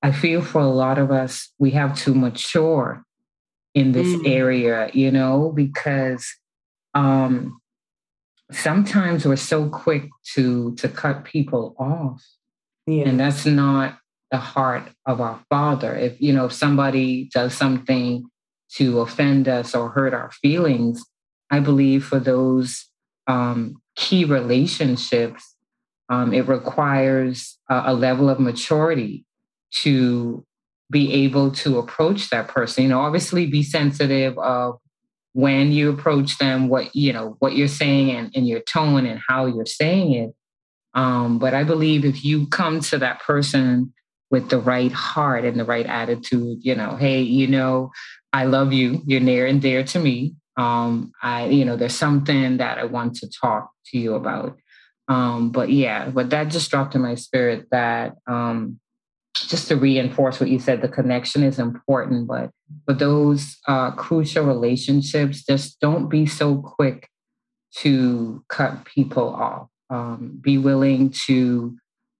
I 0.00 0.12
feel 0.12 0.42
for 0.42 0.60
a 0.60 0.68
lot 0.68 0.98
of 0.98 1.10
us, 1.10 1.52
we 1.58 1.72
have 1.72 1.98
to 2.04 2.14
mature 2.14 3.04
in 3.74 3.92
this 3.92 4.08
mm. 4.08 4.28
area, 4.28 4.90
you 4.92 5.10
know, 5.10 5.52
because 5.54 6.26
um, 6.94 7.60
sometimes 8.50 9.24
we're 9.24 9.36
so 9.36 9.68
quick 9.68 10.08
to 10.34 10.74
to 10.76 10.88
cut 10.88 11.24
people 11.24 11.74
off, 11.78 12.22
yeah. 12.86 13.08
and 13.08 13.18
that's 13.18 13.46
not 13.46 13.98
the 14.30 14.38
heart 14.38 14.84
of 15.06 15.20
our 15.20 15.40
Father. 15.48 15.94
If 15.94 16.20
you 16.20 16.32
know 16.32 16.46
if 16.46 16.52
somebody 16.52 17.28
does 17.32 17.54
something 17.54 18.24
to 18.76 19.00
offend 19.00 19.48
us 19.48 19.74
or 19.74 19.90
hurt 19.90 20.14
our 20.14 20.30
feelings, 20.30 21.04
I 21.50 21.60
believe 21.60 22.04
for 22.04 22.18
those 22.18 22.86
um, 23.26 23.80
key 23.96 24.24
relationships, 24.24 25.54
um, 26.08 26.32
it 26.32 26.48
requires 26.48 27.58
a, 27.68 27.82
a 27.86 27.94
level 27.94 28.28
of 28.28 28.40
maturity 28.40 29.24
to 29.72 30.44
be 30.92 31.12
able 31.24 31.50
to 31.50 31.78
approach 31.78 32.30
that 32.30 32.48
person. 32.48 32.84
You 32.84 32.90
know, 32.90 33.00
obviously 33.00 33.46
be 33.46 33.62
sensitive 33.62 34.38
of 34.38 34.78
when 35.32 35.72
you 35.72 35.90
approach 35.90 36.38
them, 36.38 36.68
what 36.68 36.94
you 36.94 37.12
know, 37.12 37.36
what 37.38 37.56
you're 37.56 37.66
saying 37.66 38.10
and, 38.10 38.30
and 38.34 38.46
your 38.46 38.60
tone 38.60 39.06
and 39.06 39.20
how 39.26 39.46
you're 39.46 39.66
saying 39.66 40.12
it. 40.12 40.34
Um, 40.94 41.38
but 41.38 41.54
I 41.54 41.64
believe 41.64 42.04
if 42.04 42.22
you 42.22 42.46
come 42.48 42.80
to 42.80 42.98
that 42.98 43.22
person 43.22 43.94
with 44.30 44.50
the 44.50 44.60
right 44.60 44.92
heart 44.92 45.44
and 45.44 45.58
the 45.58 45.64
right 45.64 45.86
attitude, 45.86 46.58
you 46.60 46.74
know, 46.74 46.96
hey, 46.96 47.22
you 47.22 47.46
know, 47.46 47.90
I 48.32 48.44
love 48.44 48.72
you. 48.72 49.02
You're 49.06 49.20
near 49.20 49.46
and 49.46 49.60
dear 49.60 49.84
to 49.84 49.98
me. 49.98 50.34
Um, 50.58 51.12
I, 51.22 51.46
you 51.46 51.64
know, 51.64 51.76
there's 51.76 51.96
something 51.96 52.58
that 52.58 52.78
I 52.78 52.84
want 52.84 53.16
to 53.16 53.30
talk 53.40 53.70
to 53.86 53.98
you 53.98 54.14
about. 54.14 54.58
Um, 55.08 55.50
but 55.50 55.70
yeah, 55.70 56.10
but 56.10 56.30
that 56.30 56.48
just 56.48 56.70
dropped 56.70 56.94
in 56.94 57.00
my 57.00 57.14
spirit 57.14 57.68
that 57.70 58.16
um, 58.26 58.78
just 59.34 59.68
to 59.68 59.76
reinforce 59.76 60.40
what 60.40 60.50
you 60.50 60.58
said, 60.58 60.82
the 60.82 60.88
connection 60.88 61.42
is 61.42 61.58
important, 61.58 62.26
but 62.26 62.50
for 62.84 62.92
those 62.92 63.56
uh, 63.66 63.90
crucial 63.92 64.44
relationships, 64.44 65.44
just 65.44 65.80
don't 65.80 66.08
be 66.08 66.26
so 66.26 66.56
quick 66.56 67.08
to 67.76 68.44
cut 68.48 68.84
people 68.84 69.34
off. 69.34 69.68
Um, 69.90 70.38
be 70.40 70.56
willing 70.56 71.10
to 71.26 71.76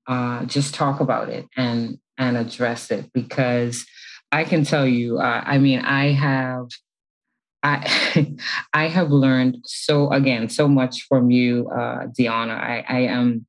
uh, 0.07 0.45
just 0.45 0.75
talk 0.75 1.01
about 1.01 1.29
it 1.31 1.47
and 1.57 1.99
and 2.19 2.37
address 2.37 2.91
it 2.91 3.11
because 3.15 3.87
I 4.31 4.45
can 4.45 4.65
tell 4.65 4.87
you, 4.87 5.19
uh, 5.19 5.43
I 5.45 5.59
mean, 5.59 5.81
I 5.81 6.13
have. 6.13 6.69
I 7.63 8.37
I 8.75 8.89
have 8.89 9.11
learned 9.11 9.59
so 9.65 10.11
again 10.11 10.49
so 10.49 10.69
much 10.69 11.07
from 11.09 11.31
you, 11.31 11.69
uh, 11.71 12.07
Deona. 12.19 12.59
I, 12.59 12.85
I 12.89 12.99
am 13.01 13.47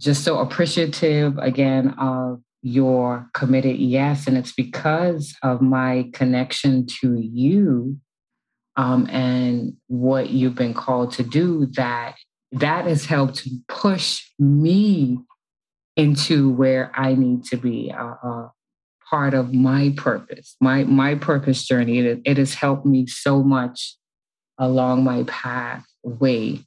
just 0.00 0.24
so 0.24 0.38
appreciative 0.38 1.38
again 1.38 1.94
of 1.98 2.42
your 2.64 3.28
committed 3.34 3.76
yes. 3.76 4.26
And 4.26 4.38
it's 4.38 4.52
because 4.52 5.36
of 5.42 5.60
my 5.60 6.08
connection 6.14 6.86
to 7.00 7.20
you 7.20 7.98
um, 8.76 9.06
and 9.10 9.74
what 9.86 10.30
you've 10.30 10.54
been 10.54 10.72
called 10.72 11.12
to 11.12 11.22
do 11.22 11.66
that 11.76 12.16
that 12.52 12.86
has 12.86 13.04
helped 13.04 13.46
push 13.68 14.30
me 14.38 15.18
into 15.96 16.50
where 16.52 16.90
I 16.94 17.14
need 17.14 17.44
to 17.46 17.56
be. 17.56 17.92
Uh, 17.96 18.14
uh, 18.24 18.48
part 19.10 19.34
of 19.34 19.52
my 19.52 19.92
purpose, 19.96 20.56
my 20.60 20.84
my 20.84 21.16
purpose 21.16 21.66
journey. 21.66 21.98
It, 21.98 22.22
it 22.24 22.38
has 22.38 22.54
helped 22.54 22.86
me 22.86 23.06
so 23.06 23.42
much 23.42 23.96
along 24.58 25.04
my 25.04 25.24
pathway 25.24 26.60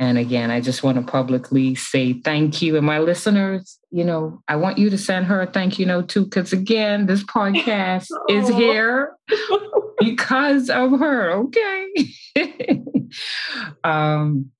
and 0.00 0.16
again, 0.16 0.50
I 0.50 0.62
just 0.62 0.82
want 0.82 0.96
to 0.96 1.02
publicly 1.02 1.74
say 1.74 2.14
thank 2.14 2.62
you. 2.62 2.74
And 2.78 2.86
my 2.86 3.00
listeners, 3.00 3.78
you 3.90 4.02
know, 4.02 4.42
I 4.48 4.56
want 4.56 4.78
you 4.78 4.88
to 4.88 4.96
send 4.96 5.26
her 5.26 5.42
a 5.42 5.46
thank 5.46 5.78
you 5.78 5.84
note 5.84 6.08
too, 6.08 6.24
because 6.24 6.54
again, 6.54 7.04
this 7.04 7.22
podcast 7.22 8.08
is 8.30 8.48
here 8.48 9.14
because 10.00 10.70
of 10.70 10.98
her. 10.98 11.32
Okay. 11.32 11.86
um, 13.84 14.50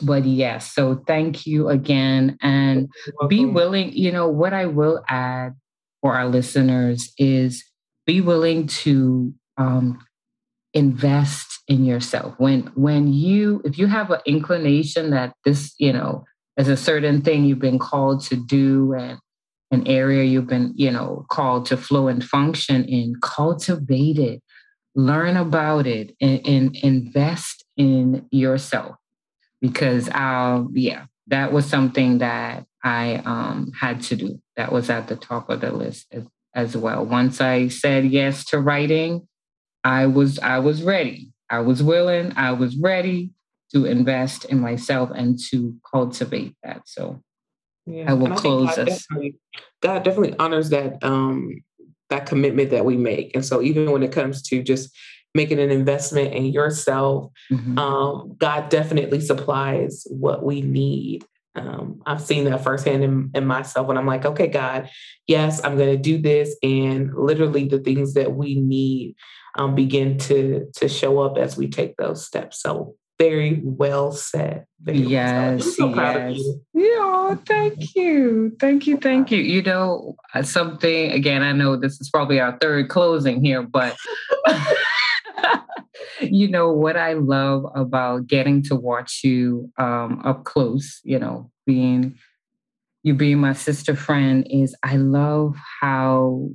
but 0.00 0.24
yes, 0.24 0.72
so 0.72 1.04
thank 1.06 1.46
you 1.46 1.68
again. 1.68 2.38
And 2.40 2.88
be 3.28 3.44
willing, 3.44 3.92
you 3.92 4.10
know, 4.10 4.26
what 4.26 4.54
I 4.54 4.64
will 4.64 5.04
add 5.06 5.54
for 6.00 6.14
our 6.14 6.28
listeners 6.28 7.12
is 7.18 7.62
be 8.06 8.22
willing 8.22 8.68
to 8.68 9.34
um, 9.58 9.98
invest 10.78 11.60
in 11.66 11.84
yourself. 11.84 12.34
When 12.38 12.62
when 12.74 13.12
you 13.12 13.60
if 13.64 13.78
you 13.78 13.88
have 13.88 14.10
an 14.10 14.20
inclination 14.24 15.10
that 15.10 15.34
this 15.44 15.74
you 15.78 15.92
know 15.92 16.24
is 16.56 16.68
a 16.68 16.76
certain 16.76 17.20
thing 17.20 17.44
you've 17.44 17.58
been 17.58 17.80
called 17.80 18.22
to 18.22 18.36
do 18.36 18.94
and 18.94 19.18
an 19.70 19.86
area 19.86 20.24
you've 20.24 20.46
been 20.46 20.72
you 20.76 20.90
know 20.90 21.26
called 21.30 21.66
to 21.66 21.76
flow 21.76 22.08
and 22.08 22.24
function 22.24 22.84
in 22.84 23.14
cultivate 23.20 24.18
it. 24.18 24.42
Learn 24.94 25.36
about 25.36 25.86
it 25.86 26.16
and, 26.20 26.46
and 26.46 26.76
invest 26.76 27.64
in 27.76 28.26
yourself. 28.30 28.96
Because 29.60 30.08
i'll 30.10 30.68
yeah 30.72 31.06
that 31.26 31.52
was 31.52 31.66
something 31.66 32.18
that 32.18 32.64
i 32.84 33.16
um, 33.26 33.72
had 33.78 34.00
to 34.02 34.16
do. 34.16 34.40
That 34.56 34.72
was 34.72 34.88
at 34.88 35.08
the 35.08 35.16
top 35.16 35.50
of 35.50 35.60
the 35.60 35.72
list 35.72 36.06
as, 36.12 36.24
as 36.54 36.76
well. 36.76 37.04
Once 37.04 37.40
i 37.40 37.66
said 37.66 38.04
yes 38.06 38.44
to 38.46 38.60
writing 38.60 39.26
I 39.84 40.06
was 40.06 40.38
I 40.38 40.58
was 40.58 40.82
ready. 40.82 41.32
I 41.50 41.60
was 41.60 41.82
willing. 41.82 42.32
I 42.36 42.52
was 42.52 42.76
ready 42.76 43.30
to 43.72 43.84
invest 43.84 44.44
in 44.46 44.60
myself 44.60 45.10
and 45.14 45.38
to 45.50 45.74
cultivate 45.90 46.54
that. 46.62 46.82
So 46.86 47.22
yeah. 47.86 48.10
I 48.10 48.14
will 48.14 48.32
I 48.32 48.36
close 48.36 48.76
God 48.76 48.88
us. 48.88 49.06
Definitely, 49.06 49.34
God 49.82 50.02
definitely 50.02 50.38
honors 50.38 50.70
that 50.70 51.02
um 51.02 51.62
that 52.10 52.26
commitment 52.26 52.70
that 52.70 52.84
we 52.84 52.96
make. 52.96 53.34
And 53.34 53.44
so 53.44 53.62
even 53.62 53.90
when 53.90 54.02
it 54.02 54.12
comes 54.12 54.42
to 54.42 54.62
just 54.62 54.94
making 55.34 55.58
an 55.58 55.70
investment 55.70 56.32
in 56.34 56.46
yourself, 56.46 57.30
mm-hmm. 57.52 57.78
um, 57.78 58.34
God 58.38 58.70
definitely 58.70 59.20
supplies 59.20 60.06
what 60.08 60.42
we 60.42 60.62
need. 60.62 61.24
Um, 61.54 62.02
I've 62.06 62.22
seen 62.22 62.44
that 62.44 62.62
firsthand 62.62 63.04
in, 63.04 63.30
in 63.34 63.46
myself 63.46 63.86
when 63.88 63.98
I'm 63.98 64.06
like, 64.06 64.24
okay, 64.24 64.46
God, 64.46 64.88
yes, 65.26 65.62
I'm 65.62 65.76
going 65.76 65.90
to 65.90 65.96
do 65.96 66.18
this. 66.18 66.56
And 66.62 67.14
literally 67.14 67.66
the 67.66 67.80
things 67.80 68.14
that 68.14 68.32
we 68.32 68.54
need 68.54 69.16
um, 69.58 69.74
begin 69.74 70.16
to 70.18 70.70
to 70.76 70.88
show 70.88 71.20
up 71.20 71.36
as 71.36 71.56
we 71.56 71.68
take 71.68 71.96
those 71.96 72.24
steps. 72.24 72.62
So 72.62 72.94
very 73.18 73.60
well 73.64 74.12
said. 74.12 74.64
Very 74.80 74.98
yes, 74.98 75.76
well 75.78 75.94
said. 75.94 76.36
yes. 76.36 76.44
Yeah, 76.72 77.36
thank 77.44 77.94
you, 77.96 78.56
thank 78.60 78.86
you, 78.86 78.96
thank 78.96 79.30
you. 79.32 79.40
You 79.40 79.62
know 79.62 80.16
uh, 80.34 80.42
something 80.42 81.10
again. 81.10 81.42
I 81.42 81.52
know 81.52 81.76
this 81.76 82.00
is 82.00 82.08
probably 82.08 82.40
our 82.40 82.56
third 82.58 82.88
closing 82.88 83.44
here, 83.44 83.62
but. 83.62 83.96
you 86.20 86.48
know 86.48 86.72
what 86.72 86.96
I 86.96 87.12
love 87.12 87.64
about 87.74 88.26
getting 88.26 88.62
to 88.64 88.74
watch 88.74 89.20
you 89.22 89.70
um, 89.78 90.20
up 90.24 90.44
close, 90.44 91.00
you 91.04 91.18
know, 91.18 91.50
being 91.64 92.18
you 93.04 93.14
being 93.14 93.38
my 93.38 93.52
sister 93.52 93.94
friend 93.94 94.46
is 94.50 94.74
I 94.82 94.96
love 94.96 95.56
how, 95.80 96.50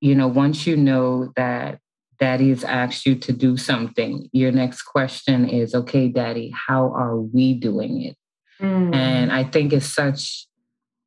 you 0.00 0.14
know, 0.14 0.26
once 0.26 0.66
you 0.66 0.76
know 0.76 1.32
that 1.36 1.78
daddy 2.18 2.50
has 2.50 2.64
asked 2.64 3.06
you 3.06 3.14
to 3.16 3.32
do 3.32 3.56
something, 3.56 4.28
your 4.32 4.52
next 4.52 4.82
question 4.82 5.48
is, 5.48 5.74
okay, 5.74 6.08
daddy, 6.08 6.52
how 6.68 6.92
are 6.92 7.18
we 7.18 7.54
doing 7.54 8.02
it? 8.02 8.16
Mm. 8.60 8.94
And 8.94 9.32
I 9.32 9.44
think 9.44 9.72
it's 9.72 9.92
such 9.92 10.46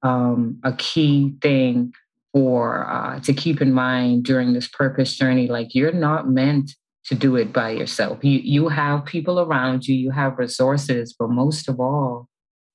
um, 0.04 0.60
a 0.64 0.74
key 0.74 1.34
thing 1.42 1.94
for 2.34 2.90
uh, 2.90 3.20
to 3.22 3.34
keep 3.34 3.62
in 3.62 3.74
mind 3.74 4.24
during 4.24 4.54
this 4.54 4.68
purpose 4.68 5.16
journey. 5.16 5.48
Like 5.48 5.74
you're 5.74 5.92
not 5.92 6.30
meant 6.30 6.72
to 7.06 7.16
do 7.16 7.36
it 7.36 7.54
by 7.54 7.72
yourself. 7.72 8.24
You 8.24 8.40
you 8.40 8.68
have 8.68 9.06
people 9.06 9.40
around 9.40 9.88
you, 9.88 9.96
you 9.96 10.12
have 10.12 10.38
resources, 10.38 11.16
but 11.18 11.30
most 11.30 11.70
of 11.70 11.80
all, 11.80 12.28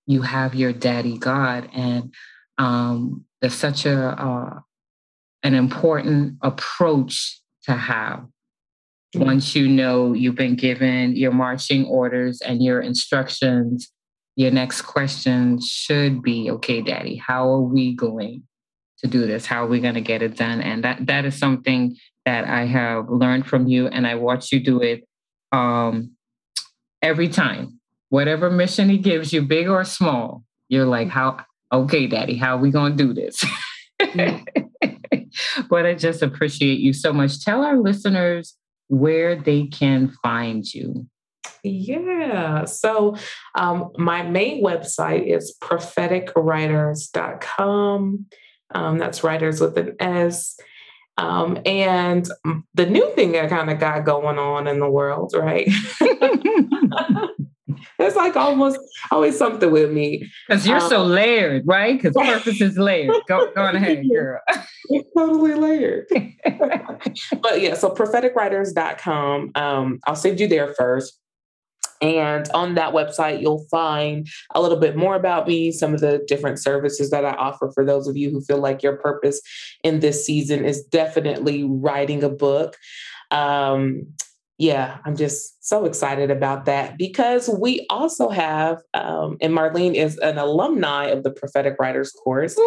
you 0.07 0.22
have 0.22 0.55
your 0.55 0.72
daddy 0.72 1.18
God, 1.18 1.68
and 1.72 2.12
um, 2.59 3.24
there's 3.41 3.55
such 3.55 3.85
a 3.87 3.99
uh, 3.99 4.61
an 5.43 5.55
important 5.55 6.39
approach 6.43 7.41
to 7.65 7.73
how. 7.75 8.29
Once 9.15 9.55
you 9.55 9.69
know 9.69 10.15
you've 10.15 10.35
been 10.35 10.57
given 10.57 11.15
your 11.15 11.33
marching 11.33 11.85
orders 11.85 12.41
and 12.41 12.63
your 12.63 12.81
instructions, 12.81 13.91
your 14.37 14.51
next 14.51 14.83
question 14.83 15.61
should 15.61 16.23
be, 16.23 16.51
"Okay, 16.51 16.81
Daddy, 16.81 17.17
how 17.17 17.49
are 17.51 17.61
we 17.61 17.95
going 17.95 18.45
to 18.99 19.07
do 19.07 19.27
this? 19.27 19.45
How 19.45 19.65
are 19.65 19.69
we 19.69 19.81
going 19.81 19.95
to 19.95 20.01
get 20.01 20.23
it 20.23 20.37
done?" 20.37 20.63
And 20.63 20.83
that 20.85 21.07
that 21.07 21.27
is 21.27 21.39
something 21.39 21.97
that 22.25 22.47
I 22.47 22.65
have 22.65 23.11
learned 23.11 23.47
from 23.47 23.67
you, 23.67 23.87
and 23.89 24.07
I 24.07 24.15
watch 24.15 24.51
you 24.51 24.61
do 24.61 24.81
it 24.81 25.07
um, 25.53 26.13
every 27.03 27.29
time. 27.29 27.79
Whatever 28.09 28.51
mission 28.51 28.89
he 28.89 28.99
gives 28.99 29.33
you, 29.33 29.43
big 29.43 29.69
or 29.69 29.85
small, 29.85 30.43
you're 30.69 30.87
like, 30.87 31.09
"How? 31.09 31.45
Okay, 31.71 32.07
Daddy, 32.07 32.37
how 32.37 32.57
are 32.57 32.61
we 32.61 32.71
going 32.71 32.97
to 32.97 33.05
do 33.05 33.13
this?" 33.13 33.45
but 35.68 35.87
I 35.87 35.95
just 35.95 36.22
appreciate 36.22 36.80
you 36.80 36.93
so 36.93 37.12
much. 37.12 37.45
Tell 37.45 37.62
our 37.62 37.78
listeners 37.78 38.57
where 38.89 39.37
they 39.37 39.66
can 39.66 40.12
find 40.22 40.64
you. 40.72 41.07
Yeah. 41.62 42.64
So 42.64 43.16
um, 43.55 43.91
my 43.97 44.22
main 44.22 44.64
website 44.64 45.26
is 45.26 45.55
propheticwriters.com. 45.62 48.26
Um, 48.74 48.99
that's 48.99 49.22
writers 49.22 49.61
with 49.61 49.76
an 49.78 49.95
S. 50.01 50.59
Um, 51.18 51.59
and 51.66 52.26
the 52.74 52.87
new 52.87 53.14
thing 53.14 53.37
I 53.37 53.47
kind 53.47 53.70
of 53.70 53.78
got 53.78 54.05
going 54.05 54.39
on 54.39 54.66
in 54.66 54.80
the 54.80 54.91
world, 54.91 55.35
right? 55.37 55.68
it's 58.03 58.17
like 58.17 58.37
almost 58.37 58.79
always 59.11 59.37
something 59.37 59.71
with 59.71 59.93
me. 59.93 60.31
Because 60.49 60.67
you're 60.67 60.79
um, 60.79 60.89
so 60.89 61.05
layered, 61.05 61.63
right? 61.67 62.01
Because 62.01 62.15
purpose 62.15 62.61
is 62.61 62.77
layered. 62.79 63.15
Go, 63.29 63.53
go 63.55 63.63
on 63.63 63.77
ahead, 63.77 64.05
girl. 64.13 64.41
It's 64.89 65.09
totally 65.17 65.55
layered. 65.55 66.07
but 67.41 67.61
yeah, 67.61 67.75
so 67.75 67.95
propheticwriters.com. 67.95 69.53
Um, 69.55 70.01
I'll 70.07 70.17
send 70.17 70.41
you 70.41 70.49
there 70.49 70.75
first. 70.75 71.19
And 72.03 72.49
on 72.53 72.75
that 72.75 72.93
website, 72.93 73.41
you'll 73.41 73.65
find 73.71 74.27
a 74.55 74.61
little 74.61 74.79
bit 74.79 74.97
more 74.97 75.15
about 75.15 75.47
me, 75.47 75.71
some 75.71 75.95
of 75.95 76.01
the 76.01 76.21
different 76.27 76.59
services 76.59 77.11
that 77.11 77.25
I 77.25 77.31
offer 77.31 77.71
for 77.73 77.85
those 77.85 78.09
of 78.09 78.17
you 78.17 78.31
who 78.31 78.41
feel 78.41 78.59
like 78.59 78.83
your 78.83 78.97
purpose 78.97 79.41
in 79.85 80.01
this 80.01 80.27
season 80.27 80.65
is 80.65 80.83
definitely 80.83 81.63
writing 81.63 82.25
a 82.25 82.29
book. 82.29 82.77
Um, 83.31 84.09
yeah, 84.59 84.99
I'm 85.05 85.17
just 85.17 85.62
so 85.63 85.85
excited 85.85 86.31
about 86.31 86.65
that 86.65 86.99
because 86.99 87.49
we 87.49 87.87
also 87.89 88.29
have, 88.29 88.79
um, 88.95 89.37
and 89.41 89.55
Marlene 89.55 89.95
is 89.95 90.19
an 90.19 90.37
alumni 90.37 91.07
of 91.07 91.23
the 91.23 91.31
Prophetic 91.31 91.77
Writers 91.79 92.11
course. 92.11 92.59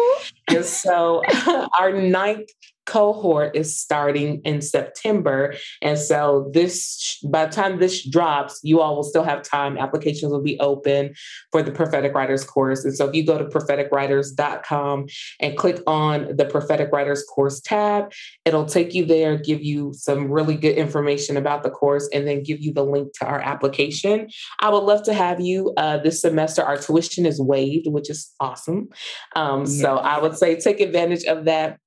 and 0.48 0.64
so 0.64 1.22
our 1.78 1.92
ninth 1.92 2.48
cohort 2.86 3.54
is 3.54 3.78
starting 3.78 4.40
in 4.44 4.62
September. 4.62 5.54
And 5.82 5.98
so 5.98 6.50
this 6.54 7.18
by 7.24 7.46
the 7.46 7.52
time 7.52 7.78
this 7.78 8.08
drops, 8.08 8.60
you 8.62 8.80
all 8.80 8.96
will 8.96 9.02
still 9.02 9.24
have 9.24 9.42
time. 9.42 9.76
Applications 9.76 10.32
will 10.32 10.42
be 10.42 10.58
open 10.60 11.14
for 11.52 11.62
the 11.62 11.72
prophetic 11.72 12.14
writers 12.14 12.44
course. 12.44 12.84
And 12.84 12.96
so 12.96 13.08
if 13.08 13.14
you 13.14 13.26
go 13.26 13.38
to 13.38 13.44
propheticwriters.com 13.44 15.06
and 15.40 15.58
click 15.58 15.82
on 15.86 16.36
the 16.36 16.46
prophetic 16.46 16.90
writers 16.92 17.24
course 17.24 17.60
tab, 17.60 18.12
it'll 18.44 18.66
take 18.66 18.94
you 18.94 19.04
there, 19.04 19.36
give 19.36 19.62
you 19.62 19.92
some 19.92 20.30
really 20.30 20.56
good 20.56 20.76
information 20.76 21.36
about 21.36 21.64
the 21.64 21.70
course, 21.70 22.08
and 22.12 22.26
then 22.26 22.42
give 22.42 22.60
you 22.60 22.72
the 22.72 22.84
link 22.90 23.12
to 23.20 23.26
our 23.26 23.40
application. 23.40 24.28
I 24.60 24.70
would 24.70 24.84
love 24.84 25.02
to 25.04 25.14
have 25.14 25.40
you 25.40 25.72
uh, 25.76 25.98
this 25.98 26.20
semester. 26.20 26.62
Our 26.62 26.76
tuition 26.76 27.26
is 27.26 27.40
waived, 27.40 27.86
which 27.88 28.10
is 28.10 28.32
awesome. 28.40 28.88
Um, 29.34 29.60
yes. 29.60 29.80
So 29.80 29.96
I 29.96 30.20
would 30.20 30.36
say 30.36 30.56
take 30.56 30.80
advantage 30.80 31.24
of 31.24 31.44
that 31.46 31.78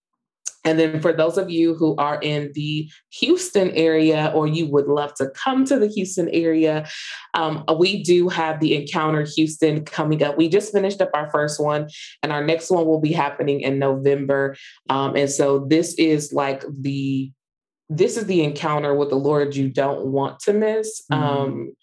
and 0.65 0.77
then 0.77 0.99
for 1.01 1.13
those 1.13 1.37
of 1.37 1.49
you 1.49 1.73
who 1.73 1.95
are 1.95 2.19
in 2.21 2.51
the 2.53 2.89
Houston 3.13 3.71
area 3.71 4.31
or 4.35 4.47
you 4.47 4.67
would 4.67 4.87
love 4.87 5.13
to 5.15 5.29
come 5.29 5.65
to 5.65 5.79
the 5.79 5.87
Houston 5.87 6.29
area, 6.29 6.87
um, 7.33 7.63
we 7.77 8.03
do 8.03 8.27
have 8.29 8.59
the 8.59 8.75
Encounter 8.75 9.25
Houston 9.35 9.85
coming 9.85 10.21
up. 10.21 10.37
We 10.37 10.49
just 10.49 10.73
finished 10.73 11.01
up 11.01 11.11
our 11.13 11.29
first 11.31 11.59
one, 11.59 11.87
and 12.21 12.31
our 12.31 12.43
next 12.43 12.69
one 12.69 12.85
will 12.85 12.99
be 12.99 13.13
happening 13.13 13.61
in 13.61 13.79
November. 13.79 14.55
Um, 14.89 15.15
and 15.15 15.29
so 15.29 15.65
this 15.69 15.93
is 15.95 16.33
like 16.33 16.63
the 16.69 17.31
this 17.89 18.17
is 18.17 18.25
the 18.25 18.43
encounter 18.43 18.93
with 18.93 19.09
the 19.09 19.15
Lord 19.15 19.55
you 19.55 19.69
don't 19.69 20.05
want 20.05 20.39
to 20.41 20.53
miss. 20.53 21.03
Mm-hmm. 21.11 21.23
Um, 21.23 21.75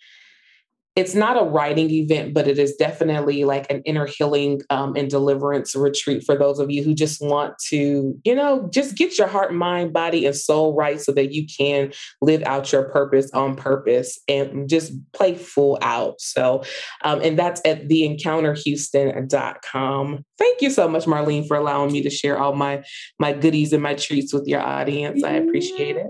it's 0.97 1.15
not 1.15 1.41
a 1.41 1.45
writing 1.45 1.91
event, 1.91 2.33
but 2.33 2.49
it 2.49 2.59
is 2.59 2.75
definitely 2.77 3.45
like 3.45 3.71
an 3.71 3.83
inner 3.83 4.07
healing 4.07 4.63
um, 4.71 4.97
and 4.97 5.11
deliverance 5.11 5.77
retreat 5.77 6.25
for 6.25 6.39
those 6.39 6.59
of 6.59 6.71
you 6.71 6.83
who 6.83 6.95
just 6.95 7.21
want 7.21 7.53
to, 7.69 8.19
you 8.25 8.35
know, 8.35 8.67
just 8.73 8.97
get 8.97 9.19
your 9.19 9.29
heart, 9.29 9.53
mind, 9.53 9.93
body, 9.93 10.25
and 10.25 10.35
soul 10.35 10.75
right 10.75 10.99
so 10.99 11.13
that 11.13 11.35
you 11.35 11.47
can 11.47 11.93
live 12.23 12.43
out 12.45 12.73
your 12.73 12.85
purpose 12.85 13.31
on 13.33 13.57
purpose 13.57 14.19
and 14.27 14.71
just 14.71 14.95
play 15.13 15.35
full 15.35 15.77
out. 15.83 16.19
So, 16.19 16.65
um, 17.05 17.21
and 17.21 17.39
that's 17.39 17.61
at 17.67 17.89
theencounterhouston.com. 17.89 20.25
Thank 20.39 20.63
you 20.63 20.71
so 20.71 20.89
much, 20.89 21.05
Marlene, 21.05 21.47
for 21.47 21.59
allowing 21.59 21.93
me 21.93 22.03
to 22.05 22.11
share 22.11 22.39
all 22.39 22.55
my 22.55 22.83
my 23.19 23.35
goodies 23.35 23.75
and 23.75 23.83
my 23.83 23.93
treats 23.95 24.33
with 24.33 24.47
your 24.47 24.63
audience. 24.63 25.23
I 25.23 25.33
appreciate 25.33 25.97
it. 25.97 26.07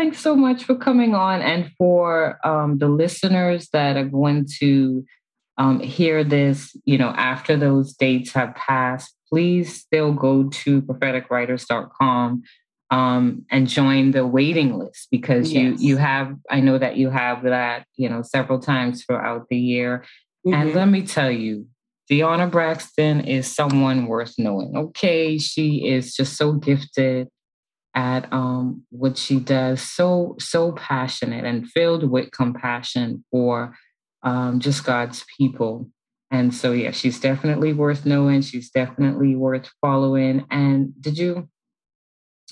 Thanks 0.00 0.20
so 0.20 0.34
much 0.34 0.64
for 0.64 0.76
coming 0.76 1.14
on 1.14 1.42
and 1.42 1.72
for 1.76 2.38
um, 2.42 2.78
the 2.78 2.88
listeners 2.88 3.68
that 3.74 3.98
are 3.98 4.06
going 4.06 4.46
to 4.58 5.04
um, 5.58 5.78
hear 5.78 6.24
this, 6.24 6.74
you 6.86 6.96
know, 6.96 7.10
after 7.10 7.54
those 7.54 7.92
dates 7.92 8.32
have 8.32 8.54
passed, 8.54 9.14
please 9.28 9.78
still 9.78 10.14
go 10.14 10.48
to 10.48 10.80
propheticwriters.com 10.80 12.42
um, 12.90 13.44
and 13.50 13.68
join 13.68 14.12
the 14.12 14.26
waiting 14.26 14.78
list 14.78 15.08
because 15.10 15.52
yes. 15.52 15.78
you 15.82 15.88
you 15.88 15.96
have 15.98 16.34
I 16.48 16.60
know 16.60 16.78
that 16.78 16.96
you 16.96 17.10
have 17.10 17.42
that 17.42 17.84
you 17.98 18.08
know 18.08 18.22
several 18.22 18.58
times 18.58 19.04
throughout 19.04 19.48
the 19.50 19.58
year. 19.58 20.06
Mm-hmm. 20.46 20.54
And 20.54 20.74
let 20.74 20.88
me 20.88 21.02
tell 21.02 21.30
you, 21.30 21.66
Deona 22.10 22.50
Braxton 22.50 23.20
is 23.20 23.54
someone 23.54 24.06
worth 24.06 24.32
knowing. 24.38 24.74
Okay, 24.74 25.36
she 25.36 25.86
is 25.86 26.16
just 26.16 26.38
so 26.38 26.54
gifted 26.54 27.28
at 27.94 28.32
um, 28.32 28.84
what 28.90 29.18
she 29.18 29.40
does, 29.40 29.82
so 29.82 30.36
so 30.38 30.72
passionate 30.72 31.44
and 31.44 31.68
filled 31.68 32.08
with 32.08 32.30
compassion 32.30 33.24
for 33.30 33.74
um, 34.22 34.60
just 34.60 34.84
God's 34.84 35.24
people. 35.36 35.90
And 36.30 36.54
so, 36.54 36.72
yeah, 36.72 36.92
she's 36.92 37.18
definitely 37.18 37.72
worth 37.72 38.06
knowing. 38.06 38.42
She's 38.42 38.70
definitely 38.70 39.34
worth 39.34 39.68
following. 39.80 40.46
And 40.50 40.92
did 41.00 41.18
you 41.18 41.48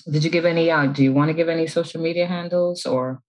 did 0.09 0.23
you 0.23 0.29
give 0.29 0.45
any 0.45 0.71
out? 0.71 0.89
Uh, 0.89 0.91
do 0.93 1.03
you 1.03 1.13
want 1.13 1.29
to 1.29 1.33
give 1.33 1.49
any 1.49 1.67
social 1.67 2.01
media 2.01 2.27
handles 2.27 2.85
or? 2.85 3.21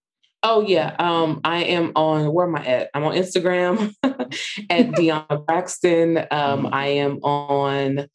Oh 0.43 0.61
yeah, 0.61 0.95
um, 0.97 1.39
I 1.43 1.65
am 1.65 1.91
on. 1.95 2.33
Where 2.33 2.47
am 2.47 2.55
I 2.55 2.65
at? 2.65 2.89
I'm 2.93 3.03
on 3.03 3.13
Instagram 3.13 3.93
at 4.03 4.21
Deona 4.69 5.45
Braxton. 5.45 6.17
Um, 6.17 6.25
mm-hmm. 6.31 6.73
I 6.73 6.87
am 6.87 7.19
on. 7.19 8.07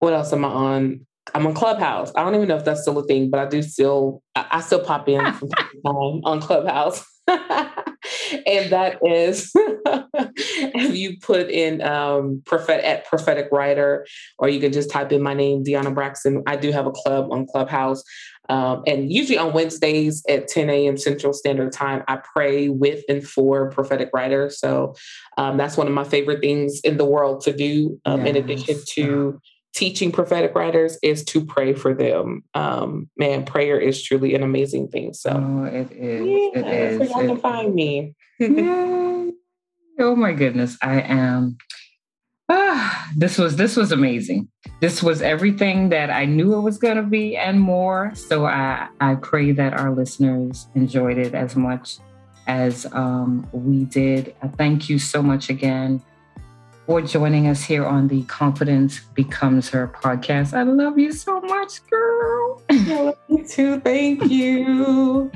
What 0.00 0.12
else 0.12 0.32
am 0.32 0.44
I 0.44 0.48
on? 0.48 1.06
I'm 1.34 1.46
on 1.46 1.54
Clubhouse. 1.54 2.12
I 2.16 2.22
don't 2.22 2.34
even 2.34 2.48
know 2.48 2.56
if 2.56 2.64
that's 2.64 2.82
still 2.82 2.98
a 2.98 3.04
thing, 3.04 3.30
but 3.30 3.40
I 3.40 3.46
do 3.46 3.62
still 3.62 4.22
I, 4.34 4.46
I 4.52 4.60
still 4.60 4.84
pop 4.84 5.08
in 5.08 5.20
from 5.32 5.48
time 5.48 5.68
to 5.70 5.82
time 5.82 6.20
on 6.24 6.40
Clubhouse. 6.40 7.04
and 7.28 8.70
that 8.70 8.98
is 9.06 9.52
if 9.56 10.94
you 10.96 11.18
put 11.20 11.48
in 11.48 11.80
um 11.82 12.42
prophet 12.44 12.84
at 12.86 13.06
prophetic 13.06 13.48
writer, 13.52 14.06
or 14.38 14.48
you 14.48 14.60
can 14.60 14.72
just 14.72 14.90
type 14.90 15.12
in 15.12 15.22
my 15.22 15.34
name, 15.34 15.64
Deona 15.64 15.94
Braxton. 15.94 16.42
I 16.46 16.56
do 16.56 16.72
have 16.72 16.86
a 16.86 16.92
club 16.92 17.32
on 17.32 17.46
Clubhouse. 17.46 18.02
Um, 18.48 18.82
and 18.88 19.10
usually 19.10 19.38
on 19.38 19.52
Wednesdays 19.52 20.22
at 20.28 20.48
10 20.48 20.68
a.m. 20.68 20.96
Central 20.98 21.32
Standard 21.32 21.72
Time, 21.72 22.02
I 22.08 22.16
pray 22.16 22.68
with 22.68 23.04
and 23.08 23.26
for 23.26 23.70
prophetic 23.70 24.10
writer. 24.12 24.50
So 24.50 24.94
um, 25.38 25.56
that's 25.56 25.76
one 25.76 25.86
of 25.86 25.94
my 25.94 26.04
favorite 26.04 26.40
things 26.40 26.80
in 26.82 26.96
the 26.96 27.04
world 27.04 27.42
to 27.42 27.52
do, 27.52 28.00
um, 28.04 28.26
yes. 28.26 28.28
in 28.28 28.36
addition 28.36 28.78
to 28.94 29.40
teaching 29.74 30.12
prophetic 30.12 30.54
writers 30.54 30.98
is 31.02 31.24
to 31.24 31.44
pray 31.44 31.72
for 31.72 31.94
them. 31.94 32.44
Um, 32.54 33.08
man, 33.16 33.44
prayer 33.44 33.78
is 33.78 34.02
truly 34.02 34.34
an 34.34 34.42
amazing 34.42 34.88
thing. 34.88 35.14
So 35.14 35.30
oh, 35.30 35.64
it 35.64 35.90
is. 35.92 36.26
Yeah, 36.26 36.60
it 36.60 37.00
is. 37.02 37.10
Y'all 37.10 37.26
can 37.26 37.38
find 37.38 37.74
me. 37.74 38.14
yeah. 38.38 39.30
Oh 39.98 40.16
my 40.16 40.32
goodness, 40.32 40.76
I 40.82 41.00
am. 41.02 41.58
Ah, 42.48 43.10
this 43.16 43.38
was 43.38 43.56
this 43.56 43.76
was 43.76 43.92
amazing. 43.92 44.48
This 44.80 45.02
was 45.02 45.22
everything 45.22 45.90
that 45.90 46.10
I 46.10 46.24
knew 46.24 46.54
it 46.54 46.60
was 46.60 46.76
going 46.76 46.96
to 46.96 47.02
be 47.02 47.36
and 47.36 47.60
more. 47.60 48.12
So 48.14 48.46
I 48.46 48.88
I 49.00 49.14
pray 49.16 49.52
that 49.52 49.74
our 49.74 49.92
listeners 49.92 50.66
enjoyed 50.74 51.18
it 51.18 51.34
as 51.34 51.56
much 51.56 51.98
as 52.46 52.86
um, 52.92 53.46
we 53.52 53.84
did. 53.84 54.34
I 54.42 54.48
thank 54.48 54.88
you 54.88 54.98
so 54.98 55.22
much 55.22 55.48
again 55.48 56.02
for 56.92 57.00
joining 57.00 57.48
us 57.48 57.62
here 57.62 57.86
on 57.86 58.06
the 58.06 58.22
Confidence 58.24 59.00
Becomes 59.14 59.70
Her 59.70 59.88
podcast. 59.88 60.52
I 60.52 60.62
love 60.62 60.98
you 60.98 61.10
so 61.10 61.40
much, 61.40 61.80
girl. 61.88 62.62
I 62.68 62.74
love 62.86 63.16
you 63.30 63.48
too. 63.48 63.80
Thank 63.80 64.30
you. 64.30 65.32